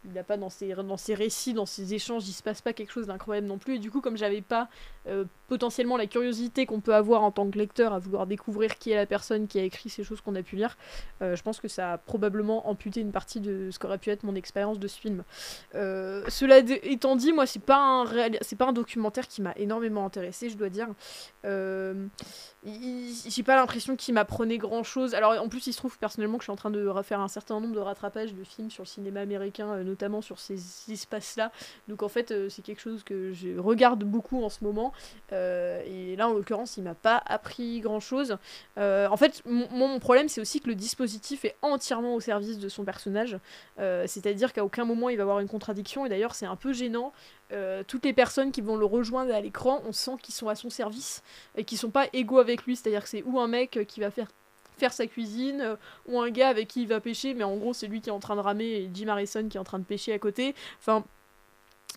il 0.06 0.14
n'a 0.14 0.24
pas 0.24 0.38
dans 0.38 0.50
ses, 0.50 0.74
dans 0.74 0.98
ses 0.98 1.14
récits, 1.14 1.54
dans 1.54 1.66
ses 1.66 1.94
échanges, 1.94 2.28
il 2.28 2.34
se 2.34 2.44
passe 2.44 2.62
pas 2.62 2.74
quelque 2.74 2.92
chose 2.92 3.08
d'incroyable 3.08 3.48
non 3.48 3.58
plus. 3.58 3.76
Et 3.76 3.80
du 3.80 3.92
coup, 3.92 4.02
comme 4.02 4.18
j'avais 4.18 4.42
pas 4.42 4.70
euh, 5.08 5.26
potentiellement 5.52 5.98
la 5.98 6.08
curiosité 6.08 6.66
qu'on 6.66 6.80
peut 6.80 6.96
avoir 6.96 7.24
en 7.24 7.32
tant 7.32 7.52
que 7.52 7.58
lecteur 7.58 7.92
à 7.92 8.00
vouloir 8.00 8.26
découvrir 8.26 8.78
qui 8.78 8.92
est 8.92 8.96
la 8.96 9.06
personne 9.06 9.50
qui 9.50 9.60
a 9.60 9.64
écrit 9.64 9.90
ces 9.90 10.02
choses 10.02 10.22
qu'on 10.22 10.36
a 10.36 10.44
pu 10.44 10.56
lire, 10.56 10.78
euh, 11.22 11.36
je 11.36 11.44
pense 11.44 11.60
que 11.60 11.68
ça 11.68 11.92
a 11.92 11.98
probablement 11.98 12.70
amputé 12.70 13.02
une 13.02 13.12
partie 13.12 13.42
de 13.42 13.70
ce 13.70 13.78
qu'aurait 13.78 13.98
pu 13.98 14.12
être 14.12 14.24
mon 14.24 14.36
expérience 14.36 14.80
de 14.80 14.88
ce 14.88 14.98
film. 14.98 15.26
Euh, 15.76 16.24
cela 16.30 16.60
étant 16.60 17.18
dit, 17.18 17.34
moi, 17.34 17.46
c'est 17.46 17.62
pas 17.62 17.76
un 17.76 18.06
pas 18.58 18.66
un 18.68 18.72
documentaire 18.72 19.28
qui 19.28 19.42
m'a 19.42 19.52
énormément 19.58 20.06
intéressé, 20.06 20.50
je 20.50 20.56
dois 20.56 20.70
dire. 20.70 20.88
Euh, 21.44 22.08
j'ai 22.64 23.44
pas 23.44 23.56
l'impression 23.56 23.96
qu'il 23.98 24.14
m'apprenait 24.14 24.60
grand 24.60 24.84
chose. 24.84 25.16
Alors 25.16 25.34
en 25.42 25.50
plus, 25.50 25.68
il 25.68 25.74
se 25.74 25.78
trouve 25.78 25.98
personnellement 25.98 26.38
que 26.38 26.44
je 26.44 26.46
suis 26.46 26.54
en 26.54 26.56
train 26.56 26.70
de 26.70 26.88
refaire 26.88 27.20
un 27.20 27.28
certain 27.28 27.60
nombre 27.60 27.74
de 27.74 27.80
rattrapages 27.80 28.34
de 28.34 28.44
films 28.46 28.70
sur 28.70 28.84
le 28.84 28.88
cinéma 28.88 29.20
américain, 29.20 29.68
euh, 29.72 29.84
notamment 29.84 30.22
sur 30.22 30.40
ces 30.40 30.60
espaces-là. 30.90 31.52
Donc 31.90 32.04
en 32.04 32.08
fait, 32.08 32.34
c'est 32.50 32.62
quelque 32.62 32.80
chose 32.80 33.04
que 33.04 33.34
je 33.34 33.58
regarde 33.58 34.06
beaucoup 34.06 34.44
en 34.44 34.50
ce 34.50 34.64
moment. 34.64 34.94
Et 35.86 36.16
là, 36.16 36.30
en 36.30 36.34
l'occurrence, 36.34 36.78
il 36.78 36.84
m'a 36.84 36.96
pas 36.96 37.22
appris 37.26 37.80
grand-chose. 37.80 38.38
Euh, 38.78 39.08
en 39.08 39.18
fait, 39.18 39.42
mon, 39.46 40.00
problème, 40.00 40.30
c'est 40.30 40.42
aussi 40.42 40.62
que 40.62 40.68
le 40.68 40.76
dispositif 40.76 41.46
est 41.46 41.56
entièrement 41.62 42.16
au 42.16 42.20
service 42.20 42.60
de 42.60 42.70
son 42.70 42.84
personnage. 42.84 43.38
Euh, 43.80 44.06
C'est-à-dire 44.08 44.54
qu'à 44.54 44.64
aucun 44.64 44.86
moment, 44.86 45.10
il 45.10 45.18
va 45.18 45.24
avoir 45.24 45.40
une 45.40 45.48
contradiction. 45.48 46.06
Et 46.06 46.10
d'ailleurs, 46.10 46.36
c'est 46.36 46.46
un 46.46 46.56
peu 46.56 46.74
gênant. 46.74 47.14
Euh, 47.52 47.84
toutes 47.86 48.06
les 48.06 48.14
personnes 48.14 48.52
qui 48.52 48.62
vont 48.62 48.78
le 48.78 48.86
rejoindre 48.86 49.34
à 49.34 49.42
l'écran, 49.42 49.82
on 49.86 49.92
sent 49.92 50.16
qu'ils 50.22 50.34
sont 50.34 50.48
à 50.48 50.56
son 50.56 50.70
service 50.70 51.22
et 51.56 51.64
qu'ils 51.64 51.78
sont 51.78 51.90
pas 51.90 52.08
égaux 52.14 52.40
avec 52.40 52.64
lui. 52.64 52.76
C'est-à-dire 52.76 53.04
que 53.04 53.10
c'est 53.10 53.24
ou 53.24 53.40
un 53.40 53.48
mec 53.48 53.78
euh, 53.78 53.84
qui 53.84 54.00
va 54.00 54.10
faire 54.12 54.28
sa 54.90 55.06
cuisine, 55.06 55.62
euh, 55.62 55.76
ou 56.08 56.20
un 56.20 56.30
gars 56.30 56.50
avec 56.50 56.68
qui 56.68 56.82
il 56.84 56.88
va 56.88 57.00
pêcher, 57.00 57.34
mais 57.34 57.44
en 57.44 57.56
gros 57.58 57.74
c'est 57.74 57.88
lui 57.88 58.02
qui 58.02 58.10
est 58.10 58.14
en 58.14 58.20
train 58.20 58.36
de 58.36 58.42
ramer 58.42 58.66
et 58.66 58.90
Jim 58.92 59.08
Harrison 59.10 59.48
qui 59.48 59.58
est 59.58 59.60
en 59.60 59.64
train 59.64 59.80
de 59.80 59.84
pêcher 59.84 60.14
à 60.14 60.20
côté. 60.20 60.56
Enfin, 60.80 61.04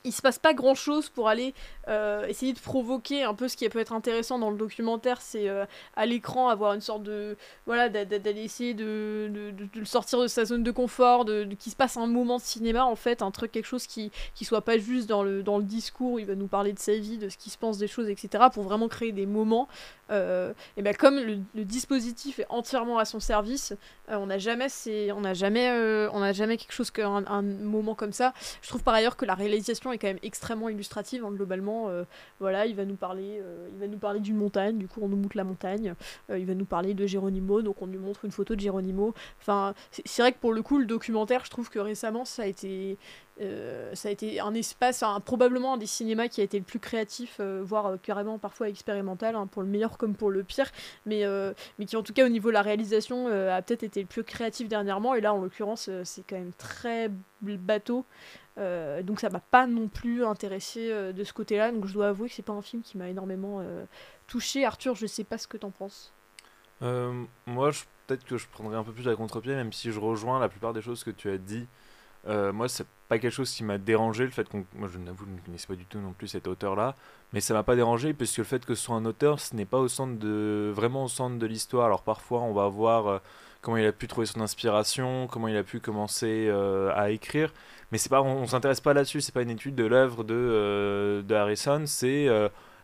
il 0.05 0.13
se 0.13 0.21
passe 0.23 0.39
pas 0.39 0.53
grand 0.55 0.75
chose 0.75 1.09
pour 1.09 1.29
aller 1.29 1.55
euh, 1.89 2.27
essayer 2.27 2.53
de 2.53 2.59
provoquer 2.61 3.23
un 3.25 3.35
peu 3.35 3.49
ce 3.49 3.57
qui 3.57 3.69
peut 3.69 3.79
être 3.79 3.93
intéressant 3.93 4.39
dans 4.39 4.51
le 4.51 4.57
documentaire, 4.57 5.21
c'est 5.23 5.49
euh, 5.49 5.65
à 5.97 6.05
l'écran 6.07 6.49
avoir 6.49 6.75
une 6.75 6.81
sorte 6.83 7.03
de. 7.03 7.37
Voilà, 7.67 7.89
d'a- 7.89 8.05
d'a- 8.05 8.19
d'aller 8.19 8.43
essayer 8.43 8.75
de, 8.75 9.31
le 9.75 9.85
sortir 9.85 10.21
de 10.21 10.27
sa 10.27 10.45
zone 10.45 10.63
de 10.63 10.71
confort, 10.71 11.25
de, 11.25 11.45
qu'il 11.59 11.73
se 11.73 11.77
passe 11.77 11.97
un 11.97 12.07
moment 12.07 12.37
de 12.37 12.43
cinéma 12.43 12.85
en 12.85 12.97
fait, 12.97 13.23
un 13.23 13.31
truc, 13.31 13.53
quelque 13.53 13.65
chose 13.67 13.87
qui, 13.87 14.11
qui 14.35 14.45
soit 14.45 14.61
pas 14.63 14.79
juste 14.79 15.09
dans 15.09 15.23
le, 15.23 15.43
dans 15.43 15.59
le 15.59 15.65
discours 15.65 16.13
où 16.13 16.19
il 16.19 16.27
va 16.27 16.35
nous 16.35 16.49
parler 16.49 16.73
de 16.73 16.79
sa 16.79 16.95
vie, 16.97 17.19
de 17.19 17.29
ce 17.29 17.37
qui 17.39 17.51
se 17.51 17.57
pense 17.59 17.79
des 17.79 17.89
choses, 17.89 18.09
etc., 18.11 18.45
pour 18.53 18.63
vraiment 18.65 18.89
créer 18.89 19.13
des 19.13 19.27
moments. 19.27 19.69
Euh, 20.11 20.53
et 20.77 20.83
ben 20.83 20.95
comme 20.95 21.17
le, 21.17 21.65
dispositif 21.65 22.39
est 22.39 22.47
entièrement 22.49 22.99
à 22.99 23.05
son 23.05 23.21
service, 23.21 23.73
euh, 24.11 24.17
on 24.17 24.27
n'a 24.27 24.39
jamais, 24.39 24.69
on 25.13 25.21
n'a 25.21 25.35
jamais, 25.35 25.71
euh, 25.71 26.09
on 26.13 26.21
n'a 26.21 26.33
jamais 26.33 26.57
quelque 26.57 26.73
chose 26.73 26.91
qu'un 26.91 27.25
un 27.27 27.43
moment 27.43 27.95
comme 27.95 28.13
ça. 28.13 28.35
Je 28.63 28.69
trouve 28.69 28.83
par 28.83 28.95
ailleurs 28.95 29.17
que 29.17 29.25
la 29.25 29.35
réalisation 29.35 29.93
est 29.93 29.99
quand 29.99 30.09
même 30.09 30.19
extrêmement 30.23 30.69
illustrative. 30.69 31.25
hein, 31.25 31.31
globalement, 31.31 31.91
voilà, 32.41 32.67
il 32.67 32.77
va 32.77 32.85
nous 32.85 32.97
parler, 32.97 33.41
il 33.73 33.79
va 33.79 33.87
nous 33.87 33.99
parler 33.99 34.21
d'une 34.21 34.37
montagne. 34.37 34.79
Du 34.79 34.89
coup, 34.89 35.01
on 35.03 35.09
nous 35.09 35.17
montre 35.17 35.37
la 35.37 35.45
montagne. 35.45 35.95
Il 36.31 36.47
va 36.47 36.55
nous 36.55 36.65
parler 36.65 36.95
de 36.95 37.07
Geronimo, 37.07 37.63
donc 37.63 37.81
on 37.83 37.87
lui 37.87 37.99
montre 37.99 38.25
une 38.25 38.31
photo 38.31 38.55
de 38.55 38.61
Geronimo. 38.61 39.15
Enfin, 39.41 39.75
c'est 39.91 40.23
vrai 40.23 40.33
que 40.33 40.39
pour 40.39 40.53
le 40.53 40.63
coup, 40.63 40.79
le 40.79 40.87
documentaire, 40.87 41.45
je 41.45 41.51
trouve 41.51 41.71
que 41.71 41.79
récemment, 41.79 42.25
ça 42.25 42.43
a 42.43 42.47
été, 42.47 42.99
euh, 43.41 43.93
ça 43.95 44.09
a 44.09 44.13
été 44.13 44.39
un 44.39 44.55
espace, 44.55 45.03
probablement 45.25 45.75
un 45.75 45.77
des 45.77 45.87
cinémas 45.87 46.29
qui 46.29 46.41
a 46.41 46.45
été 46.45 46.57
le 46.59 46.65
plus 46.65 46.79
créatif, 46.79 47.39
euh, 47.41 47.63
voire 47.65 47.87
euh, 47.87 47.97
carrément 47.97 48.39
parfois 48.39 48.69
expérimental, 48.69 49.35
hein, 49.35 49.49
pour 49.49 49.63
le 49.63 49.69
meilleur 49.69 49.99
comme 49.99 50.15
pour 50.15 50.31
le 50.31 50.45
pire, 50.45 50.71
mais, 51.05 51.25
mais 51.79 51.87
qui 51.87 51.97
en 51.97 52.03
tout 52.03 52.13
cas 52.13 52.25
au 52.25 52.29
niveau 52.29 52.51
de 52.51 52.55
la 52.55 52.63
réalisation 52.63 53.27
a 53.27 53.61
peut-être 53.63 53.83
été 53.83 54.01
le 54.01 54.07
plus 54.07 54.23
créatif 54.23 54.69
dernièrement, 54.69 55.15
et 55.15 55.21
là 55.21 55.35
en 55.35 55.39
l'occurrence 55.39 55.91
c'est 56.05 56.23
quand 56.27 56.37
même 56.37 56.53
très 56.53 57.11
bateau, 57.41 58.05
donc 58.57 59.21
ça 59.21 59.31
m'a 59.31 59.41
pas 59.41 59.67
non 59.67 59.89
plus 59.89 60.25
intéressé 60.25 61.13
de 61.13 61.25
ce 61.25 61.33
côté-là, 61.33 61.73
donc 61.73 61.87
je 61.87 61.95
dois 61.95 62.09
avouer 62.09 62.29
que 62.29 62.35
c'est 62.35 62.43
pas 62.43 62.53
un 62.53 62.63
film 62.63 62.83
qui 62.83 62.99
m'a 62.99 63.09
énormément 63.09 63.65
touché. 64.27 64.65
Arthur, 64.65 64.95
je 64.95 65.07
sais 65.07 65.25
pas 65.25 65.39
ce 65.39 65.49
que 65.49 65.57
t'en 65.57 65.71
penses. 65.71 66.13
Moi, 66.81 67.71
peut-être 68.07 68.25
que 68.25 68.37
je 68.37 68.47
prendrais 68.49 68.77
un 68.77 68.85
peu 68.85 68.93
plus 68.93 69.09
à 69.09 69.17
contre-pied, 69.17 69.55
même 69.55 69.73
si 69.73 69.91
je 69.91 69.99
rejoins 69.99 70.39
la 70.39 70.49
plupart 70.49 70.73
des 70.73 70.83
choses 70.83 71.03
que 71.03 71.11
tu 71.11 71.31
as 71.31 71.39
dit. 71.39 71.67
Euh, 72.27 72.53
moi, 72.53 72.69
c'est 72.69 72.87
pas 73.09 73.19
quelque 73.19 73.33
chose 73.33 73.51
qui 73.51 73.65
m'a 73.65 73.79
dérangé, 73.79 74.25
le 74.25 74.31
fait 74.31 74.49
qu'on. 74.49 74.65
Moi, 74.75 74.89
je 74.93 74.99
n'avoue, 74.99 75.27
je 75.27 75.33
ne 75.33 75.39
connaissais 75.41 75.67
pas 75.67 75.75
du 75.75 75.87
tout 75.87 75.99
non 75.99 76.13
plus 76.13 76.29
cet 76.29 76.49
auteur-là, 76.49 76.95
mais 77.33 77.41
ça 77.41 77.55
m'a 77.55 77.63
pas 77.63 77.77
dérangé, 77.77 78.15
puisque 78.15 78.39
le 78.39 78.45
fait 78.45 78.65
que 78.65 78.75
ce 78.75 78.85
soit 78.85 78.97
un 78.97 79.05
auteur, 79.05 79.41
ce 79.41 79.55
n'est 79.55 79.67
pas 79.67 79.79
au 79.79 79.89
centre 79.89 80.19
de. 80.19 80.73
vraiment 80.75 81.05
au 81.05 81.09
centre 81.09 81.39
de 81.39 81.47
l'histoire. 81.47 81.87
Alors, 81.87 82.03
parfois, 82.03 82.41
on 82.43 82.53
va 82.53 82.69
voir 82.69 83.07
euh, 83.07 83.19
comment 83.61 83.77
il 83.77 83.87
a 83.87 83.93
pu 83.93 84.09
trouver 84.09 84.27
son 84.27 84.41
inspiration, 84.41 85.27
comment 85.31 85.49
il 85.49 85.57
a 85.57 85.63
pu 85.65 85.81
commencer 85.81 86.47
euh, 86.49 86.93
à 86.95 87.11
écrire, 87.11 87.53
mais 87.93 87.99
c'est 87.99 88.09
pas, 88.09 88.23
on, 88.23 88.43
on 88.43 88.47
s'intéresse 88.47 88.81
pas 88.81 88.95
là-dessus, 88.95 89.21
c'est 89.21 89.33
pas 89.35 89.43
une 89.43 89.51
étude 89.51 89.75
de 89.75 89.85
l'œuvre 89.85 90.25
de, 90.25 91.23
de 91.27 91.35
Harrison, 91.35 91.85
c'est. 91.87 92.29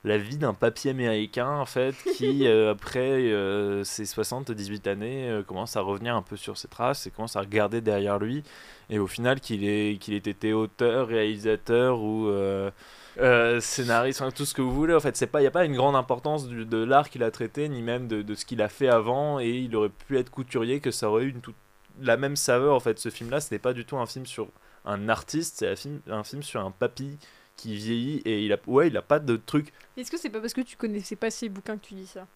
La 0.05 0.17
vie 0.17 0.39
d'un 0.39 0.55
papier 0.55 0.93
américain 0.93 1.49
en 1.51 1.67
fait 1.67 1.95
qui 2.17 2.47
euh, 2.47 2.71
après 2.73 3.01
euh, 3.01 3.85
ses 3.85 4.05
70-18 4.05 4.89
années 4.89 5.29
euh, 5.31 5.43
commence 5.43 5.77
à 5.77 5.83
revenir 5.83 6.17
un 6.17 6.23
peu 6.23 6.37
sur 6.37 6.57
ses 6.57 6.69
traces 6.69 7.07
et 7.07 7.11
commence 7.11 7.37
à 7.37 7.41
regarder 7.41 7.81
derrière 7.81 8.19
lui. 8.19 8.43
Et 8.89 8.99
au 8.99 9.07
final 9.07 9.41
qu'il 9.41 9.65
ait, 9.65 9.99
qu'il 10.01 10.15
été 10.15 10.53
auteur, 10.53 11.07
réalisateur 11.09 12.01
ou 12.01 12.29
euh, 12.29 12.71
euh, 13.19 13.61
scénariste, 13.61 14.23
tout 14.35 14.45
ce 14.45 14.55
que 14.55 14.63
vous 14.63 14.73
voulez 14.73 14.95
en 14.95 15.01
fait, 15.01 15.17
c'est 15.17 15.27
pas, 15.27 15.41
il 15.41 15.45
n'y 15.45 15.49
a 15.49 15.53
pas 15.53 15.65
une 15.65 15.77
grande 15.77 15.97
importance 15.97 16.49
du- 16.49 16.65
de 16.65 16.79
l'art 16.83 17.11
qu'il 17.11 17.23
a 17.23 17.31
traité 17.31 17.69
ni 17.69 17.83
même 17.83 18.09
de, 18.09 18.23
de 18.23 18.35
ce 18.35 18.45
qu'il 18.45 18.63
a 18.63 18.69
fait 18.69 18.89
avant. 18.89 19.39
Et 19.39 19.51
il 19.51 19.77
aurait 19.77 19.91
pu 19.91 20.19
être 20.19 20.31
couturier 20.31 20.81
que 20.81 20.91
ça 20.91 21.09
aurait 21.11 21.25
eu 21.25 21.31
une 21.31 21.41
toute- 21.41 21.55
la 22.01 22.17
même 22.17 22.37
saveur 22.37 22.75
en 22.75 22.81
fait. 22.81 22.99
Ce 22.99 23.11
film 23.11 23.31
là 23.31 23.41
ce 23.41 23.53
n'est 23.55 23.59
pas 23.59 23.75
du 23.75 23.85
tout 23.85 23.99
un 23.99 24.07
film 24.07 24.25
sur 24.27 24.49
un 24.87 25.09
artiste 25.11 25.57
c'est 25.59 25.69
un 25.69 25.77
film, 25.77 26.01
un 26.09 26.25
film 26.25 26.43
sur 26.43 26.65
un 26.65 26.71
papy 26.71 27.19
qui 27.61 27.75
vieillit 27.75 28.23
et 28.25 28.43
il 28.45 28.53
a 28.53 28.59
ouais 28.67 28.89
il 28.89 28.97
a 28.97 29.03
pas 29.03 29.19
de 29.19 29.37
truc. 29.37 29.73
Est-ce 29.97 30.11
que 30.11 30.17
c'est 30.19 30.31
pas 30.31 30.41
parce 30.41 30.55
que 30.55 30.63
tu 30.63 30.77
connaissais 30.77 31.17
pas 31.17 31.31
ces 31.31 31.49
bouquins 31.49 31.77
que 31.77 31.85
tu 31.85 31.95
dis 31.95 32.07
ça? 32.07 32.27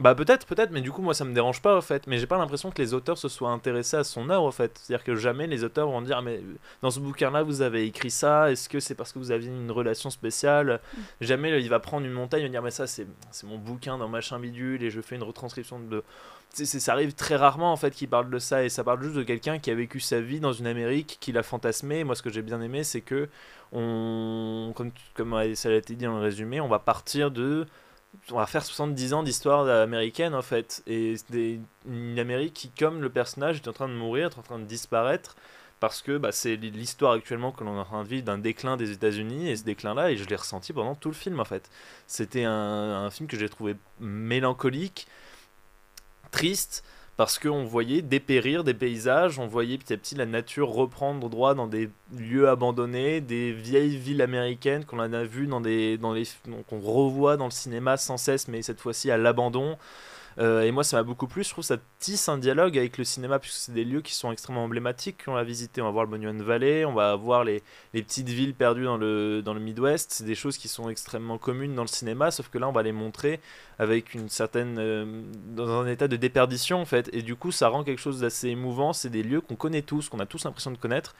Bah 0.00 0.14
peut-être, 0.14 0.46
peut-être, 0.46 0.70
mais 0.70 0.80
du 0.80 0.90
coup 0.90 1.02
moi 1.02 1.12
ça 1.12 1.26
me 1.26 1.34
dérange 1.34 1.60
pas 1.60 1.76
en 1.76 1.82
fait. 1.82 2.06
Mais 2.06 2.16
j'ai 2.16 2.26
pas 2.26 2.38
l'impression 2.38 2.70
que 2.70 2.80
les 2.80 2.94
auteurs 2.94 3.18
se 3.18 3.28
soient 3.28 3.50
intéressés 3.50 3.98
à 3.98 4.04
son 4.04 4.30
œuvre 4.30 4.44
en 4.44 4.50
fait. 4.50 4.80
C'est-à-dire 4.82 5.04
que 5.04 5.14
jamais 5.14 5.46
les 5.46 5.62
auteurs 5.62 5.90
vont 5.90 6.00
dire 6.00 6.22
mais 6.22 6.40
dans 6.80 6.90
ce 6.90 7.00
bouquin-là 7.00 7.42
vous 7.42 7.60
avez 7.60 7.84
écrit 7.84 8.10
ça. 8.10 8.50
Est-ce 8.50 8.70
que 8.70 8.80
c'est 8.80 8.94
parce 8.94 9.12
que 9.12 9.18
vous 9.18 9.30
aviez 9.30 9.50
une 9.50 9.70
relation 9.70 10.08
spéciale? 10.08 10.80
Jamais 11.20 11.60
il 11.62 11.68
va 11.68 11.80
prendre 11.80 12.06
une 12.06 12.12
montagne 12.12 12.44
et 12.44 12.48
dire 12.48 12.62
mais 12.62 12.70
ça 12.70 12.86
c'est 12.86 13.06
c'est 13.30 13.46
mon 13.46 13.58
bouquin 13.58 13.98
dans 13.98 14.08
machin 14.08 14.38
bidule 14.38 14.82
et 14.82 14.90
je 14.90 15.02
fais 15.02 15.16
une 15.16 15.22
retranscription 15.22 15.78
de. 15.78 16.02
Ça 16.52 16.92
arrive 16.92 17.12
très 17.12 17.36
rarement 17.36 17.70
en 17.70 17.76
fait 17.76 17.92
qu'il 17.94 18.08
parle 18.08 18.30
de 18.30 18.38
ça 18.38 18.64
et 18.64 18.70
ça 18.70 18.82
parle 18.82 19.02
juste 19.02 19.14
de 19.14 19.22
quelqu'un 19.22 19.58
qui 19.58 19.70
a 19.70 19.74
vécu 19.74 20.00
sa 20.00 20.20
vie 20.20 20.40
dans 20.40 20.52
une 20.52 20.66
Amérique, 20.66 21.18
qui 21.20 21.30
l'a 21.30 21.42
fantasmé. 21.42 22.04
Moi 22.04 22.14
ce 22.14 22.22
que 22.22 22.30
j'ai 22.30 22.42
bien 22.42 22.60
aimé 22.62 22.84
c'est 22.84 23.02
que 23.02 23.28
on, 23.72 24.72
comme, 24.74 24.90
comme 25.14 25.54
ça 25.54 25.68
a 25.68 25.72
été 25.72 25.94
dit 25.94 26.06
dans 26.06 26.16
le 26.16 26.22
résumé, 26.22 26.60
on 26.60 26.68
va 26.68 26.78
partir 26.78 27.30
de 27.30 27.66
on 28.30 28.36
va 28.36 28.46
faire 28.46 28.64
70 28.64 29.12
ans 29.14 29.22
d'histoire 29.22 29.68
américaine 29.68 30.34
en 30.34 30.42
fait. 30.42 30.82
Et 30.86 31.14
des- 31.30 31.60
une 31.86 32.18
Amérique 32.18 32.54
qui 32.54 32.70
comme 32.70 33.00
le 33.00 33.10
personnage 33.10 33.56
est 33.58 33.68
en 33.68 33.72
train 33.72 33.88
de 33.88 33.94
mourir 33.94 34.26
est 34.30 34.38
en 34.38 34.42
train 34.42 34.58
de 34.58 34.64
disparaître 34.64 35.36
parce 35.80 36.02
que 36.02 36.18
bah, 36.18 36.30
c'est 36.32 36.56
l'histoire 36.56 37.12
actuellement 37.12 37.52
que 37.52 37.64
l'on 37.64 37.76
est 37.76 37.80
en 37.80 37.84
train 37.84 38.02
de 38.02 38.08
vivre 38.08 38.24
d'un 38.24 38.36
déclin 38.38 38.76
des 38.76 38.90
États-Unis 38.92 39.48
et 39.48 39.56
ce 39.56 39.64
déclin 39.64 39.94
là 39.94 40.10
et 40.10 40.16
je 40.16 40.24
l'ai 40.24 40.36
ressenti 40.36 40.72
pendant 40.72 40.94
tout 40.94 41.08
le 41.08 41.14
film 41.14 41.40
en 41.40 41.44
fait. 41.44 41.70
C'était 42.06 42.44
un 42.44 43.10
film 43.10 43.28
que 43.28 43.38
j'ai 43.38 43.48
trouvé 43.48 43.76
mélancolique 43.98 45.06
triste 46.30 46.84
parce 47.20 47.38
qu'on 47.38 47.64
voyait 47.64 48.00
dépérir 48.00 48.64
des 48.64 48.72
paysages, 48.72 49.38
on 49.38 49.46
voyait 49.46 49.76
petit 49.76 49.92
à 49.92 49.98
petit 49.98 50.14
la 50.14 50.24
nature 50.24 50.70
reprendre 50.70 51.28
droit 51.28 51.54
dans 51.54 51.66
des 51.66 51.90
lieux 52.16 52.48
abandonnés, 52.48 53.20
des 53.20 53.52
vieilles 53.52 53.98
villes 53.98 54.22
américaines 54.22 54.86
qu'on 54.86 55.00
a 55.00 55.24
vues 55.24 55.46
dans 55.46 55.60
des, 55.60 55.98
dans 55.98 56.14
les, 56.14 56.22
qu'on 56.66 56.80
revoit 56.80 57.36
dans 57.36 57.44
le 57.44 57.50
cinéma 57.50 57.98
sans 57.98 58.16
cesse, 58.16 58.48
mais 58.48 58.62
cette 58.62 58.80
fois-ci 58.80 59.10
à 59.10 59.18
l'abandon. 59.18 59.76
Euh, 60.38 60.62
et 60.62 60.70
moi, 60.70 60.84
ça 60.84 60.96
m'a 60.96 61.02
beaucoup 61.02 61.26
plu. 61.26 61.42
Je 61.42 61.50
trouve 61.50 61.62
que 61.62 61.68
ça 61.68 61.78
tisse 61.98 62.28
un 62.28 62.38
dialogue 62.38 62.78
avec 62.78 62.98
le 62.98 63.04
cinéma, 63.04 63.38
puisque 63.38 63.56
c'est 63.56 63.72
des 63.72 63.84
lieux 63.84 64.00
qui 64.00 64.14
sont 64.14 64.30
extrêmement 64.32 64.64
emblématiques 64.64 65.24
qu'on 65.24 65.36
a 65.36 65.42
visité. 65.42 65.82
On 65.82 65.86
va 65.86 65.90
voir 65.90 66.04
le 66.04 66.10
Monument 66.10 66.42
Valley, 66.42 66.84
on 66.84 66.94
va 66.94 67.14
voir 67.16 67.44
les, 67.44 67.62
les 67.94 68.02
petites 68.02 68.28
villes 68.28 68.54
perdues 68.54 68.84
dans 68.84 68.96
le, 68.96 69.42
dans 69.42 69.54
le 69.54 69.60
Midwest. 69.60 70.12
C'est 70.12 70.24
des 70.24 70.34
choses 70.34 70.56
qui 70.56 70.68
sont 70.68 70.88
extrêmement 70.88 71.38
communes 71.38 71.74
dans 71.74 71.82
le 71.82 71.88
cinéma, 71.88 72.30
sauf 72.30 72.48
que 72.48 72.58
là, 72.58 72.68
on 72.68 72.72
va 72.72 72.82
les 72.82 72.92
montrer 72.92 73.40
avec 73.78 74.14
une 74.14 74.28
certaine. 74.28 74.78
euh, 74.78 75.22
dans 75.54 75.68
un 75.80 75.86
état 75.86 76.08
de 76.08 76.16
déperdition, 76.16 76.80
en 76.80 76.86
fait. 76.86 77.10
Et 77.12 77.22
du 77.22 77.36
coup, 77.36 77.52
ça 77.52 77.68
rend 77.68 77.84
quelque 77.84 78.00
chose 78.00 78.20
d'assez 78.20 78.48
émouvant. 78.48 78.92
C'est 78.92 79.10
des 79.10 79.22
lieux 79.22 79.40
qu'on 79.40 79.56
connaît 79.56 79.82
tous, 79.82 80.08
qu'on 80.08 80.20
a 80.20 80.26
tous 80.26 80.44
l'impression 80.44 80.70
de 80.70 80.78
connaître, 80.78 81.14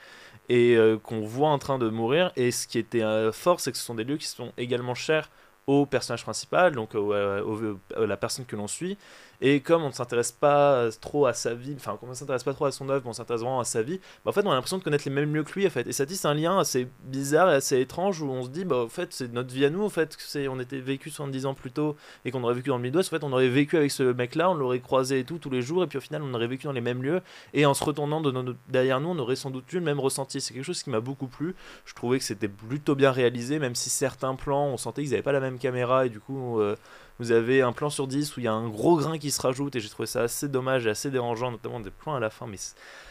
et 0.49 0.77
euh, 0.77 0.99
qu'on 0.99 1.21
voit 1.21 1.51
en 1.51 1.59
train 1.59 1.79
de 1.79 1.89
mourir. 1.89 2.33
Et 2.37 2.51
ce 2.51 2.67
qui 2.67 2.79
était 2.79 3.03
fort, 3.33 3.61
c'est 3.61 3.73
que 3.73 3.79
ce 3.79 3.85
sont 3.85 3.95
des 3.95 4.05
lieux 4.05 4.17
qui 4.17 4.27
sont 4.27 4.53
également 4.57 4.95
chers 4.95 5.31
au 5.71 5.87
personnage 5.87 6.23
principal, 6.23 6.75
donc 6.75 6.95
euh, 6.95 7.75
à 7.97 8.07
la 8.07 8.17
personne 8.17 8.45
que 8.45 8.57
l'on 8.57 8.67
suit. 8.67 8.99
Et 9.41 9.61
comme 9.61 9.83
on 9.83 9.89
ne 9.89 9.93
s'intéresse 9.93 10.33
pas 10.33 10.89
trop 11.01 11.27
à 11.27 11.33
sa 11.33 11.55
vie, 11.55 11.75
enfin, 11.77 11.97
comme 11.99 12.11
on 12.11 12.13
ne 12.13 12.17
s'intéresse 12.17 12.45
pas 12.45 12.53
trop 12.53 12.67
à 12.67 12.73
son 12.73 12.89
œuvre, 12.91 13.07
on 13.07 13.13
s'intéresse 13.13 13.41
vraiment 13.41 13.61
à 13.61 13.65
sa 13.65 13.83
vie, 13.83 13.99
bah, 14.25 14.31
en 14.31 14.33
fait, 14.33 14.45
on 14.45 14.51
a 14.51 14.55
l'impression 14.55 14.79
de 14.79 14.83
connaître 14.83 15.05
les 15.07 15.15
mêmes 15.15 15.35
lieux 15.35 15.45
que 15.45 15.53
lui, 15.53 15.67
en 15.67 15.71
fait. 15.71 15.87
Et 15.87 15.93
ça 15.93 16.05
tisse 16.05 16.25
un 16.25 16.35
lien 16.35 16.59
assez 16.59 16.89
bizarre 17.05 17.51
et 17.51 17.55
assez 17.55 17.81
étrange 17.81 18.21
où 18.21 18.31
on 18.31 18.43
se 18.43 18.49
dit, 18.49 18.65
bah, 18.65 18.85
en 18.85 18.89
fait, 18.89 19.13
c'est 19.13 19.33
notre 19.33 19.53
vie 19.53 19.65
à 19.65 19.71
nous, 19.71 19.83
en 19.83 19.89
fait, 19.89 20.17
c'est, 20.19 20.49
on 20.49 20.61
était 20.61 20.81
vécu 20.81 21.11
70 21.11 21.47
ans 21.47 21.55
plus 21.55 21.71
tôt 21.71 21.97
et 22.25 22.31
qu'on 22.31 22.43
aurait 22.45 22.55
vécu 22.55 22.69
dans 22.69 22.77
le 22.77 22.83
Midwest, 22.83 23.13
en 23.13 23.17
fait, 23.17 23.25
on 23.25 23.33
aurait 23.33 23.49
vécu 23.49 23.77
avec 23.77 23.91
ce 23.91 24.03
mec-là, 24.03 24.51
on 24.51 24.55
l'aurait 24.55 24.81
croisé 24.81 25.21
et 25.21 25.25
tout, 25.25 25.39
tous 25.39 25.51
les 25.51 25.63
jours, 25.63 25.83
et 25.85 25.87
puis 25.87 25.99
au 25.99 26.03
final, 26.03 26.23
on 26.23 26.35
aurait 26.35 26.47
vécu 26.47 26.67
dans 26.67 26.73
les 26.73 26.81
mêmes 26.81 27.03
lieux, 27.03 27.23
et 27.55 27.65
en 27.65 27.75
se 27.75 27.83
retournant 27.83 28.23
derrière 28.69 29.01
nous, 29.01 29.09
on 29.09 29.19
aurait 29.19 29.37
sans 29.37 29.51
doute 29.51 29.73
eu 29.73 29.77
le 29.77 29.83
même 29.83 30.01
ressenti. 30.01 30.41
C'est 30.41 30.53
quelque 30.53 30.65
chose 30.65 30.83
qui 30.83 30.91
m'a 30.91 31.01
beaucoup 31.01 31.29
plu. 31.29 31.55
Je 31.87 31.95
trouvais 31.95 32.19
que 32.19 32.25
c'était 32.25 32.49
plutôt 32.49 32.95
bien 32.95 33.11
réalisé, 33.11 33.59
même 33.59 33.75
si 33.75 33.89
certains 33.91 34.35
plans, 34.35 34.67
on 34.67 34.77
sentait 34.77 35.03
qu'ils 35.03 35.13
n'avaient 35.13 35.23
pas 35.23 35.33
la 35.33 35.41
même 35.41 35.59
caméra, 35.59 36.07
et 36.07 36.11
du 36.11 36.21
coup, 36.21 36.61
euh, 36.61 36.77
vous 37.21 37.33
avez 37.33 37.61
un 37.61 37.73
plan 37.73 37.91
sur 37.91 38.07
10 38.07 38.35
où 38.37 38.41
il 38.41 38.45
y 38.45 38.49
a 38.49 38.53
un 38.53 38.69
gros 38.69 38.97
grain 38.97 39.19
qui 39.19 39.31
se 39.31 39.43
rajoute, 39.43 39.77
et 39.77 39.81
j'ai 39.81 39.91
trouvé 39.91 40.07
ça 40.07 40.23
assez 40.23 40.49
dommage 40.49 40.87
et 40.87 40.91
assez 40.91 41.11
dérangeant, 41.11 41.51
notamment 41.51 41.79
des 41.79 41.91
plans 41.91 42.15
à 42.15 42.21
la 42.21 42.31
fin, 42.31 42.47
mais 42.47 42.57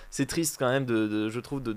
c'est- 0.09 0.25
triste 0.25 0.57
quand 0.59 0.69
même, 0.69 0.85
de, 0.85 1.29
je 1.29 1.39
trouve, 1.39 1.61
de, 1.61 1.75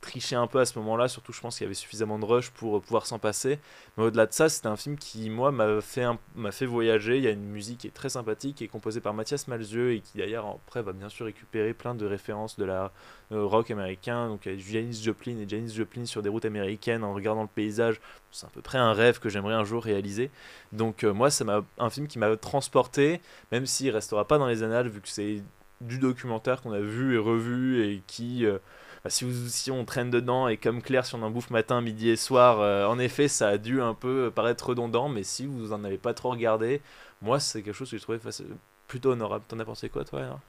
tricher 0.00 0.36
un 0.36 0.46
peu 0.46 0.60
à 0.60 0.64
ce 0.66 0.78
moment-là, 0.78 1.08
surtout 1.08 1.32
je 1.32 1.40
pense 1.40 1.56
qu'il 1.56 1.64
y 1.64 1.66
avait 1.66 1.74
suffisamment 1.74 2.18
de 2.18 2.24
rush 2.24 2.50
pour 2.50 2.76
euh, 2.76 2.80
pouvoir 2.80 3.06
s'en 3.06 3.18
passer. 3.18 3.58
Mais 3.96 4.04
au-delà 4.04 4.26
de 4.26 4.32
ça, 4.32 4.48
c'était 4.48 4.68
un 4.68 4.76
film 4.76 4.96
qui, 4.96 5.30
moi, 5.30 5.52
m'a 5.52 5.80
fait, 5.80 6.06
m'a 6.34 6.52
fait 6.52 6.66
voyager. 6.66 7.18
Il 7.18 7.24
y 7.24 7.26
a 7.26 7.30
une 7.30 7.44
musique 7.44 7.78
qui 7.78 7.86
est 7.86 7.94
très 7.94 8.08
sympathique, 8.10 8.56
qui 8.56 8.64
est 8.64 8.68
composée 8.68 9.00
par 9.00 9.14
Mathias 9.14 9.48
Malzieu 9.48 9.92
et 9.92 10.00
qui 10.00 10.18
d'ailleurs 10.18 10.46
après 10.46 10.82
va 10.82 10.92
bien 10.92 11.08
sûr 11.08 11.26
récupérer 11.26 11.74
plein 11.74 11.94
de 11.94 12.06
références 12.06 12.58
de 12.58 12.64
la 12.64 12.92
euh, 13.32 13.44
rock 13.44 13.70
américain. 13.70 14.28
Donc 14.28 14.46
il 14.46 14.52
y 14.52 14.54
a 14.54 14.58
Janis 14.58 15.02
Joplin 15.02 15.36
et 15.38 15.48
Janis 15.48 15.74
Joplin 15.74 16.04
sur 16.06 16.22
des 16.22 16.28
routes 16.28 16.44
américaines 16.44 17.04
en 17.04 17.14
regardant 17.14 17.42
le 17.42 17.48
paysage. 17.48 18.00
C'est 18.30 18.46
à 18.46 18.50
peu 18.50 18.62
près 18.62 18.78
un 18.78 18.92
rêve 18.92 19.20
que 19.20 19.28
j'aimerais 19.28 19.54
un 19.54 19.64
jour 19.64 19.82
réaliser. 19.82 20.30
Donc 20.72 21.04
euh, 21.04 21.12
moi, 21.12 21.30
c'est 21.30 21.44
un 21.78 21.90
film 21.90 22.06
qui 22.08 22.18
m'a 22.18 22.36
transporté, 22.36 23.20
même 23.52 23.66
s'il 23.66 23.90
restera 23.90 24.26
pas 24.26 24.38
dans 24.38 24.46
les 24.46 24.62
annales 24.62 24.88
vu 24.88 25.00
que 25.00 25.08
c'est 25.08 25.42
du 25.86 25.98
documentaire 25.98 26.62
qu'on 26.62 26.72
a 26.72 26.80
vu 26.80 27.14
et 27.14 27.18
revu 27.18 27.82
et 27.84 28.02
qui 28.06 28.46
euh, 28.46 28.58
bah, 29.04 29.10
si, 29.10 29.24
vous, 29.24 29.70
on 29.72 29.84
traîne 29.84 30.10
dedans 30.10 30.48
et 30.48 30.56
comme 30.56 30.82
Claire 30.82 31.04
si 31.06 31.14
on 31.14 31.22
en 31.22 31.30
bouffe 31.30 31.50
matin, 31.50 31.80
midi 31.80 32.08
et 32.10 32.16
soir, 32.16 32.60
euh, 32.60 32.86
en 32.86 32.98
effet 32.98 33.28
ça 33.28 33.48
a 33.48 33.58
dû 33.58 33.80
un 33.82 33.94
peu 33.94 34.30
paraître 34.34 34.68
redondant, 34.68 35.08
mais 35.08 35.22
si 35.24 35.46
vous 35.46 35.72
en 35.72 35.84
avez 35.84 35.98
pas 35.98 36.14
trop 36.14 36.30
regardé, 36.30 36.80
moi 37.22 37.40
c'est 37.40 37.62
quelque 37.62 37.74
chose 37.74 37.90
que 37.90 37.96
j'ai 37.96 38.02
trouvé 38.02 38.18
face- 38.18 38.42
plutôt 38.88 39.12
honorable. 39.12 39.44
T'en 39.48 39.58
as 39.58 39.64
pensé 39.64 39.88
quoi, 39.88 40.04
toi 40.04 40.40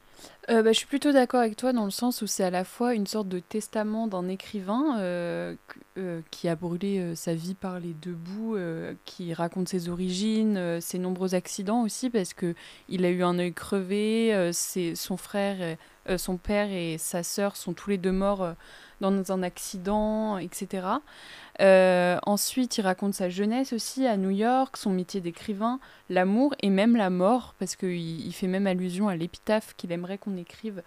Euh, 0.52 0.62
bah, 0.62 0.72
je 0.72 0.78
suis 0.78 0.86
plutôt 0.88 1.12
d'accord 1.12 1.40
avec 1.40 1.56
toi 1.56 1.74
dans 1.74 1.86
le 1.86 1.92
sens 1.92 2.22
où 2.22 2.28
c'est 2.28 2.44
à 2.44 2.52
la 2.52 2.64
fois 2.64 2.94
une 2.94 3.08
sorte 3.08 3.28
de 3.28 3.40
testament 3.40 4.08
d'un 4.08 4.28
écrivain 4.28 5.00
euh, 5.00 5.56
euh, 5.98 6.22
qui 6.30 6.48
a 6.48 6.56
brûlé 6.56 7.16
sa 7.16 7.34
vie 7.34 7.56
par 7.56 7.80
les 7.80 7.94
deux 7.94 8.14
bouts, 8.14 8.58
qui 9.06 9.34
raconte 9.34 9.70
ses 9.70 9.90
origines, 9.90 10.80
ses 10.82 11.00
nombreux 11.00 11.34
accidents 11.34 11.82
aussi 11.82 12.10
parce 12.10 12.34
que 12.34 12.54
il 12.90 13.06
a 13.06 13.10
eu 13.10 13.24
un 13.24 13.40
œil 13.40 13.54
crevé, 13.54 14.52
son 14.54 15.18
frère, 15.18 15.78
son 16.18 16.38
père 16.38 16.70
et 16.72 16.98
sa 17.00 17.24
sœur 17.24 17.56
sont 17.56 17.74
tous 17.74 17.90
les 17.90 17.98
deux 17.98 18.12
morts 18.12 18.54
dans 19.02 19.32
un 19.32 19.44
accident, 19.44 20.38
etc. 20.38 20.88
Euh, 21.62 22.18
ensuite, 22.26 22.78
il 22.78 22.82
raconte 22.82 23.14
sa 23.14 23.30
jeunesse 23.30 23.74
aussi 23.74 24.06
à 24.06 24.18
New 24.18 24.30
York, 24.30 24.78
son 24.78 24.92
métier 24.92 25.22
d'écrivain, 25.22 25.80
l'amour 26.10 26.54
et 26.62 26.70
même 26.70 26.96
la 26.96 27.10
mort, 27.10 27.56
parce 27.60 27.76
qu'il 27.76 28.26
il 28.26 28.34
fait 28.34 28.48
même 28.48 28.68
allusion 28.68 29.08
à 29.08 29.16
l'épitaphe 29.16 29.74
qu'il 29.78 29.92
aimerait 29.92 30.18
qu'on 30.18 30.38
écrive 30.38 30.84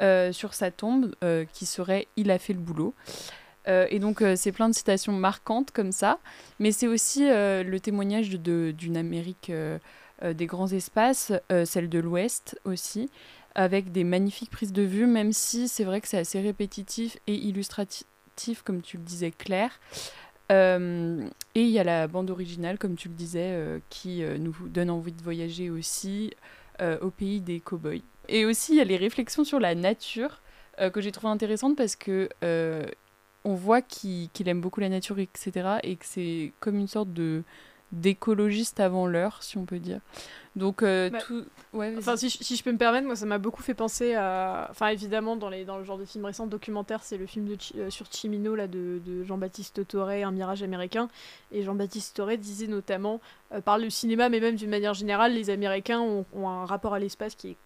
euh, 0.00 0.32
sur 0.32 0.54
sa 0.54 0.70
tombe, 0.70 1.14
euh, 1.24 1.44
qui 1.52 1.66
serait 1.66 2.06
Il 2.16 2.30
a 2.30 2.38
fait 2.38 2.52
le 2.52 2.60
boulot. 2.60 2.94
Et 3.66 4.00
donc, 4.00 4.24
c'est 4.34 4.50
plein 4.50 4.68
de 4.68 4.74
citations 4.74 5.12
marquantes 5.12 5.70
comme 5.70 5.92
ça, 5.92 6.18
mais 6.58 6.72
c'est 6.72 6.88
aussi 6.88 7.20
le 7.28 7.78
témoignage 7.78 8.28
d'une 8.30 8.96
Amérique 8.96 9.52
des 10.20 10.46
grands 10.46 10.66
espaces, 10.66 11.32
celle 11.64 11.88
de 11.88 12.00
l'Ouest 12.00 12.58
aussi, 12.64 13.08
avec 13.54 13.92
des 13.92 14.04
magnifiques 14.04 14.50
prises 14.50 14.72
de 14.72 14.82
vue, 14.82 15.06
même 15.06 15.32
si 15.32 15.68
c'est 15.68 15.84
vrai 15.84 16.00
que 16.00 16.08
c'est 16.08 16.18
assez 16.18 16.40
répétitif 16.40 17.18
et 17.26 17.34
illustratif, 17.34 18.62
comme 18.64 18.82
tu 18.82 18.96
le 18.96 19.02
disais, 19.02 19.30
Claire. 19.30 19.78
Euh, 20.50 21.26
et 21.54 21.62
il 21.62 21.70
y 21.70 21.78
a 21.78 21.84
la 21.84 22.08
bande 22.08 22.30
originale, 22.30 22.78
comme 22.78 22.96
tu 22.96 23.08
le 23.08 23.14
disais, 23.14 23.52
euh, 23.52 23.78
qui 23.90 24.22
euh, 24.22 24.38
nous 24.38 24.54
donne 24.68 24.90
envie 24.90 25.12
de 25.12 25.22
voyager 25.22 25.70
aussi 25.70 26.32
au 27.00 27.10
pays 27.10 27.40
des 27.40 27.60
cow-boys. 27.60 28.02
Et 28.28 28.44
aussi, 28.44 28.72
il 28.72 28.78
y 28.78 28.80
a 28.80 28.84
les 28.84 28.96
réflexions 28.96 29.44
sur 29.44 29.60
la 29.60 29.76
nature 29.76 30.42
que 30.92 31.00
j'ai 31.00 31.12
trouvé 31.12 31.32
intéressantes 31.32 31.76
parce 31.76 31.94
que 31.94 32.28
on 33.44 33.54
voit 33.54 33.82
qu'il 33.82 34.30
aime 34.46 34.60
beaucoup 34.60 34.80
la 34.80 34.88
nature, 34.88 35.20
etc. 35.20 35.78
Et 35.84 35.94
que 35.94 36.04
c'est 36.04 36.52
comme 36.58 36.76
une 36.76 36.88
sorte 36.88 37.12
de 37.12 37.44
d'écologiste 37.92 38.80
avant 38.80 39.06
l'heure, 39.06 39.42
si 39.42 39.58
on 39.58 39.64
peut 39.64 39.78
dire. 39.78 40.00
Donc, 40.56 40.82
euh, 40.82 41.08
Bah, 41.08 41.18
tout. 41.26 41.44
Ouais. 41.72 41.94
Enfin, 41.96 42.16
si, 42.16 42.28
je- 42.28 42.38
si 42.42 42.56
je 42.56 42.62
peux 42.64 42.72
me 42.72 42.76
permettre, 42.78 43.06
moi, 43.06 43.16
ça 43.16 43.24
m'a 43.24 43.38
beaucoup 43.38 43.62
fait 43.62 43.72
penser 43.74 44.14
à. 44.14 44.68
Enfin, 44.70 44.88
évidemment, 44.88 45.36
dans, 45.36 45.48
les, 45.48 45.64
dans 45.64 45.78
le 45.78 45.84
genre 45.84 45.96
de 45.96 46.04
film 46.04 46.24
récent, 46.26 46.46
documentaire, 46.46 47.02
c'est 47.02 47.16
le 47.16 47.26
film 47.26 47.46
de 47.46 47.56
euh, 47.78 47.88
sur 47.90 48.06
Chimino 48.12 48.54
là, 48.54 48.66
de, 48.66 49.00
de 49.06 49.22
Jean-Baptiste 49.24 49.86
Toré, 49.88 50.22
Un 50.24 50.30
mirage 50.32 50.62
américain. 50.62 51.08
Et 51.52 51.62
Jean-Baptiste 51.62 52.16
Toré 52.16 52.36
disait 52.36 52.66
notamment, 52.66 53.20
euh, 53.52 53.60
par 53.62 53.78
le 53.78 53.88
cinéma, 53.88 54.28
mais 54.28 54.40
même 54.40 54.56
d'une 54.56 54.70
manière 54.70 54.94
générale, 54.94 55.32
les 55.32 55.48
Américains 55.48 56.00
ont, 56.00 56.26
ont 56.34 56.48
un 56.48 56.66
rapport 56.66 56.92
à 56.92 56.98
l'espace 56.98 57.34
qui 57.34 57.50
est 57.50 57.56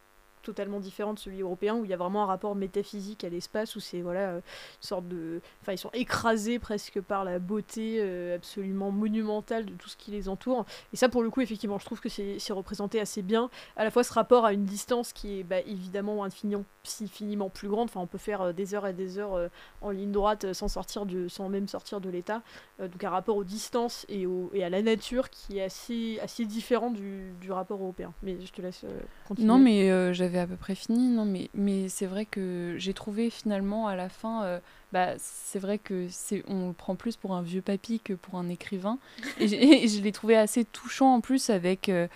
totalement 0.47 0.79
différent 0.79 1.13
de 1.13 1.19
celui 1.19 1.41
européen 1.41 1.75
où 1.75 1.85
il 1.85 1.91
y 1.91 1.95
a 1.95 1.97
vraiment 1.97 2.23
un 2.23 2.27
rapport 2.27 2.55
métaphysique 2.55 3.25
à 3.25 3.29
l'espace 3.29 3.75
où 3.75 3.81
c'est 3.81 4.01
voilà 4.01 4.21
euh, 4.21 4.37
une 4.37 4.43
sorte 4.87 5.09
de 5.09 5.41
enfin 5.61 5.73
ils 5.73 5.79
sont 5.79 5.91
écrasés 5.93 6.61
presque 6.61 7.01
par 7.01 7.25
la 7.25 7.41
beauté 7.41 7.97
euh, 7.99 8.37
absolument 8.37 8.93
monumentale 8.93 9.67
de 9.67 9.75
tout 9.75 9.89
ce 9.89 9.97
qui 9.97 10.13
les 10.13 10.29
entoure 10.29 10.65
et 10.93 10.97
ça 10.97 11.09
pour 11.09 11.25
le 11.25 11.31
coup 11.31 11.41
effectivement 11.41 11.79
je 11.79 11.85
trouve 11.85 12.01
que 12.01 12.09
c'est 12.09 12.53
représenté 12.53 13.01
assez 13.01 13.23
bien 13.23 13.51
à 13.77 13.83
la 13.83 13.91
fois 13.91 14.05
ce 14.05 14.13
rapport 14.13 14.45
à 14.45 14.53
une 14.53 14.65
distance 14.65 15.13
qui 15.13 15.41
est 15.41 15.43
bah, 15.43 15.59
évidemment 15.67 16.23
infiniment, 16.23 16.65
infiniment 17.03 17.51
plus 17.51 17.69
grande. 17.69 17.89
Enfin, 17.89 18.01
on 18.01 18.07
peut 18.07 18.19
faire 18.19 18.41
euh, 18.43 18.53
des 18.53 18.75
heures 18.75 18.87
et 18.87 18.93
des 18.93 19.19
heures 19.19 19.51
en 19.81 19.91
ligne 19.91 20.13
droite 20.13 20.53
sans, 20.53 20.69
sortir 20.69 21.07
de, 21.07 21.27
sans 21.29 21.49
même 21.49 21.67
sortir 21.67 22.01
de 22.01 22.09
l'état. 22.09 22.43
Donc 22.79 23.03
un 23.03 23.11
rapport 23.11 23.37
aux 23.37 23.45
distances 23.45 24.07
et, 24.09 24.27
au, 24.27 24.51
et 24.55 24.63
à 24.63 24.71
la 24.71 24.83
nature 24.83 25.31
qui 25.31 25.59
est 25.59 25.63
assez, 25.63 26.19
assez 26.23 26.45
différent 26.45 26.91
du, 26.91 27.33
du 27.41 27.51
rapport 27.51 27.81
européen. 27.81 28.13
Mais 28.23 28.37
je 28.45 28.53
te 28.53 28.63
laisse 28.63 28.85
continuer. 29.27 29.49
Non, 29.49 29.59
mais 29.59 29.91
euh, 29.91 30.13
j'avais 30.37 30.45
à 30.45 30.47
peu 30.47 30.57
près 30.57 30.75
fini. 30.75 31.09
Non, 31.09 31.25
mais, 31.25 31.51
mais 31.55 31.89
c'est 31.89 32.07
vrai 32.07 32.27
que 32.27 32.75
j'ai 32.79 32.95
trouvé 32.95 33.31
finalement 33.31 33.87
à 33.87 33.97
la 33.97 34.09
fin, 34.09 34.45
euh, 34.45 34.59
bah, 34.93 35.15
c'est 35.19 35.59
vrai 35.59 35.79
que 35.79 36.07
c'est, 36.11 36.43
on 36.49 36.69
le 36.69 36.73
prend 36.73 36.95
plus 36.95 37.17
pour 37.17 37.35
un 37.35 37.43
vieux 37.43 37.63
papy 37.63 38.01
que 38.01 38.13
pour 38.13 38.37
un 38.37 38.49
écrivain. 38.49 38.99
Et, 39.41 39.89
je 39.89 40.03
l'ai 40.03 40.13
trouvé 40.13 40.37
assez 40.37 40.65
touchant 40.65 41.15
en 41.15 41.21
plus 41.21 41.51
avec 41.51 41.89
euh, 41.89 42.07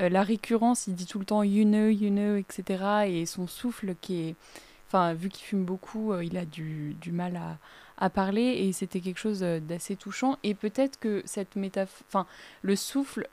euh, 0.00 0.08
la 0.08 0.22
récurrence. 0.22 0.86
Il 0.86 0.94
dit 0.94 1.06
tout 1.06 1.18
le 1.18 1.24
temps 1.24 1.42
you 1.42 1.64
know, 1.64 1.88
you 1.88 2.10
know, 2.10 2.36
etc. 2.36 3.08
Et 3.08 3.26
son 3.26 3.46
souffle 3.46 3.94
qui 4.00 4.28
est. 4.28 4.34
Enfin, 4.88 5.14
vu 5.14 5.28
qu'il 5.28 5.44
fume 5.44 5.64
beaucoup, 5.64 6.12
euh, 6.12 6.24
il 6.24 6.36
a 6.36 6.44
du, 6.44 6.96
du 7.00 7.12
mal 7.12 7.36
à, 7.36 7.58
à 7.96 8.10
parler 8.10 8.42
et 8.42 8.72
c'était 8.72 9.00
quelque 9.00 9.20
chose 9.20 9.40
d'assez 9.40 9.94
touchant. 9.94 10.36
Et 10.42 10.54
peut-être 10.54 10.98
que 10.98 11.22
cette 11.24 11.56
métaphore. 11.56 12.04
Enfin, 12.08 12.26
le 12.62 12.76
souffle. 12.76 13.26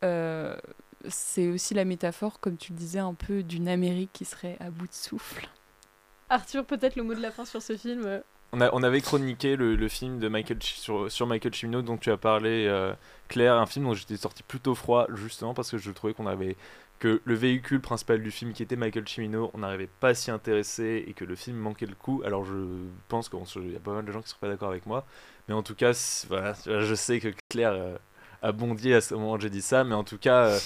C'est 1.09 1.47
aussi 1.47 1.73
la 1.73 1.85
métaphore, 1.85 2.39
comme 2.39 2.57
tu 2.57 2.71
le 2.73 2.77
disais, 2.77 2.99
un 2.99 3.13
peu 3.13 3.43
d'une 3.43 3.67
Amérique 3.67 4.11
qui 4.13 4.25
serait 4.25 4.57
à 4.59 4.69
bout 4.69 4.87
de 4.87 4.93
souffle. 4.93 5.47
Arthur, 6.29 6.65
peut-être 6.65 6.95
le 6.95 7.03
mot 7.03 7.13
de 7.15 7.21
la 7.21 7.31
fin 7.31 7.45
sur 7.45 7.61
ce 7.61 7.77
film. 7.77 8.03
euh, 8.05 8.19
On, 8.51 8.61
a- 8.61 8.69
on 8.73 8.83
avait 8.83 9.01
chroniqué 9.01 9.55
le, 9.55 9.75
le 9.75 9.87
film 9.87 10.19
de 10.19 10.27
Michael 10.27 10.61
sur, 10.61 11.11
sur 11.11 11.25
Michael 11.27 11.53
Cimino 11.53 11.81
dont 11.81 11.97
tu 11.97 12.11
as 12.11 12.17
parlé, 12.17 12.65
euh, 12.67 12.93
Claire, 13.27 13.55
un 13.55 13.65
film 13.65 13.85
dont 13.85 13.93
j'étais 13.93 14.17
sorti 14.17 14.43
plutôt 14.43 14.75
froid, 14.75 15.07
justement 15.15 15.53
parce 15.53 15.71
que 15.71 15.77
je 15.77 15.91
trouvais 15.91 16.13
qu'on 16.13 16.27
avait 16.27 16.55
que 16.99 17.21
le 17.25 17.35
véhicule 17.35 17.79
principal 17.79 18.21
du 18.23 18.31
film, 18.31 18.53
qui 18.53 18.63
était 18.63 18.75
Michael 18.75 19.07
Cimino, 19.07 19.51
on 19.53 19.59
n'arrivait 19.59 19.89
pas 19.99 20.09
à 20.09 20.13
s'y 20.15 20.31
intéresser 20.31 21.05
et 21.07 21.13
que 21.13 21.23
le 21.25 21.35
film 21.35 21.55
manquait 21.57 21.85
le 21.85 21.93
coup. 21.95 22.23
Alors 22.25 22.43
je 22.43 22.55
pense 23.07 23.29
qu'il 23.29 23.71
y 23.71 23.75
a 23.75 23.79
pas 23.79 23.93
mal 23.93 24.03
de 24.03 24.11
gens 24.11 24.21
qui 24.21 24.29
sont 24.29 24.37
pas 24.41 24.47
d'accord 24.49 24.69
avec 24.69 24.85
moi, 24.85 25.05
mais 25.47 25.53
en 25.53 25.61
tout 25.63 25.75
cas, 25.75 25.91
voilà, 26.27 26.53
je 26.65 26.95
sais 26.95 27.19
que 27.19 27.29
Claire 27.49 27.73
euh, 27.73 27.97
a 28.41 28.51
bondi 28.51 28.93
à 28.93 28.99
ce 29.01 29.13
moment 29.13 29.33
où 29.33 29.39
j'ai 29.39 29.49
dit 29.49 29.61
ça, 29.61 29.83
mais 29.83 29.95
en 29.95 30.03
tout 30.03 30.17
cas. 30.17 30.45
euh, 30.47 30.59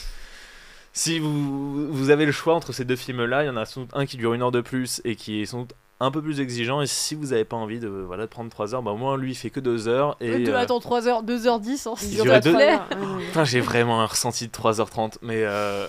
si 0.93 1.19
vous, 1.19 1.91
vous 1.91 2.09
avez 2.09 2.25
le 2.25 2.31
choix 2.31 2.53
entre 2.55 2.73
ces 2.73 2.85
deux 2.85 2.95
films-là, 2.95 3.43
il 3.43 3.47
y 3.47 3.49
en 3.49 3.57
a 3.57 3.65
sans 3.65 3.81
doute 3.81 3.91
un 3.93 4.05
qui 4.05 4.17
dure 4.17 4.33
une 4.33 4.41
heure 4.41 4.51
de 4.51 4.61
plus 4.61 5.01
et 5.05 5.15
qui 5.15 5.41
est 5.41 5.45
sans 5.45 5.59
doute 5.61 5.73
un 5.99 6.09
peu 6.11 6.21
plus 6.21 6.39
exigeant. 6.39 6.81
Et 6.81 6.87
si 6.87 7.13
vous 7.15 7.27
n'avez 7.27 7.45
pas 7.45 7.55
envie 7.57 7.79
de, 7.79 7.87
voilà, 7.87 8.23
de 8.23 8.29
prendre 8.29 8.49
3 8.49 8.73
heures, 8.73 8.81
bah, 8.81 8.91
au 8.91 8.97
moins 8.97 9.17
lui 9.17 9.31
il 9.31 9.35
fait 9.35 9.49
que 9.51 9.59
2 9.59 9.87
heures. 9.87 10.17
Et, 10.19 10.39
deux- 10.45 10.51
euh, 10.51 10.57
Attends, 10.59 10.79
3h, 10.79 11.23
2h10, 11.25 11.87
hein, 11.87 11.93
il 12.01 12.17
te 12.17 12.39
deux- 12.43 12.53
plaît. 12.53 12.79
Putain, 13.27 13.43
j'ai 13.43 13.59
vraiment 13.61 14.01
un 14.01 14.05
ressenti 14.07 14.47
de 14.47 14.51
3h30. 14.51 15.17
Mais 15.21 15.43
euh, 15.43 15.87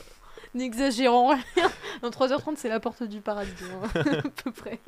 N'exagérons 0.54 1.28
rien. 1.28 1.70
Dans 2.02 2.10
3h30, 2.10 2.54
c'est 2.56 2.68
la 2.68 2.78
porte 2.78 3.02
du 3.04 3.20
paradis, 3.22 3.50
hein, 3.94 4.00
à 4.24 4.42
peu 4.42 4.50
près. 4.52 4.78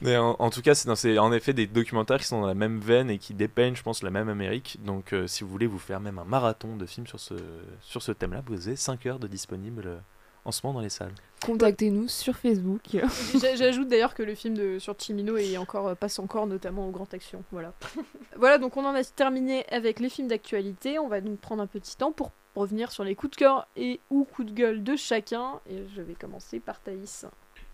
Mais 0.00 0.16
en, 0.16 0.36
en 0.38 0.50
tout 0.50 0.62
cas, 0.62 0.74
c'est 0.74 0.88
dans 1.14 1.24
en 1.24 1.32
effet 1.32 1.52
des 1.52 1.66
documentaires 1.66 2.18
qui 2.18 2.26
sont 2.26 2.40
dans 2.40 2.46
la 2.46 2.54
même 2.54 2.78
veine 2.80 3.10
et 3.10 3.18
qui 3.18 3.34
dépeignent, 3.34 3.74
je 3.76 3.82
pense, 3.82 4.02
la 4.02 4.10
même 4.10 4.28
Amérique. 4.28 4.78
Donc, 4.84 5.12
euh, 5.12 5.26
si 5.26 5.42
vous 5.44 5.50
voulez 5.50 5.66
vous 5.66 5.78
faire 5.78 6.00
même 6.00 6.18
un 6.18 6.24
marathon 6.24 6.76
de 6.76 6.86
films 6.86 7.06
sur 7.06 7.18
ce, 7.20 7.34
sur 7.80 8.02
ce 8.02 8.12
thème-là, 8.12 8.42
vous 8.46 8.68
avez 8.68 8.76
5 8.76 9.06
heures 9.06 9.18
de 9.18 9.26
disponible 9.26 9.84
euh, 9.86 9.98
en 10.44 10.52
ce 10.52 10.60
moment 10.64 10.78
dans 10.78 10.82
les 10.84 10.88
salles. 10.88 11.12
Contactez-nous 11.44 12.08
sur 12.08 12.36
Facebook. 12.36 12.80
J'a- 13.40 13.56
J'ajoute 13.56 13.88
d'ailleurs 13.88 14.14
que 14.14 14.22
le 14.22 14.34
film 14.34 14.54
de, 14.54 14.78
sur 14.78 14.94
Chimino 14.98 15.36
est 15.36 15.56
encore, 15.56 15.88
euh, 15.88 15.94
passe 15.94 16.18
encore 16.18 16.46
notamment 16.46 16.86
au 16.88 16.90
Grand 16.90 17.12
Action. 17.12 17.42
Voilà. 17.50 17.72
voilà, 18.36 18.58
donc 18.58 18.76
on 18.76 18.84
en 18.84 18.94
a 18.94 19.02
terminé 19.04 19.64
avec 19.70 19.98
les 20.00 20.08
films 20.08 20.28
d'actualité. 20.28 20.98
On 20.98 21.08
va 21.08 21.20
donc 21.20 21.38
prendre 21.40 21.62
un 21.62 21.66
petit 21.66 21.96
temps 21.96 22.12
pour 22.12 22.30
revenir 22.54 22.90
sur 22.92 23.04
les 23.04 23.14
coups 23.14 23.32
de 23.32 23.36
cœur 23.36 23.66
et 23.76 24.00
ou 24.10 24.24
coups 24.24 24.48
de 24.48 24.52
gueule 24.54 24.82
de 24.82 24.96
chacun. 24.96 25.60
Et 25.70 25.84
je 25.94 26.02
vais 26.02 26.14
commencer 26.14 26.60
par 26.60 26.80
Thaïs. 26.80 27.24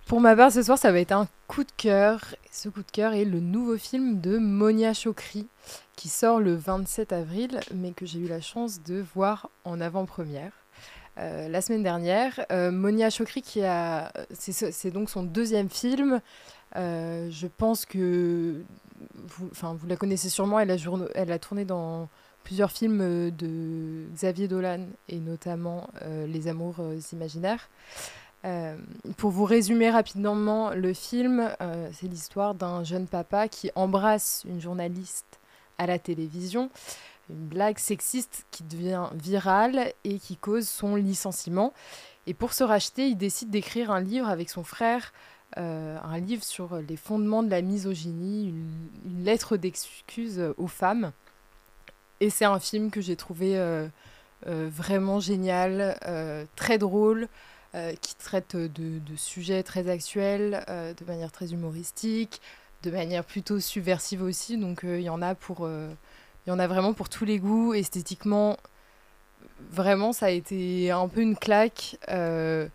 Pour 0.06 0.20
ma 0.20 0.36
part, 0.36 0.52
ce 0.52 0.62
soir, 0.62 0.78
ça 0.78 0.92
va 0.92 1.00
être 1.00 1.12
un 1.12 1.26
coup 1.48 1.64
de 1.64 1.72
cœur. 1.76 2.20
Ce 2.52 2.68
coup 2.68 2.82
de 2.82 2.90
cœur 2.90 3.14
est 3.14 3.24
le 3.24 3.40
nouveau 3.40 3.78
film 3.78 4.20
de 4.20 4.36
Monia 4.38 4.92
Chokri, 4.92 5.46
qui 5.96 6.08
sort 6.08 6.40
le 6.40 6.54
27 6.54 7.12
avril, 7.12 7.60
mais 7.74 7.92
que 7.92 8.04
j'ai 8.04 8.18
eu 8.20 8.28
la 8.28 8.40
chance 8.40 8.82
de 8.82 9.02
voir 9.14 9.50
en 9.64 9.80
avant-première. 9.80 10.52
euh, 11.18 11.48
la 11.48 11.60
semaine 11.60 11.84
dernière, 11.84 12.44
Euh, 12.50 12.72
Monia 12.72 13.08
Chokri, 13.08 13.40
qui 13.40 13.62
a, 13.62 14.12
c'est 14.32 14.50
ce- 14.52 14.72
c'est 14.72 14.90
donc 14.90 15.08
son 15.08 15.22
deuxième 15.22 15.70
film. 15.70 16.20
Euh, 16.74 17.28
je 17.30 17.46
pense 17.46 17.86
que 17.86 18.60
vous, 19.28 19.48
enfin, 19.52 19.76
vous 19.80 19.86
la 19.86 19.94
connaissez 19.94 20.28
sûrement. 20.28 20.58
Elle 20.58 20.72
a, 20.72 21.38
tourné 21.38 21.64
dans 21.64 22.08
plusieurs 22.42 22.72
films 22.72 23.30
de 23.30 24.06
Xavier 24.12 24.48
Dolan 24.48 24.86
et 25.08 25.18
notamment 25.20 25.88
Les 26.26 26.48
Amours 26.48 26.80
imaginaires. 27.12 27.68
Euh, 28.44 28.76
pour 29.16 29.30
vous 29.30 29.44
résumer 29.44 29.90
rapidement 29.90 30.70
le 30.70 30.92
film, 30.92 31.50
euh, 31.60 31.88
c'est 31.92 32.08
l'histoire 32.08 32.54
d'un 32.54 32.84
jeune 32.84 33.06
papa 33.06 33.48
qui 33.48 33.70
embrasse 33.74 34.42
une 34.46 34.60
journaliste 34.60 35.40
à 35.78 35.86
la 35.86 35.98
télévision, 35.98 36.70
une 37.30 37.46
blague 37.46 37.78
sexiste 37.78 38.44
qui 38.50 38.62
devient 38.64 39.08
virale 39.14 39.92
et 40.04 40.18
qui 40.18 40.36
cause 40.36 40.68
son 40.68 40.94
licenciement. 40.96 41.72
Et 42.26 42.34
pour 42.34 42.52
se 42.52 42.64
racheter, 42.64 43.08
il 43.08 43.16
décide 43.16 43.50
d'écrire 43.50 43.90
un 43.90 44.00
livre 44.00 44.28
avec 44.28 44.50
son 44.50 44.62
frère, 44.62 45.14
euh, 45.56 45.98
un 46.02 46.18
livre 46.18 46.44
sur 46.44 46.76
les 46.76 46.96
fondements 46.96 47.42
de 47.42 47.50
la 47.50 47.62
misogynie, 47.62 48.48
une, 48.48 49.24
lettre 49.24 49.56
d'excuse 49.56 50.52
aux 50.58 50.66
femmes. 50.66 51.12
Et 52.20 52.28
c'est 52.28 52.44
un 52.44 52.60
film 52.60 52.90
que 52.90 53.00
j'ai 53.00 53.16
trouvé 53.16 53.58
vraiment 54.46 55.20
génial, 55.20 55.98
très 56.56 56.78
drôle, 56.78 57.28
qui 58.00 58.14
traite 58.16 58.56
de, 58.56 59.00
sujets 59.16 59.62
très 59.62 59.88
actuels, 59.88 60.64
euh, 60.68 60.94
de 60.94 61.04
manière 61.04 61.32
très 61.32 61.52
humoristique, 61.52 62.40
de 62.82 62.90
manière 62.90 63.24
plutôt 63.24 63.60
subversive 63.60 64.22
aussi. 64.22 64.56
Donc 64.56 64.84
euh, 64.84 64.98
il 64.98 65.04
y 65.04 65.10
en 65.10 65.22
a 65.22 65.34
pour, 65.34 65.60
euh, 65.62 65.92
il 66.46 66.50
y 66.50 66.52
en 66.52 66.58
a 66.58 66.66
vraiment 66.66 66.94
pour 66.94 67.08
tous 67.08 67.24
les 67.24 67.38
goûts. 67.38 67.74
Esthétiquement, 67.74 68.56
vraiment, 69.70 70.12
ça 70.12 70.26
a 70.26 70.30
été 70.30 70.90
un 70.90 71.08
peu 71.08 71.20
une 71.20 71.36
claque. 71.36 71.98
Euh, 72.08 72.68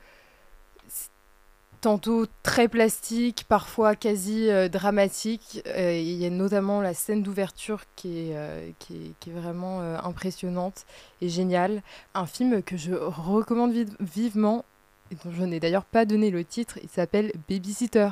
tantôt 1.81 2.25
très 2.43 2.67
plastique, 2.67 3.45
parfois 3.47 3.95
quasi 3.95 4.49
euh, 4.49 4.67
dramatique. 4.69 5.61
Euh, 5.67 5.93
Il 5.93 6.17
y 6.17 6.25
a 6.25 6.29
notamment 6.29 6.81
la 6.81 6.93
scène 6.93 7.23
d'ouverture 7.23 7.83
qui, 7.95 8.29
est, 8.29 8.35
euh, 8.35 8.69
qui, 8.79 9.15
est, 9.27 9.31
vraiment 9.31 9.81
euh, 9.81 9.97
impressionnante 10.03 10.85
et 11.21 11.29
géniale. 11.29 11.81
Un 12.13 12.25
film 12.25 12.61
que 12.61 12.77
je 12.77 12.93
recommande 12.93 13.73
vi- 13.73 13.95
vivement 13.99 14.65
dont 15.23 15.31
je 15.31 15.43
n'ai 15.43 15.59
d'ailleurs 15.59 15.85
pas 15.85 16.05
donné 16.05 16.29
le 16.29 16.43
titre, 16.43 16.79
il 16.83 16.89
s'appelle 16.89 17.31
Babysitter. 17.49 18.09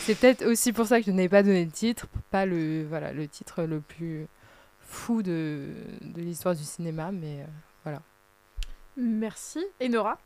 C'est 0.00 0.14
peut-être 0.14 0.44
aussi 0.46 0.72
pour 0.72 0.86
ça 0.86 1.00
que 1.00 1.06
je 1.06 1.10
n'ai 1.10 1.28
pas 1.28 1.42
donné 1.42 1.64
le 1.64 1.70
titre, 1.70 2.06
pas 2.30 2.46
le, 2.46 2.86
voilà, 2.88 3.12
le 3.12 3.28
titre 3.28 3.62
le 3.64 3.80
plus 3.80 4.26
fou 4.80 5.22
de, 5.22 5.68
de 6.00 6.20
l'histoire 6.20 6.54
du 6.54 6.64
cinéma, 6.64 7.12
mais 7.12 7.40
euh, 7.40 7.46
voilà. 7.84 8.02
Merci. 8.96 9.64
Et 9.78 9.88
Nora? 9.88 10.18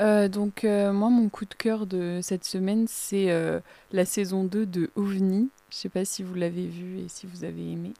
Euh, 0.00 0.28
donc 0.28 0.64
euh, 0.64 0.92
moi 0.92 1.10
mon 1.10 1.28
coup 1.28 1.44
de 1.44 1.54
cœur 1.54 1.86
de 1.86 2.20
cette 2.22 2.44
semaine 2.44 2.86
c'est 2.88 3.30
euh, 3.30 3.60
la 3.92 4.04
saison 4.04 4.44
2 4.44 4.66
de 4.66 4.90
OVNI. 4.96 5.50
Je 5.70 5.76
sais 5.76 5.88
pas 5.88 6.04
si 6.04 6.22
vous 6.22 6.34
l'avez 6.34 6.66
vu 6.66 6.98
et 6.98 7.08
si 7.08 7.26
vous 7.26 7.44
avez 7.44 7.72
aimé, 7.72 7.92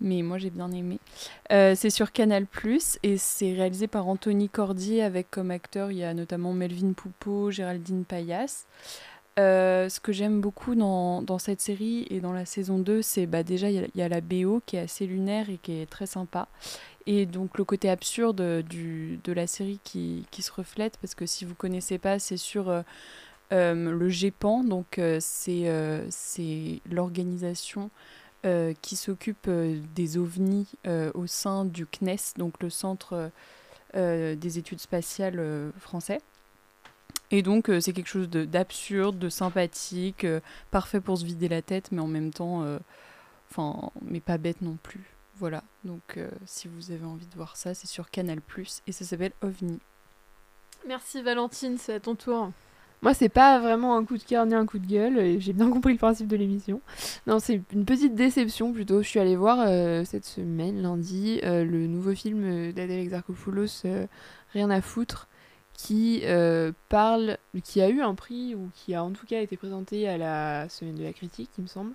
mais 0.00 0.22
moi 0.22 0.38
j'ai 0.38 0.50
bien 0.50 0.72
aimé. 0.72 0.98
C'est 1.50 1.90
sur 1.90 2.10
Canal 2.10 2.46
et 3.04 3.16
c'est 3.16 3.52
réalisé 3.52 3.86
par 3.86 4.08
Anthony 4.08 4.48
Cordier 4.48 5.04
avec 5.04 5.30
comme 5.30 5.52
acteur 5.52 5.92
il 5.92 5.98
y 5.98 6.04
a 6.04 6.14
notamment 6.14 6.52
Melvin 6.52 6.94
Poupeau, 6.94 7.52
Géraldine 7.52 8.04
Payas. 8.04 8.66
Ce 9.36 10.00
que 10.00 10.10
j'aime 10.10 10.40
beaucoup 10.40 10.74
dans, 10.74 11.22
dans 11.22 11.38
cette 11.38 11.60
série 11.60 12.08
et 12.10 12.18
dans 12.18 12.32
la 12.32 12.44
saison 12.44 12.80
2, 12.80 13.02
c'est 13.02 13.26
bah, 13.26 13.44
déjà 13.44 13.70
il 13.70 13.88
y, 13.94 13.98
y 13.98 14.02
a 14.02 14.08
la 14.08 14.20
BO 14.20 14.60
qui 14.66 14.74
est 14.74 14.80
assez 14.80 15.06
lunaire 15.06 15.48
et 15.48 15.58
qui 15.62 15.80
est 15.80 15.86
très 15.86 16.06
sympa. 16.06 16.48
Et 17.06 17.26
donc 17.26 17.58
le 17.58 17.64
côté 17.64 17.90
absurde 17.90 18.62
du, 18.62 19.18
de 19.24 19.32
la 19.32 19.46
série 19.46 19.80
qui, 19.82 20.26
qui 20.30 20.42
se 20.42 20.52
reflète, 20.52 20.98
parce 21.00 21.14
que 21.14 21.26
si 21.26 21.44
vous 21.44 21.54
connaissez 21.54 21.98
pas, 21.98 22.18
c'est 22.18 22.36
sur 22.36 22.68
euh, 22.68 22.82
euh, 23.52 23.74
le 23.92 24.08
GEPAN, 24.08 24.62
donc 24.62 24.98
euh, 24.98 25.18
c'est 25.20 26.80
l'organisation 26.90 27.90
qui 28.80 28.96
s'occupe 28.96 29.48
des 29.94 30.18
ovnis 30.18 30.66
au 31.14 31.28
sein 31.28 31.64
du 31.64 31.86
CNES, 31.86 32.34
donc 32.38 32.60
le 32.60 32.70
Centre 32.70 33.30
des 33.94 34.58
études 34.58 34.80
spatiales 34.80 35.70
français. 35.78 36.18
Et 37.30 37.42
donc 37.42 37.70
c'est 37.80 37.92
quelque 37.92 38.08
chose 38.08 38.28
de- 38.28 38.44
d'absurde, 38.44 39.16
de, 39.16 39.28
sympathique, 39.28 40.26
parfait 40.72 41.00
pour 41.00 41.18
se 41.18 41.24
vider 41.24 41.46
la 41.48 41.62
tête, 41.62 41.92
mais 41.92 42.00
en 42.00 42.08
même 42.08 42.32
temps, 42.32 42.66
enfin, 43.48 43.92
mais 44.04 44.18
pas 44.18 44.38
bête 44.38 44.60
non 44.60 44.76
plus. 44.82 45.04
Voilà, 45.36 45.62
donc 45.84 46.16
euh, 46.16 46.30
si 46.46 46.68
vous 46.68 46.90
avez 46.90 47.04
envie 47.04 47.26
de 47.26 47.34
voir 47.34 47.56
ça, 47.56 47.74
c'est 47.74 47.86
sur 47.86 48.10
Canal 48.10 48.40
et 48.86 48.92
ça 48.92 49.04
s'appelle 49.04 49.32
OVNI. 49.42 49.78
Merci 50.86 51.22
Valentine, 51.22 51.78
c'est 51.78 51.94
à 51.94 52.00
ton 52.00 52.14
tour. 52.14 52.50
Moi, 53.02 53.14
c'est 53.14 53.28
pas 53.28 53.58
vraiment 53.58 53.96
un 53.96 54.04
coup 54.04 54.16
de 54.16 54.22
cœur 54.22 54.46
ni 54.46 54.54
un 54.54 54.64
coup 54.64 54.78
de 54.78 54.86
gueule. 54.86 55.18
et 55.18 55.40
J'ai 55.40 55.52
bien 55.52 55.70
compris 55.72 55.92
le 55.92 55.98
principe 55.98 56.28
de 56.28 56.36
l'émission. 56.36 56.80
Non, 57.26 57.40
c'est 57.40 57.60
une 57.72 57.84
petite 57.84 58.14
déception 58.14 58.72
plutôt. 58.72 59.02
Je 59.02 59.08
suis 59.08 59.18
allée 59.18 59.34
voir 59.34 59.58
euh, 59.60 60.04
cette 60.04 60.24
semaine, 60.24 60.80
lundi, 60.82 61.40
euh, 61.42 61.64
le 61.64 61.88
nouveau 61.88 62.14
film 62.14 62.72
d'Adèle 62.72 63.00
Exarchopoulos, 63.00 63.84
euh, 63.86 64.06
Rien 64.52 64.70
à 64.70 64.80
foutre, 64.80 65.28
qui 65.72 66.20
euh, 66.24 66.72
parle, 66.88 67.38
qui 67.64 67.80
a 67.80 67.88
eu 67.88 68.02
un 68.02 68.14
prix 68.14 68.54
ou 68.54 68.70
qui 68.74 68.94
a 68.94 69.02
en 69.02 69.10
tout 69.10 69.26
cas 69.26 69.40
été 69.40 69.56
présenté 69.56 70.08
à 70.08 70.16
la 70.16 70.68
semaine 70.68 70.94
de 70.94 71.02
la 71.02 71.12
critique, 71.12 71.50
il 71.58 71.62
me 71.62 71.68
semble. 71.68 71.92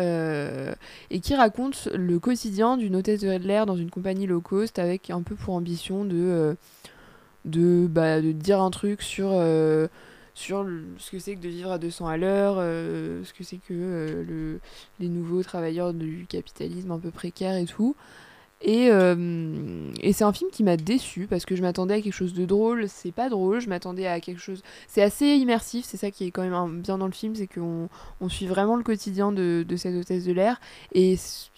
Euh, 0.00 0.74
et 1.10 1.20
qui 1.20 1.36
raconte 1.36 1.88
le 1.94 2.18
quotidien 2.18 2.76
d'une 2.76 2.96
hôtesse 2.96 3.20
de 3.20 3.28
l'air 3.28 3.64
dans 3.64 3.76
une 3.76 3.90
compagnie 3.90 4.26
low 4.26 4.40
cost 4.40 4.80
avec 4.80 5.10
un 5.10 5.22
peu 5.22 5.36
pour 5.36 5.54
ambition 5.54 6.04
de, 6.04 6.16
euh, 6.16 6.54
de, 7.44 7.86
bah, 7.88 8.20
de 8.20 8.32
dire 8.32 8.60
un 8.60 8.70
truc 8.70 9.02
sur, 9.02 9.30
euh, 9.32 9.86
sur 10.34 10.66
ce 10.98 11.12
que 11.12 11.20
c'est 11.20 11.36
que 11.36 11.42
de 11.42 11.48
vivre 11.48 11.70
à 11.70 11.78
200 11.78 12.08
à 12.08 12.16
l'heure, 12.16 12.56
ce 12.56 13.32
que 13.32 13.44
c'est 13.44 13.58
que 13.58 14.24
le, 14.26 14.58
les 14.98 15.08
nouveaux 15.08 15.44
travailleurs 15.44 15.94
du 15.94 16.26
capitalisme 16.28 16.90
un 16.90 16.98
peu 16.98 17.10
précaire 17.10 17.54
et 17.54 17.66
tout. 17.66 17.94
Et, 18.66 18.88
euh, 18.90 19.90
et 20.00 20.14
c'est 20.14 20.24
un 20.24 20.32
film 20.32 20.50
qui 20.50 20.64
m'a 20.64 20.78
déçu 20.78 21.26
parce 21.28 21.44
que 21.44 21.54
je 21.54 21.60
m'attendais 21.60 21.94
à 21.94 22.00
quelque 22.00 22.14
chose 22.14 22.32
de 22.32 22.46
drôle. 22.46 22.88
C'est 22.88 23.12
pas 23.12 23.28
drôle, 23.28 23.60
je 23.60 23.68
m'attendais 23.68 24.06
à 24.06 24.20
quelque 24.20 24.40
chose. 24.40 24.62
C'est 24.88 25.02
assez 25.02 25.26
immersif, 25.26 25.84
c'est 25.84 25.98
ça 25.98 26.10
qui 26.10 26.24
est 26.24 26.30
quand 26.30 26.48
même 26.48 26.80
bien 26.80 26.96
dans 26.96 27.06
le 27.06 27.12
film, 27.12 27.34
c'est 27.34 27.46
qu'on 27.46 27.90
on 28.22 28.28
suit 28.30 28.46
vraiment 28.46 28.76
le 28.76 28.82
quotidien 28.82 29.32
de, 29.32 29.66
cette 29.76 29.94
hôtesse 29.94 30.24
de 30.24 30.32
l'air. 30.32 30.60
Et 30.92 31.16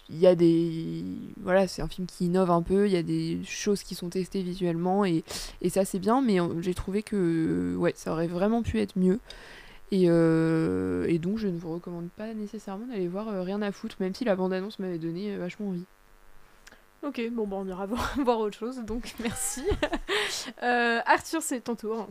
il 0.08 0.18
y 0.18 0.26
a 0.26 0.34
des. 0.34 1.04
Voilà, 1.40 1.68
c'est 1.68 1.80
un 1.80 1.86
film 1.86 2.08
qui 2.08 2.26
innove 2.26 2.50
un 2.50 2.62
peu, 2.62 2.86
il 2.86 2.92
y 2.92 2.96
a 2.96 3.04
des 3.04 3.40
choses 3.44 3.84
qui 3.84 3.94
sont 3.94 4.08
testées 4.08 4.42
visuellement 4.42 5.04
et, 5.04 5.22
ça 5.68 5.84
c'est 5.84 6.00
bien, 6.00 6.20
mais 6.22 6.38
j'ai 6.60 6.74
trouvé 6.74 7.04
que 7.04 7.76
ouais, 7.76 7.92
ça 7.94 8.12
aurait 8.12 8.26
vraiment 8.26 8.62
pu 8.62 8.80
être 8.80 8.98
mieux. 8.98 9.20
Et, 9.92 10.06
euh, 10.08 11.18
donc 11.18 11.38
je 11.38 11.46
ne 11.46 11.56
vous 11.56 11.72
recommande 11.72 12.08
pas 12.16 12.34
nécessairement 12.34 12.86
d'aller 12.86 13.06
voir 13.06 13.28
euh, 13.28 13.42
Rien 13.42 13.62
à 13.62 13.70
foutre, 13.70 13.96
même 14.00 14.14
si 14.14 14.24
la 14.24 14.34
bande-annonce 14.34 14.80
m'avait 14.80 14.98
donné 14.98 15.36
vachement 15.36 15.68
envie. 15.68 15.86
Ok, 17.06 17.20
bon, 17.30 17.46
bah, 17.46 17.56
on 17.60 17.66
ira 17.68 17.86
voir, 18.16 18.40
autre 18.40 18.58
chose, 18.58 18.78
donc 18.80 19.14
merci. 19.20 19.64
Euh, 20.62 21.00
Arthur, 21.06 21.42
c'est 21.42 21.60
ton 21.60 21.74
tour. 21.74 22.08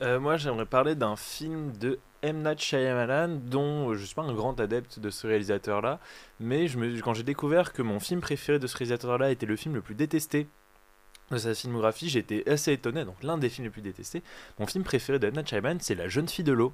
Euh, 0.00 0.18
moi, 0.18 0.36
j'aimerais 0.36 0.66
parler 0.66 0.94
d'un 0.94 1.14
film 1.14 1.72
de 1.72 1.98
M. 2.22 2.42
Night 2.42 3.48
dont 3.48 3.90
euh, 3.90 3.94
je 3.94 4.04
suis 4.04 4.14
pas 4.14 4.22
un 4.22 4.34
grand 4.34 4.58
adepte 4.60 4.98
de 4.98 5.10
ce 5.10 5.26
réalisateur-là, 5.26 6.00
mais 6.40 6.66
quand 7.02 7.14
j'ai 7.14 7.22
découvert 7.22 7.72
que 7.72 7.82
mon 7.82 8.00
film 8.00 8.20
préféré 8.20 8.58
de 8.58 8.66
ce 8.66 8.76
réalisateur-là 8.76 9.30
était 9.30 9.46
le 9.46 9.56
film 9.56 9.74
le 9.74 9.82
plus 9.82 9.94
détesté 9.94 10.48
de 11.30 11.38
sa 11.38 11.54
filmographie, 11.54 12.16
été 12.16 12.48
assez 12.48 12.72
étonné. 12.72 13.04
Donc, 13.04 13.22
l'un 13.22 13.38
des 13.38 13.48
films 13.48 13.66
les 13.66 13.70
plus 13.70 13.82
détestés, 13.82 14.22
mon 14.58 14.66
film 14.66 14.84
préféré 14.84 15.18
de 15.18 15.28
M. 15.28 15.34
Night 15.34 15.82
c'est 15.82 15.94
La 15.94 16.08
jeune 16.08 16.28
fille 16.28 16.44
de 16.44 16.52
l'eau, 16.52 16.72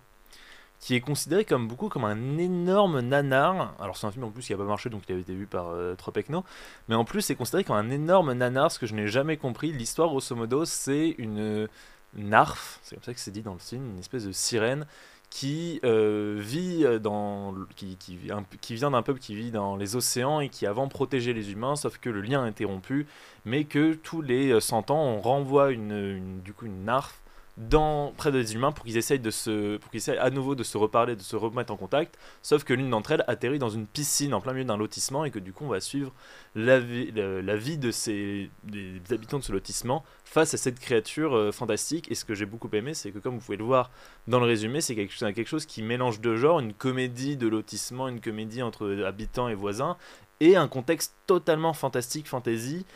qui 0.81 0.95
est 0.95 1.01
considéré 1.01 1.45
comme 1.45 1.69
beaucoup 1.69 1.89
comme 1.89 2.05
un 2.07 2.39
énorme 2.39 3.01
nanar. 3.01 3.75
Alors, 3.81 3.97
c'est 3.97 4.07
un 4.07 4.11
film 4.11 4.25
en 4.25 4.31
plus 4.31 4.47
qui 4.47 4.55
a 4.55 4.57
pas 4.57 4.65
marché, 4.65 4.89
donc 4.91 5.03
il 5.09 5.13
avait 5.13 5.21
été 5.21 5.35
vu 5.35 5.47
par 5.47 5.69
euh, 5.69 5.95
Tropecno, 5.95 6.45
mais 6.89 6.95
en 6.95 7.05
plus, 7.05 7.21
c'est 7.21 7.35
considéré 7.35 7.65
comme 7.65 7.77
un 7.77 7.91
énorme 7.91 8.33
nanar, 8.33 8.71
ce 8.73 8.79
que 8.79 8.87
je 8.87 8.95
n'ai 8.95 9.09
jamais 9.09 9.37
compris. 9.37 9.73
L'histoire, 9.73 10.09
grosso 10.09 10.35
modo, 10.35 10.65
c'est 10.65 11.15
une 11.19 11.69
Narf, 12.15 12.81
c'est 12.83 12.97
comme 12.97 13.05
ça 13.05 13.15
que 13.15 13.21
c'est 13.21 13.31
dit 13.31 13.43
dans 13.43 13.53
le 13.53 13.61
film, 13.61 13.91
une 13.93 13.99
espèce 14.01 14.25
de 14.25 14.33
sirène 14.33 14.85
qui 15.31 15.79
euh, 15.85 16.39
vit 16.41 16.85
dans 17.01 17.55
qui, 17.77 17.97
qui, 17.97 18.19
qui 18.61 18.75
vient 18.75 18.91
d'un 18.91 19.03
peuple 19.03 19.21
qui 19.21 19.37
vit 19.37 19.53
dans 19.53 19.77
les 19.77 19.95
océans 19.95 20.41
et 20.41 20.49
qui 20.49 20.67
avant 20.67 20.89
protégeait 20.89 21.33
les 21.33 21.53
humains 21.53 21.77
sauf 21.77 21.99
que 21.99 22.11
le 22.11 22.21
lien 22.21 22.45
est 22.45 22.49
interrompu 22.49 23.07
mais 23.45 23.63
que 23.63 23.93
tous 23.95 24.23
les 24.23 24.51
euh, 24.51 24.59
100 24.59 24.91
ans 24.91 24.99
on 25.05 25.21
renvoie 25.21 25.71
une, 25.71 25.93
une- 25.93 26.41
du 26.43 26.53
coup 26.53 26.67
une 26.67 26.85
narf 26.85 27.20
dans 27.69 28.13
près 28.17 28.33
des 28.33 28.55
humains 28.55 28.73
pour 28.73 28.87
qu'ils 28.87 28.97
essayent 28.97 29.21
de 29.21 29.31
se 29.31 29.77
pour 29.77 29.91
qu'ils 29.91 29.99
essayent 29.99 30.17
à 30.17 30.31
nouveau 30.31 30.55
de 30.55 30.63
se 30.63 30.79
reparler 30.79 31.15
de 31.15 31.21
se 31.21 31.37
remettre 31.37 31.73
en 31.73 31.77
contact 31.77 32.19
sauf 32.41 32.65
que 32.65 32.73
l'une 32.73 32.89
d'entre 32.89 33.13
elles 33.13 33.25
atterrit 33.29 33.59
dans 33.59 33.69
une 33.69 33.87
piscine 33.87 34.33
en 34.33 34.41
plein 34.41 34.55
milieu 34.55 34.65
d'un 34.65 34.79
lotissement 34.79 35.27
et 35.27 35.31
que 35.31 35.39
du 35.39 35.53
coup 35.53 35.65
on 35.65 35.69
va 35.69 35.81
suivre 35.81 36.11
la 36.55 36.81
vie, 36.81 37.13
la, 37.13 37.57
vie 37.57 37.77
de 37.77 37.91
ces 37.91 38.51
des 38.65 39.01
habitants 39.11 39.39
de 39.39 39.45
ce 39.45 39.53
lotissement 39.53 40.05
face 40.25 40.55
à 40.55 40.57
cette 40.57 40.81
créature 40.81 41.37
euh, 41.37 41.53
fantastique. 41.53 42.11
Et 42.11 42.15
ce 42.15 42.25
que 42.25 42.35
j'ai 42.35 42.47
beaucoup 42.47 42.71
aimé 42.73 42.95
c'est 42.95 43.11
que 43.11 43.19
comme 43.19 43.35
vous 43.35 43.45
pouvez 43.45 43.59
le 43.59 43.65
voir 43.65 43.91
dans 44.27 44.41
le 44.41 44.47
résumé 44.47 44.81
c'est 44.81 44.95
quelque, 44.95 45.33
quelque 45.33 45.49
chose 45.49 45.67
qui 45.67 45.83
mélange 45.83 46.21
deux 46.21 46.37
genres 46.37 46.61
une 46.61 46.73
comédie 46.73 47.37
de 47.37 47.47
lotissement 47.47 48.09
une 48.09 48.21
comédie 48.21 48.63
entre 48.63 49.05
habitants 49.05 49.49
et 49.49 49.55
voisins 49.55 49.99
et 50.41 50.57
un 50.57 50.69
contexte 50.69 51.15
totalement 51.27 51.75
fantastique 51.75 52.27
fantasy 52.27 52.87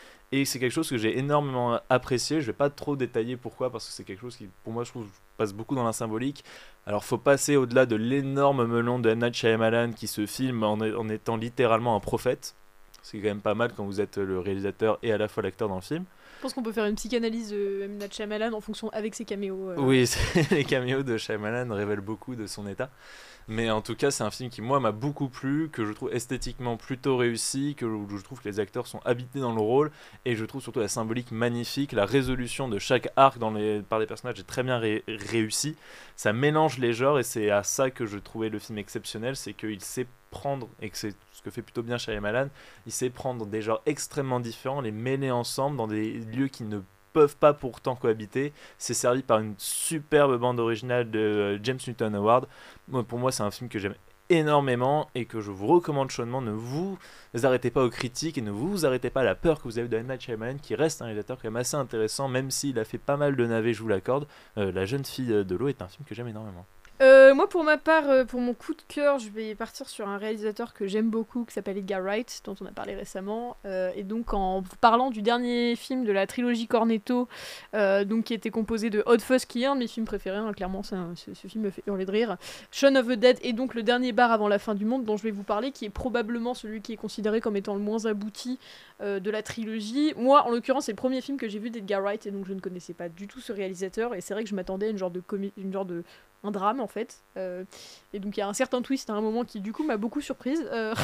et 0.41 0.45
c'est 0.45 0.59
quelque 0.59 0.72
chose 0.72 0.89
que 0.89 0.97
j'ai 0.99 1.18
énormément 1.18 1.78
apprécié. 1.91 2.41
Je 2.41 2.47
vais 2.47 2.53
pas 2.53 2.70
trop 2.70 2.97
détailler 2.97 3.37
pourquoi, 3.37 3.70
parce 3.70 3.87
que 3.87 3.93
c'est 3.93 4.05
quelque 4.05 4.20
chose 4.20 4.37
qui, 4.37 4.49
pour 4.62 4.72
moi, 4.72 4.85
je 4.85 4.91
trouve, 4.91 5.07
passe 5.37 5.53
beaucoup 5.53 5.74
dans 5.74 5.85
la 5.85 5.93
symbolique. 5.93 6.45
Alors, 6.87 7.05
faut 7.05 7.18
passer 7.18 7.57
au-delà 7.57 7.87
de 7.87 7.97
l'énorme 7.97 8.66
melon 8.66 8.99
de 8.99 9.11
M. 9.11 9.20
Night 9.20 9.35
Shyamalan 9.35 9.93
qui 9.93 10.07
se 10.07 10.26
filme 10.26 10.62
en, 10.62 10.72
en 10.74 11.09
étant 11.09 11.37
littéralement 11.37 11.95
un 11.97 12.01
prophète. 12.01 12.55
C'est 13.03 13.18
quand 13.18 13.28
même 13.28 13.41
pas 13.41 13.55
mal 13.55 13.72
quand 13.76 13.85
vous 13.85 14.01
êtes 14.01 14.16
le 14.16 14.39
réalisateur 14.41 14.99
et 15.03 15.12
à 15.12 15.18
la 15.18 15.28
fois 15.28 15.43
l'acteur 15.43 15.68
dans 15.68 15.74
le 15.76 15.82
film. 15.82 16.05
Je 16.39 16.43
pense 16.43 16.55
qu'on 16.55 16.62
peut 16.62 16.72
faire 16.72 16.87
une 16.87 16.95
psychanalyse 16.97 17.51
de 17.51 17.82
M. 17.85 17.97
Night 17.99 18.14
Shyamalan 18.14 18.53
en 18.53 18.61
fonction 18.61 18.89
avec 18.91 19.14
ses 19.14 19.24
caméos. 19.24 19.70
euh. 19.70 19.76
Oui, 19.78 20.11
les 20.51 20.64
caméos 20.64 21.03
de 21.03 21.16
Shyamalan 21.16 21.74
révèlent 21.74 22.01
beaucoup 22.01 22.35
de 22.35 22.47
son 22.47 22.66
état. 22.66 22.91
Mais 23.49 23.70
en 23.70 23.82
tout 23.82 23.95
cas, 23.95 24.11
c'est 24.11 24.24
un 24.24 24.30
film 24.30 24.49
qui, 24.51 24.62
moi, 24.62 24.80
m'a 24.80 24.92
beaucoup 24.92 25.28
plu, 25.28 25.68
que 25.70 25.84
je 25.84 25.92
trouve 25.92 26.12
esthétiquement 26.14 26.76
plutôt 26.76 27.16
réussi, 27.16 27.74
que 27.74 27.86
je 27.86 28.22
trouve 28.22 28.40
que 28.40 28.49
les 28.49 28.61
acteurs 28.61 28.86
sont 28.86 29.01
habités 29.05 29.40
dans 29.40 29.55
le 29.55 29.61
rôle, 29.61 29.90
et 30.24 30.34
je 30.34 30.45
trouve 30.45 30.62
surtout 30.62 30.80
la 30.80 30.88
symbolique 30.88 31.30
magnifique, 31.30 31.92
la 31.92 32.07
résolution 32.07 32.68
de 32.68 32.78
chaque 32.78 33.11
arc 33.16 33.38
dans 33.38 33.51
les, 33.51 33.82
par 33.82 33.99
les 33.99 34.07
personnages 34.07 34.40
est 34.40 34.45
très 34.45 34.62
bien 34.62 34.78
ré- 34.78 35.05
réussi. 35.07 35.76
Ça 36.16 36.32
mélange 36.32 36.78
les 36.78 36.95
genres, 36.95 37.18
et 37.18 37.22
c'est 37.22 37.51
à 37.51 37.62
ça 37.62 37.90
que 37.90 38.07
je 38.07 38.18
trouvais 38.18 38.49
le 38.49 38.59
film 38.59 38.78
exceptionnel, 38.78 39.36
c'est 39.36 39.53
qu'il 39.53 39.80
sait 39.80 40.07
prendre, 40.30 40.68
et 40.80 40.88
que 40.88 40.97
c'est 40.97 41.14
ce 41.32 41.42
que 41.42 41.51
fait 41.51 41.62
plutôt 41.62 41.82
bien 41.82 41.99
Shyamalan, 41.99 42.49
il 42.86 42.92
sait 42.92 43.11
prendre 43.11 43.45
des 43.47 43.61
genres 43.61 43.82
extrêmement 43.84 44.40
différents, 44.40 44.80
les 44.80 44.92
mêler 44.92 45.30
ensemble 45.30 45.76
dans 45.76 45.86
des 45.86 46.12
lieux 46.12 46.49
qui 46.49 46.64
ne 46.64 46.80
peuvent 47.15 47.37
pas 47.37 47.55
pourtant 47.55 47.95
cohabiter. 47.97 48.53
C'est 48.77 48.93
servi 48.93 49.23
par 49.23 49.39
une 49.39 49.55
superbe 49.57 50.37
bande 50.37 50.61
originale 50.61 51.11
de 51.11 51.19
euh, 51.19 51.59
James 51.62 51.79
Newton 51.87 52.15
Howard. 52.15 52.47
Pour 53.09 53.19
moi, 53.19 53.33
c'est 53.33 53.43
un 53.43 53.51
film 53.51 53.71
que 53.71 53.79
j'aime 53.79 53.95
énormément 54.31 55.09
et 55.15 55.27
que 55.27 55.41
je 55.41 55.51
vous 55.51 55.67
recommande 55.67 56.11
chaudement. 56.11 56.43
Ne 56.43 56.51
vous 56.51 56.99
arrêtez 57.43 57.71
pas 57.71 57.85
aux 57.85 57.91
critiques 57.91 58.37
et 58.37 58.43
ne 58.43 58.51
vous 58.51 58.85
arrêtez 58.85 59.11
pas 59.11 59.21
à 59.21 59.25
la 59.25 59.35
peur 59.35 59.59
que 59.59 59.65
vous 59.65 59.79
avez 59.79 59.89
de 59.89 59.97
M. 59.97 60.07
Night 60.09 60.61
qui 60.61 60.75
reste 60.75 61.03
un 61.03 61.07
réalisateur 61.07 61.39
quand 61.39 61.49
même 61.49 61.57
assez 61.57 61.77
intéressant, 61.77 62.29
même 62.29 62.51
s'il 62.51 62.79
a 62.79 62.85
fait 62.85 62.99
pas 62.99 63.17
mal 63.17 63.37
de 63.37 63.47
navets, 63.47 63.73
je 63.73 63.83
vous 63.83 63.89
l'accorde. 63.89 64.27
Euh, 64.59 64.73
la 64.73 64.85
jeune 64.85 65.05
fille 65.05 65.45
de 65.45 65.57
l'eau 65.57 65.69
est 65.69 65.83
un 65.83 65.89
film 65.89 66.05
que 66.07 66.15
j'aime 66.15 66.29
énormément. 66.29 66.67
Euh, 67.01 67.34
moi, 67.34 67.49
pour 67.49 67.64
ma 67.64 67.76
part, 67.76 68.09
euh, 68.09 68.24
pour 68.24 68.40
mon 68.40 68.55
coup 68.55 68.72
de 68.72 68.82
cœur, 68.86 69.18
je 69.18 69.28
vais 69.28 69.57
partir 69.57 69.88
sur 69.88 70.09
un 70.09 70.16
réalisateur 70.16 70.72
que 70.72 70.86
j'aime 70.86 71.11
beaucoup, 71.11 71.45
qui 71.45 71.53
s'appelle 71.53 71.76
Edgar 71.76 72.01
Wright, 72.01 72.40
dont 72.45 72.55
on 72.61 72.66
a 72.66 72.70
parlé 72.70 72.95
récemment. 72.95 73.57
Euh, 73.64 73.90
et 73.97 74.05
donc, 74.05 74.32
en 74.32 74.62
parlant 74.80 75.11
du 75.11 75.20
dernier 75.20 75.74
film 75.74 76.05
de 76.05 76.12
la 76.12 76.28
trilogie 76.28 76.68
Cornetto, 76.68 77.28
donc 77.72 78.24
qui 78.24 78.34
était 78.34 78.51
composé 78.51 78.90
de 78.90 79.03
Hot 79.07 79.18
Fuzz, 79.18 79.45
qui 79.45 79.64
est 79.64 79.66
un 79.66 79.74
de 79.74 79.80
mes 79.80 79.88
films 79.88 80.07
préférés, 80.07 80.36
hein, 80.36 80.53
clairement, 80.53 80.82
ce, 80.84 80.95
ce, 81.16 81.49
film 81.49 81.64
me 81.64 81.70
fait 81.70 81.82
hurler 81.86 82.07
de 82.07 82.12
rire. 82.12 82.36
Shaun 82.70 82.95
of 82.97 83.09
the 83.09 83.12
Dead 83.12 83.38
et 83.42 83.53
donc 83.53 83.74
le 83.74 83.82
dernier 83.82 84.12
bar 84.12 84.30
avant 84.30 84.49
la 84.49 84.61
fin 84.61 84.74
du 84.74 84.84
monde, 84.84 85.05
dont 85.05 85.16
je 85.16 85.24
vais 85.24 85.32
vous 85.32 85.42
parler, 85.42 85.72
qui 85.72 85.84
est 85.84 85.90
probablement 85.90 86.55
celui 86.55 86.80
qui 86.80 86.92
est 86.92 86.97
considéré 86.97 87.40
comme 87.40 87.57
étant 87.57 87.74
le 87.74 87.80
moins 87.80 88.07
abouti 88.07 88.59
de 89.01 89.30
la 89.30 89.42
trilogie. 89.42 90.14
Moi, 90.16 90.42
en 90.47 90.51
l'occurrence, 90.51 90.86
c'est 90.86 90.92
le 90.92 90.97
premier 90.97 91.20
film 91.20 91.38
que 91.38 91.49
j'ai 91.49 91.59
vu 91.59 91.70
d'Edgar 91.70 92.01
Wright, 92.03 92.24
et 92.26 92.30
donc 92.30 92.47
je 92.47 92.55
ne 92.55 92.61
connaissais 92.61 92.95
pas 92.95 93.09
du 93.09 93.26
tout 93.26 93.40
ce 93.40 93.53
réalisateur. 93.53 94.14
Et 94.14 94.20
c'est 94.20 94.34
vrai 94.34 94.45
que 94.45 94.51
je 94.51 94.55
m'attendais 94.55 94.86
à 94.86 94.90
une 94.90 94.99
genre 94.99 95.11
de, 95.11 95.22
une 95.57 95.72
genre 95.72 95.84
de 95.84 96.05
un 96.45 96.51
drame 96.51 96.80
en 96.80 96.86
fait. 96.86 97.22
Euh, 97.36 97.64
et 98.12 98.20
donc 98.20 98.36
il 98.36 98.40
y 98.40 98.42
a 98.42 98.49
un 98.49 98.53
certain 98.53 98.82
twist 98.82 99.11
à 99.11 99.14
un 99.14 99.20
moment 99.20 99.45
qui 99.45 99.61
du 99.61 99.72
coup 99.72 99.82
m'a 99.82 99.97
beaucoup 99.97 100.20
surprise. 100.20 100.68
Euh, 100.72 100.95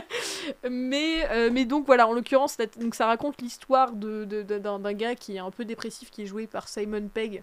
mais, 0.70 1.28
euh, 1.30 1.50
mais 1.52 1.64
donc 1.64 1.86
voilà, 1.86 2.06
en 2.06 2.12
l'occurrence, 2.12 2.58
donc 2.78 2.94
ça 2.94 3.06
raconte 3.06 3.40
l'histoire 3.40 3.92
d'un 3.92 4.24
de, 4.26 4.42
d'un 4.42 4.92
gars 4.92 5.14
qui 5.14 5.36
est 5.36 5.38
un 5.38 5.50
peu 5.50 5.64
dépressif, 5.64 6.10
qui 6.10 6.22
est 6.22 6.26
joué 6.26 6.46
par 6.46 6.68
Simon 6.68 7.08
Pegg, 7.08 7.42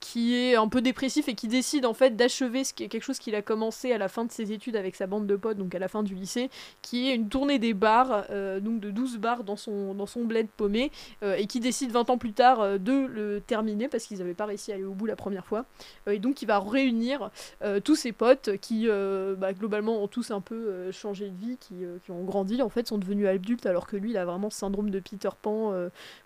qui 0.00 0.36
est 0.36 0.56
un 0.56 0.68
peu 0.68 0.82
dépressif 0.82 1.28
et 1.28 1.34
qui 1.34 1.48
décide 1.48 1.86
en 1.86 1.94
fait 1.94 2.16
d'achever 2.16 2.62
qui 2.62 2.88
quelque 2.88 3.02
chose 3.02 3.18
qu'il 3.18 3.34
a 3.34 3.42
commencé 3.42 3.92
à 3.92 3.98
la 3.98 4.08
fin 4.08 4.24
de 4.24 4.32
ses 4.32 4.52
études 4.52 4.76
avec 4.76 4.96
sa 4.96 5.06
bande 5.06 5.26
de 5.26 5.36
potes, 5.36 5.56
donc 5.56 5.74
à 5.74 5.78
la 5.78 5.88
fin 5.88 6.02
du 6.02 6.14
lycée, 6.14 6.50
qui 6.82 7.08
est 7.08 7.14
une 7.14 7.28
tournée 7.28 7.58
des 7.58 7.74
bars, 7.74 8.26
donc 8.60 8.80
de 8.80 8.90
12 8.90 9.18
bars 9.18 9.44
dans 9.44 9.56
son, 9.56 9.94
dans 9.94 10.06
son 10.06 10.24
bled 10.24 10.48
paumé, 10.48 10.90
et 11.22 11.46
qui 11.46 11.60
décide 11.60 11.92
20 11.92 12.10
ans 12.10 12.18
plus 12.18 12.32
tard 12.32 12.78
de 12.78 13.06
le 13.06 13.40
terminer 13.40 13.88
parce 13.88 14.04
qu'ils 14.04 14.18
n'avaient 14.18 14.34
pas 14.34 14.46
réussi 14.46 14.72
à 14.72 14.74
aller 14.74 14.84
au 14.84 14.94
bout 14.94 15.06
la 15.06 15.16
première 15.16 15.46
fois. 15.46 15.64
et 16.06 16.18
donc 16.18 16.42
il 16.42 16.46
va 16.46 16.58
réunir 16.58 17.30
euh, 17.62 17.80
tous 17.80 17.96
ses 17.96 18.12
potes 18.12 18.56
qui 18.58 18.88
euh, 18.88 19.34
bah, 19.36 19.52
globalement 19.52 20.02
ont 20.02 20.08
tous 20.08 20.30
un 20.30 20.40
peu 20.40 20.54
euh, 20.54 20.92
changé 20.92 21.28
de 21.28 21.36
vie, 21.36 21.56
qui, 21.58 21.74
ont 22.10 22.24
grandi 22.24 22.60
en 22.62 22.68
fait, 22.68 22.88
sont 22.88 22.98
devenus 22.98 23.26
adultes 23.26 23.66
alors 23.66 23.86
que 23.86 23.96
lui 23.96 24.10
il 24.10 24.16
a 24.16 24.24
vraiment 24.24 24.50
ce 24.50 24.58
syndrome 24.58 24.90
de 24.90 25.00
Peter 25.00 25.28
Pan 25.40 25.72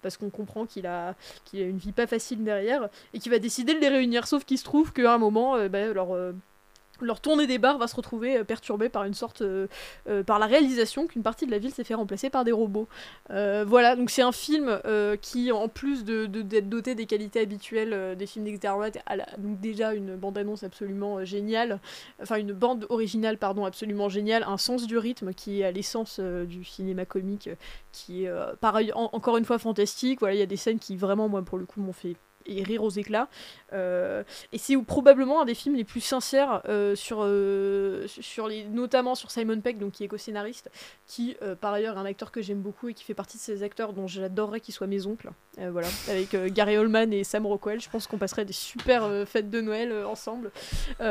parce 0.03 0.17
qu'on 0.17 0.31
comprend 0.31 0.67
qu'il 0.67 0.87
a, 0.87 1.15
qu'il 1.45 1.61
a 1.63 1.65
une 1.65 1.79
vie 1.79 1.93
pas 1.93 2.07
facile 2.07 2.43
derrière 2.47 2.89
et 3.13 3.19
qui 3.19 3.29
va 3.29 3.39
décider 3.39 3.75
de 3.75 3.81
les 3.81 3.89
réunir. 3.89 4.27
Sauf 4.27 4.45
qu'il 4.45 4.59
se 4.59 4.65
trouve 4.65 4.93
qu'à 4.93 5.13
un 5.13 5.19
moment, 5.19 5.57
bah, 5.69 5.93
leur 5.93 6.33
leur 7.01 7.21
tournée 7.21 7.47
des 7.47 7.59
bars 7.59 7.79
va 7.79 7.89
se 7.89 7.97
retrouver 7.97 8.39
euh, 8.39 8.45
perturbée 8.45 8.89
par 8.89 9.05
une 9.05 9.15
sorte 9.15 9.43
euh, 9.43 9.67
euh, 10.09 10.23
par 10.23 10.39
la 10.39 10.47
réalisation 10.47 11.07
qu'une 11.07 11.23
partie 11.23 11.47
de 11.47 11.51
la 11.51 11.59
ville 11.59 11.73
s'est 11.73 11.85
fait 11.85 11.95
remplacer 11.95 12.31
par 12.31 12.45
des 12.45 12.53
robots. 12.53 12.89
voilà, 13.29 13.97
donc 13.97 14.11
c'est 14.11 14.23
un 14.23 14.33
film 14.33 14.81
qui, 15.21 15.53
en 15.53 15.69
plus 15.69 16.05
de, 16.05 16.27
d'être 16.27 16.69
doté 16.69 16.95
des 16.95 17.07
qualités 17.07 17.41
habituelles 17.41 18.17
des 18.17 18.27
films 18.27 18.45
d'Exter 18.45 18.69
a 19.07 19.17
donc 19.39 19.61
déjà 19.61 19.95
une 19.95 20.17
bande-annonce 20.17 20.63
absolument 20.63 21.25
géniale, 21.25 21.81
enfin 22.23 22.37
une 22.37 22.53
bande 22.53 22.87
originale 22.89 23.39
pardon 23.39 23.65
absolument 23.65 24.09
géniale, 24.09 24.45
un 24.47 24.59
sens 24.59 24.87
du 24.87 24.99
rythme 24.99 25.33
qui 25.33 25.61
est 25.61 25.65
à 25.65 25.71
l'essence 25.71 26.21
du 26.21 26.65
cinéma 26.65 27.05
comique, 27.05 27.51
qui 27.93 28.25
est 28.25 28.31
pareil 28.61 28.93
encore 28.95 29.37
une 29.37 29.45
fois 29.45 29.59
fantastique. 29.59 30.21
Voilà, 30.21 30.35
il 30.35 30.39
y 30.39 30.43
a 30.43 30.47
des 30.47 30.57
scènes 30.57 30.79
qui 30.79 30.97
vraiment 30.97 31.29
moi 31.29 31.43
pour 31.43 31.59
le 31.59 31.67
coup 31.67 31.81
m'ont 31.81 31.93
fait 31.93 32.17
et 32.47 32.63
rire 32.63 32.83
aux 32.83 32.91
éclats. 32.91 33.29
Euh, 33.73 34.23
et 34.53 34.59
c'est 34.59 34.77
probablement 34.77 35.43
un 35.43 35.45
des 35.45 35.55
films 35.55 35.77
les 35.77 35.85
plus 35.85 36.01
sincères 36.01 36.63
euh, 36.69 36.95
sur, 36.95 37.19
euh, 37.23 38.07
sur 38.07 38.49
les, 38.49 38.65
notamment 38.65 39.15
sur 39.15 39.31
Simon 39.31 39.61
Peck, 39.61 39.79
donc 39.79 39.93
qui 39.93 40.05
est 40.05 40.09
co-scénariste, 40.09 40.71
qui 41.07 41.37
par 41.61 41.73
ailleurs 41.73 41.97
est 41.97 42.01
un 42.01 42.05
acteur 42.05 42.31
que 42.31 42.43
j'aime 42.43 42.61
beaucoup 42.61 42.89
et 42.89 42.95
qui 42.95 43.05
fait 43.05 43.15
partie 43.15 43.37
de 43.37 43.43
ces 43.43 43.63
acteurs 43.63 43.93
dont 43.93 44.07
j'adorerais 44.07 44.61
qu'il 44.61 44.75
soit 44.75 44.87
mes 44.87 45.07
oncles. 45.07 45.31
voilà, 45.59 45.89
avec 46.09 46.37
Gary 46.53 46.77
Oldman 46.77 47.13
et 47.13 47.25
Sam 47.25 47.47
Rockwell, 47.47 47.81
je 47.81 47.89
pense 47.89 48.07
qu'on 48.07 48.19
passerait 48.19 48.45
des 48.45 48.53
super 48.53 49.27
fêtes 49.27 49.51
de 49.51 49.61
Noël 49.61 49.93
ensemble. 50.05 50.51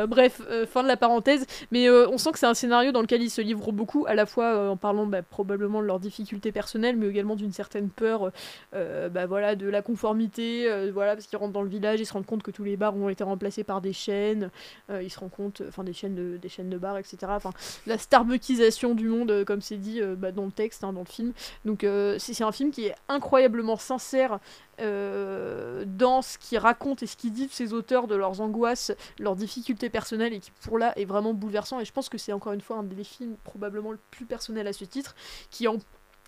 bref, 0.08 0.42
fin 0.70 0.84
de 0.84 0.88
la 0.88 0.98
parenthèse, 0.98 1.46
mais 1.72 1.90
on 1.90 2.18
sent 2.18 2.32
que 2.32 2.40
c'est 2.40 2.46
un 2.46 2.54
scénario 2.54 2.92
dans 2.92 3.02
lequel 3.02 3.22
ils 3.22 3.30
se 3.30 3.42
livrent 3.42 3.72
beaucoup, 3.72 4.06
à 4.08 4.16
la 4.16 4.26
fois 4.26 4.70
en 4.70 4.78
parlant 4.78 5.06
bah, 5.06 5.22
probablement 5.22 5.82
de 5.82 5.88
leurs 5.88 6.00
difficultés 6.00 6.52
personnelles, 6.52 6.96
mais 6.96 7.08
également 7.08 7.36
d'une 7.36 7.54
certaine 7.54 7.90
peur, 7.90 8.32
bah, 8.74 9.26
voilà, 9.26 9.56
de 9.56 9.68
la 9.68 9.82
conformité, 9.82 10.90
voilà, 10.92 11.16
parce 11.26 11.30
qu'ils 11.32 11.40
rentrent 11.40 11.54
dans 11.54 11.64
le 11.64 11.70
village, 11.70 12.00
ils 12.00 12.06
se 12.06 12.14
rendent 12.14 12.26
compte 12.26 12.44
que 12.44 12.52
tous 12.52 12.64
les 12.64 12.78
bars 12.78 12.96
ont 12.96 13.10
été 13.10 13.24
remplacés 13.24 13.64
par 13.64 13.82
des 13.82 13.94
chaînes, 13.94 14.52
euh, 14.92 15.02
ils 15.02 15.10
se 15.10 15.20
rendent 15.20 15.32
compte, 15.32 15.64
enfin 15.68 15.84
des 15.84 15.94
chaînes 15.94 16.14
de, 16.14 16.38
des 16.38 16.50
chaînes 16.50 16.70
de 16.70 16.78
bars, 16.78 17.00
etc. 17.00 17.18
Enfin, 17.30 17.52
la 17.88 17.98
starbuckisation 17.98 18.94
du 18.94 19.08
monde, 19.08 19.32
euh, 19.32 19.44
comme 19.44 19.62
c'est 19.62 19.78
dit 19.78 20.02
euh, 20.02 20.16
bah, 20.16 20.32
dans 20.32 20.46
le 20.46 20.52
texte, 20.52 20.84
hein, 20.84 20.94
dans 20.94 21.00
le 21.00 21.08
film. 21.08 21.34
Donc 21.64 21.86
c'est 22.20 22.44
un 22.44 22.52
film 22.52 22.72
qui 22.72 22.86
est 22.86 22.96
incroyablement 23.08 23.78
sincère 23.78 24.40
dans 24.78 26.22
ce 26.22 26.38
qu'il 26.38 26.58
raconte 26.58 27.02
et 27.02 27.08
ce 27.08 27.16
qu'il 27.16 27.32
dit 27.32 27.48
de 27.48 27.52
ses 27.52 27.74
auteurs, 27.74 28.08
de 28.08 28.16
leurs 28.16 28.42
angoisses, 28.42 28.92
leurs 29.20 29.36
difficultés 29.36 29.90
personnelles, 29.90 30.34
et 30.34 30.40
qui 30.40 30.52
pour 30.62 30.78
là 30.78 30.94
est 31.00 31.06
vraiment 31.06 31.34
bouleversant. 31.34 31.80
Et 31.80 31.86
je 31.86 31.92
pense 31.92 32.10
que 32.10 32.18
c'est 32.18 32.34
encore 32.34 32.54
une 32.54 32.62
fois 32.62 32.78
un 32.78 32.84
des 32.84 33.04
films 33.04 33.36
probablement 33.44 33.92
le 33.92 34.00
plus 34.12 34.26
personnel 34.26 34.68
à 34.68 34.74
ce 34.74 34.86
titre, 34.86 35.16
qui 35.50 35.68
en 35.68 35.78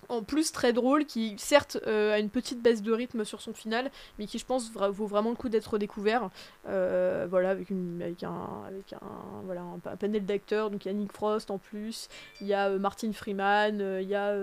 en 0.10 0.24
plus 0.24 0.52
très 0.52 0.74
drôle, 0.74 1.06
qui 1.06 1.36
certes 1.38 1.78
euh, 1.88 2.14
a 2.14 2.20
une 2.20 2.30
petite 2.30 2.62
baisse 2.62 2.82
de 2.82 2.92
rythme 2.92 3.24
sur 3.26 3.42
son 3.42 3.54
final, 3.54 3.92
mais 4.18 4.26
qui 4.26 4.40
je 4.40 4.46
pense 4.46 4.72
vaut 4.72 5.08
vraiment 5.08 5.30
le 5.30 5.36
coup 5.36 5.50
d'être 5.50 5.78
découvert. 5.78 6.30
Euh, 6.68 7.28
voilà, 7.30 7.50
avec, 7.50 7.72
un, 7.72 8.64
avec 8.68 8.94
un, 8.94 9.02
voilà, 9.44 9.62
un, 9.62 9.96
panel 9.96 10.26
d'acteurs, 10.26 10.70
donc 10.70 10.86
il 10.86 10.88
y 10.88 10.92
a 10.92 10.94
Nick 10.94 11.12
Frost 11.12 11.52
en 11.52 11.58
plus, 11.58 12.10
il 12.42 12.48
y 12.48 12.54
a 12.54 12.70
euh, 12.70 12.80
Martin 12.80 13.12
Freeman, 13.12 13.80
il 14.02 14.08
y 14.08 14.16
a 14.16 14.36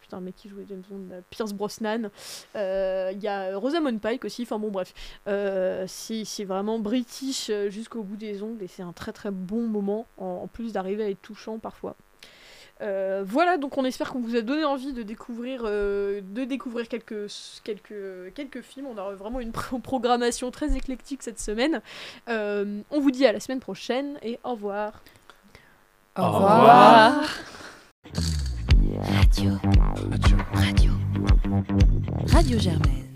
putain 0.00 0.20
mec 0.20 0.36
qui 0.36 0.48
jouait 0.48 0.64
James 0.68 0.82
Pierce 1.30 1.52
Brosnan, 1.52 2.10
il 2.54 3.18
y 3.20 3.28
a 3.28 3.56
Rosamund 3.56 4.00
Pike 4.00 4.24
aussi, 4.24 4.42
enfin 4.42 4.58
bon 4.58 4.70
bref, 4.70 4.92
c'est 5.26 6.44
vraiment 6.44 6.78
british 6.78 7.50
jusqu'au 7.68 8.02
bout 8.02 8.16
des 8.16 8.42
ongles. 8.42 8.62
Et 8.62 8.68
c'est 8.68 8.82
un 8.82 8.92
très 8.92 9.12
très 9.12 9.30
bon 9.30 9.66
moment 9.66 10.06
en 10.18 10.46
plus 10.46 10.72
d'arriver 10.72 11.04
à 11.04 11.10
être 11.10 11.22
touchant 11.22 11.58
parfois. 11.58 11.96
Euh, 12.82 13.22
voilà, 13.26 13.58
donc 13.58 13.76
on 13.76 13.84
espère 13.84 14.10
qu'on 14.10 14.20
vous 14.20 14.36
a 14.36 14.40
donné 14.40 14.64
envie 14.64 14.92
de 14.92 15.02
découvrir, 15.02 15.62
euh, 15.64 16.20
de 16.22 16.44
découvrir 16.44 16.88
quelques, 16.88 17.30
quelques, 17.62 18.32
quelques 18.34 18.62
films. 18.62 18.86
On 18.86 18.96
aura 18.96 19.14
vraiment 19.14 19.40
une 19.40 19.52
programmation 19.52 20.50
très 20.50 20.76
éclectique 20.76 21.22
cette 21.22 21.40
semaine. 21.40 21.82
Euh, 22.28 22.80
on 22.90 23.00
vous 23.00 23.10
dit 23.10 23.26
à 23.26 23.32
la 23.32 23.40
semaine 23.40 23.60
prochaine 23.60 24.18
et 24.22 24.38
au 24.44 24.52
revoir. 24.52 25.02
Au, 26.16 26.30
revoir. 26.30 27.22
Radio. 29.00 29.52
Radio. 30.10 30.36
Radio. 30.54 30.92
Radio 32.26 32.58
Germaine. 32.58 33.09